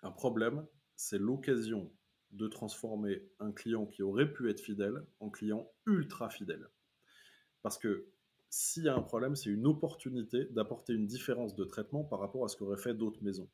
[0.02, 0.66] un problème,
[0.97, 1.90] c'est l'occasion
[2.30, 6.68] de transformer un client qui aurait pu être fidèle en client ultra fidèle.
[7.62, 8.09] Parce que
[8.51, 12.44] s'il y a un problème, c'est une opportunité d'apporter une différence de traitement par rapport
[12.44, 13.48] à ce qu'auraient fait d'autres maisons.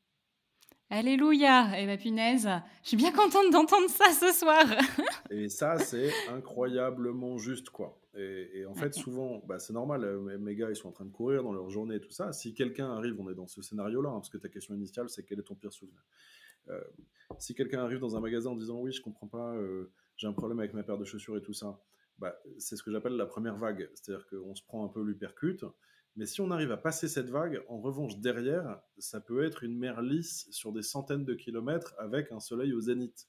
[0.90, 2.48] Alléluia Et ma punaise,
[2.82, 4.65] je suis bien contente d'entendre ça ce soir.
[5.31, 7.98] et ça, c'est incroyablement juste, quoi.
[8.16, 11.11] Et, en fait, souvent, bah, c'est normal, euh, mes gars, ils sont en train de
[11.11, 12.32] courir dans leur journée et tout ça.
[12.32, 15.24] Si quelqu'un arrive, on est dans ce scénario-là, hein, parce que ta question initiale, c'est
[15.24, 16.01] quel est ton pire souvenir?
[16.69, 16.81] Euh,
[17.40, 20.32] Si quelqu'un arrive dans un magasin en disant oui, je comprends pas, euh, j'ai un
[20.32, 21.81] problème avec ma paire de chaussures et tout ça,
[22.19, 23.90] bah, c'est ce que j'appelle la première vague.
[23.94, 25.65] C'est-à-dire qu'on se prend un peu l'hypercute.
[26.16, 29.77] Mais si on arrive à passer cette vague, en revanche, derrière, ça peut être une
[29.77, 33.27] mer lisse sur des centaines de kilomètres avec un soleil au zénith.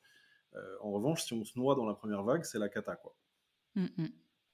[0.81, 3.15] en revanche, si on se noie dans la première vague, c'est la cata, quoi.
[3.75, 4.05] Mmh, mmh.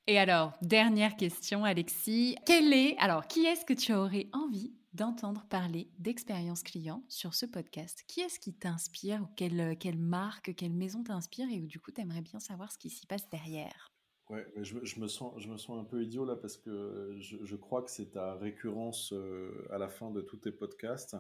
[0.08, 2.36] Et alors, dernière question, Alexis.
[2.46, 7.46] Quel est, alors, qui est-ce que tu aurais envie d'entendre parler d'expérience client sur ce
[7.46, 8.04] podcast?
[8.08, 11.48] Qui est-ce qui t'inspire quelle, quelle marque, quelle maison t'inspire?
[11.52, 13.91] Et où du coup, tu aimerais bien savoir ce qui s'y passe derrière?
[14.32, 17.56] Ouais, mais je, me sens, je me sens un peu idiot là parce que je,
[17.58, 21.18] crois que c'est ta récurrence euh, à la fin de tous tes podcasts.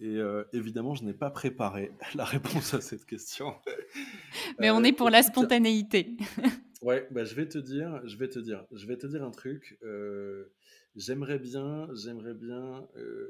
[0.00, 3.54] Et euh, évidemment, je n'ai pas préparé la réponse à cette question.
[4.58, 6.16] Mais on est pour la spontanéité.
[6.82, 9.30] Ouais, bah, je vais te dire, je vais te dire, je vais te dire un
[9.30, 9.78] truc.
[9.82, 10.46] Euh,
[10.96, 13.28] j'aimerais bien, j'aimerais bien euh,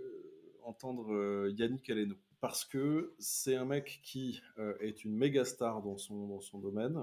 [0.62, 4.40] entendre euh, Yannick Aleno parce que c'est un mec qui
[4.80, 6.96] est une méga star dans son dans son domaine,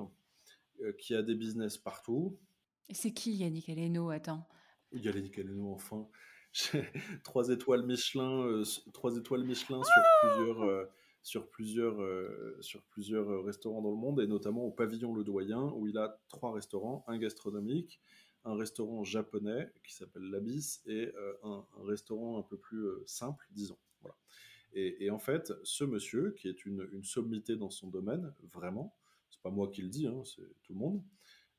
[0.99, 2.37] qui a des business partout.
[2.91, 4.09] C'est qui Yannick Aleno?
[4.09, 4.47] Attends.
[4.91, 6.07] Yannick Aleno, enfin.
[7.23, 8.63] trois étoiles Michelin,
[8.93, 10.87] trois étoiles Michelin sur plusieurs
[11.27, 15.25] sur plusieurs, euh, sur plusieurs euh, restaurants dans le monde, et notamment au pavillon Le
[15.25, 17.99] Doyen, où il a trois restaurants, un gastronomique,
[18.45, 23.77] un restaurant japonais qui s'appelle l'Abyss, et euh, un, restaurant un peu plus simple, disons.
[23.99, 24.15] Voilà.
[24.71, 28.95] Et, en fait, ce monsieur, qui est une, une sommité dans son domaine, vraiment,
[29.29, 31.03] c'est pas moi qui le dis, hein, c'est tout le monde,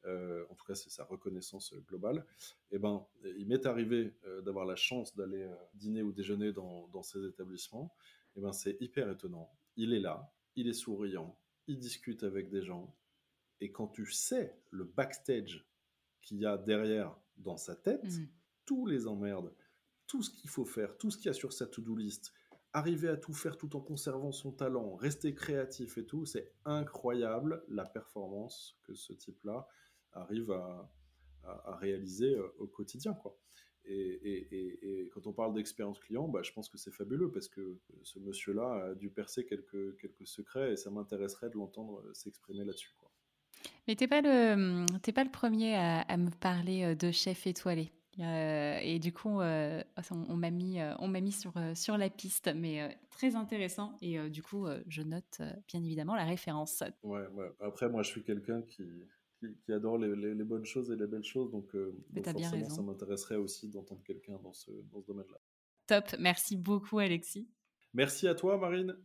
[0.05, 2.25] en tout cas c'est sa reconnaissance globale,
[2.71, 7.03] et eh ben, il m'est arrivé d'avoir la chance d'aller dîner ou déjeuner dans, dans
[7.03, 7.95] ces établissements,
[8.37, 9.51] eh ben, c'est hyper étonnant.
[9.77, 12.97] Il est là, il est souriant, il discute avec des gens,
[13.61, 15.67] et quand tu sais le backstage
[16.23, 18.29] qu'il y a derrière dans sa tête, mm.
[18.65, 19.53] tous les emmerdes,
[20.07, 22.33] tout ce qu'il faut faire, tout ce qu'il y a sur sa to-do list,
[22.73, 27.65] arriver à tout faire tout en conservant son talent, rester créatif et tout, c'est incroyable
[27.69, 29.67] la performance que ce type-là
[30.13, 30.91] arrive à,
[31.45, 33.15] à, réaliser euh, au quotidien.
[33.15, 33.39] Quoi.
[33.91, 38.19] Et, quand on parle d'expérience client, bah, je pense que c'est fabuleux parce que ce
[38.19, 42.95] monsieur-là a dû percer quelques, secrets et ça m'intéresserait de l'entendre s'exprimer là-dessus.
[43.87, 47.91] Mais tu n'es pas, le, pas le premier à, me parler euh, de chef étoilé.
[48.19, 52.51] Euh, et du coup, euh, on, m'a mis, on m'a mis sur, sur la piste,
[52.55, 53.97] mais très intéressant.
[54.01, 56.83] Et du coup, je note bien évidemment la référence.
[57.03, 57.51] Ouais, ouais.
[57.61, 58.85] Après, moi, je suis quelqu'un qui,
[59.65, 61.51] qui, adore les, bonnes choses et les belles choses.
[61.51, 65.39] Donc, euh, forcément, ça m'intéresserait aussi d'entendre quelqu'un dans ce, dans ce domaine-là.
[65.87, 67.49] Top, merci beaucoup Alexis.
[67.95, 68.97] Merci à toi Marine.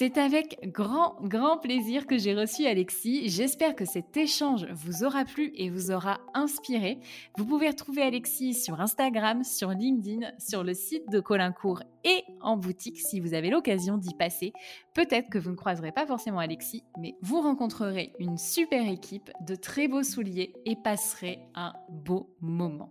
[0.00, 3.28] C'est avec grand, grand plaisir que j'ai reçu Alexis.
[3.28, 7.00] J'espère que cet échange vous aura plu et vous aura inspiré.
[7.36, 12.56] Vous pouvez retrouver Alexis sur Instagram, sur LinkedIn, sur le site de Colincourt et en
[12.56, 14.54] boutique si vous avez l'occasion d'y passer.
[14.94, 19.54] Peut-être que vous ne croiserez pas forcément Alexis, mais vous rencontrerez une super équipe, de
[19.54, 22.90] très beaux souliers et passerez un beau moment.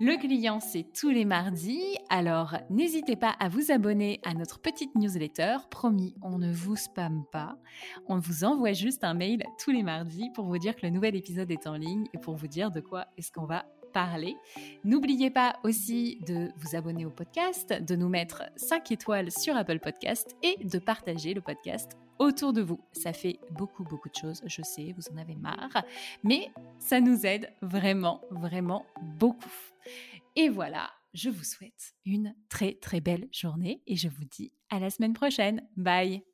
[0.00, 4.94] Le client, c'est tous les mardis, alors n'hésitez pas à vous abonner à notre petite
[4.94, 5.56] newsletter.
[5.70, 7.56] Promis, on ne vous spamme pas.
[8.06, 11.16] On vous envoie juste un mail tous les mardis pour vous dire que le nouvel
[11.16, 14.36] épisode est en ligne et pour vous dire de quoi est-ce qu'on va parler.
[14.84, 19.80] N'oubliez pas aussi de vous abonner au podcast, de nous mettre 5 étoiles sur Apple
[19.80, 22.80] Podcast et de partager le podcast autour de vous.
[22.92, 25.84] Ça fait beaucoup, beaucoup de choses, je sais, vous en avez marre,
[26.24, 28.84] mais ça nous aide vraiment, vraiment
[29.18, 29.50] beaucoup.
[30.36, 34.78] Et voilà, je vous souhaite une très, très belle journée et je vous dis à
[34.78, 35.66] la semaine prochaine.
[35.76, 36.27] Bye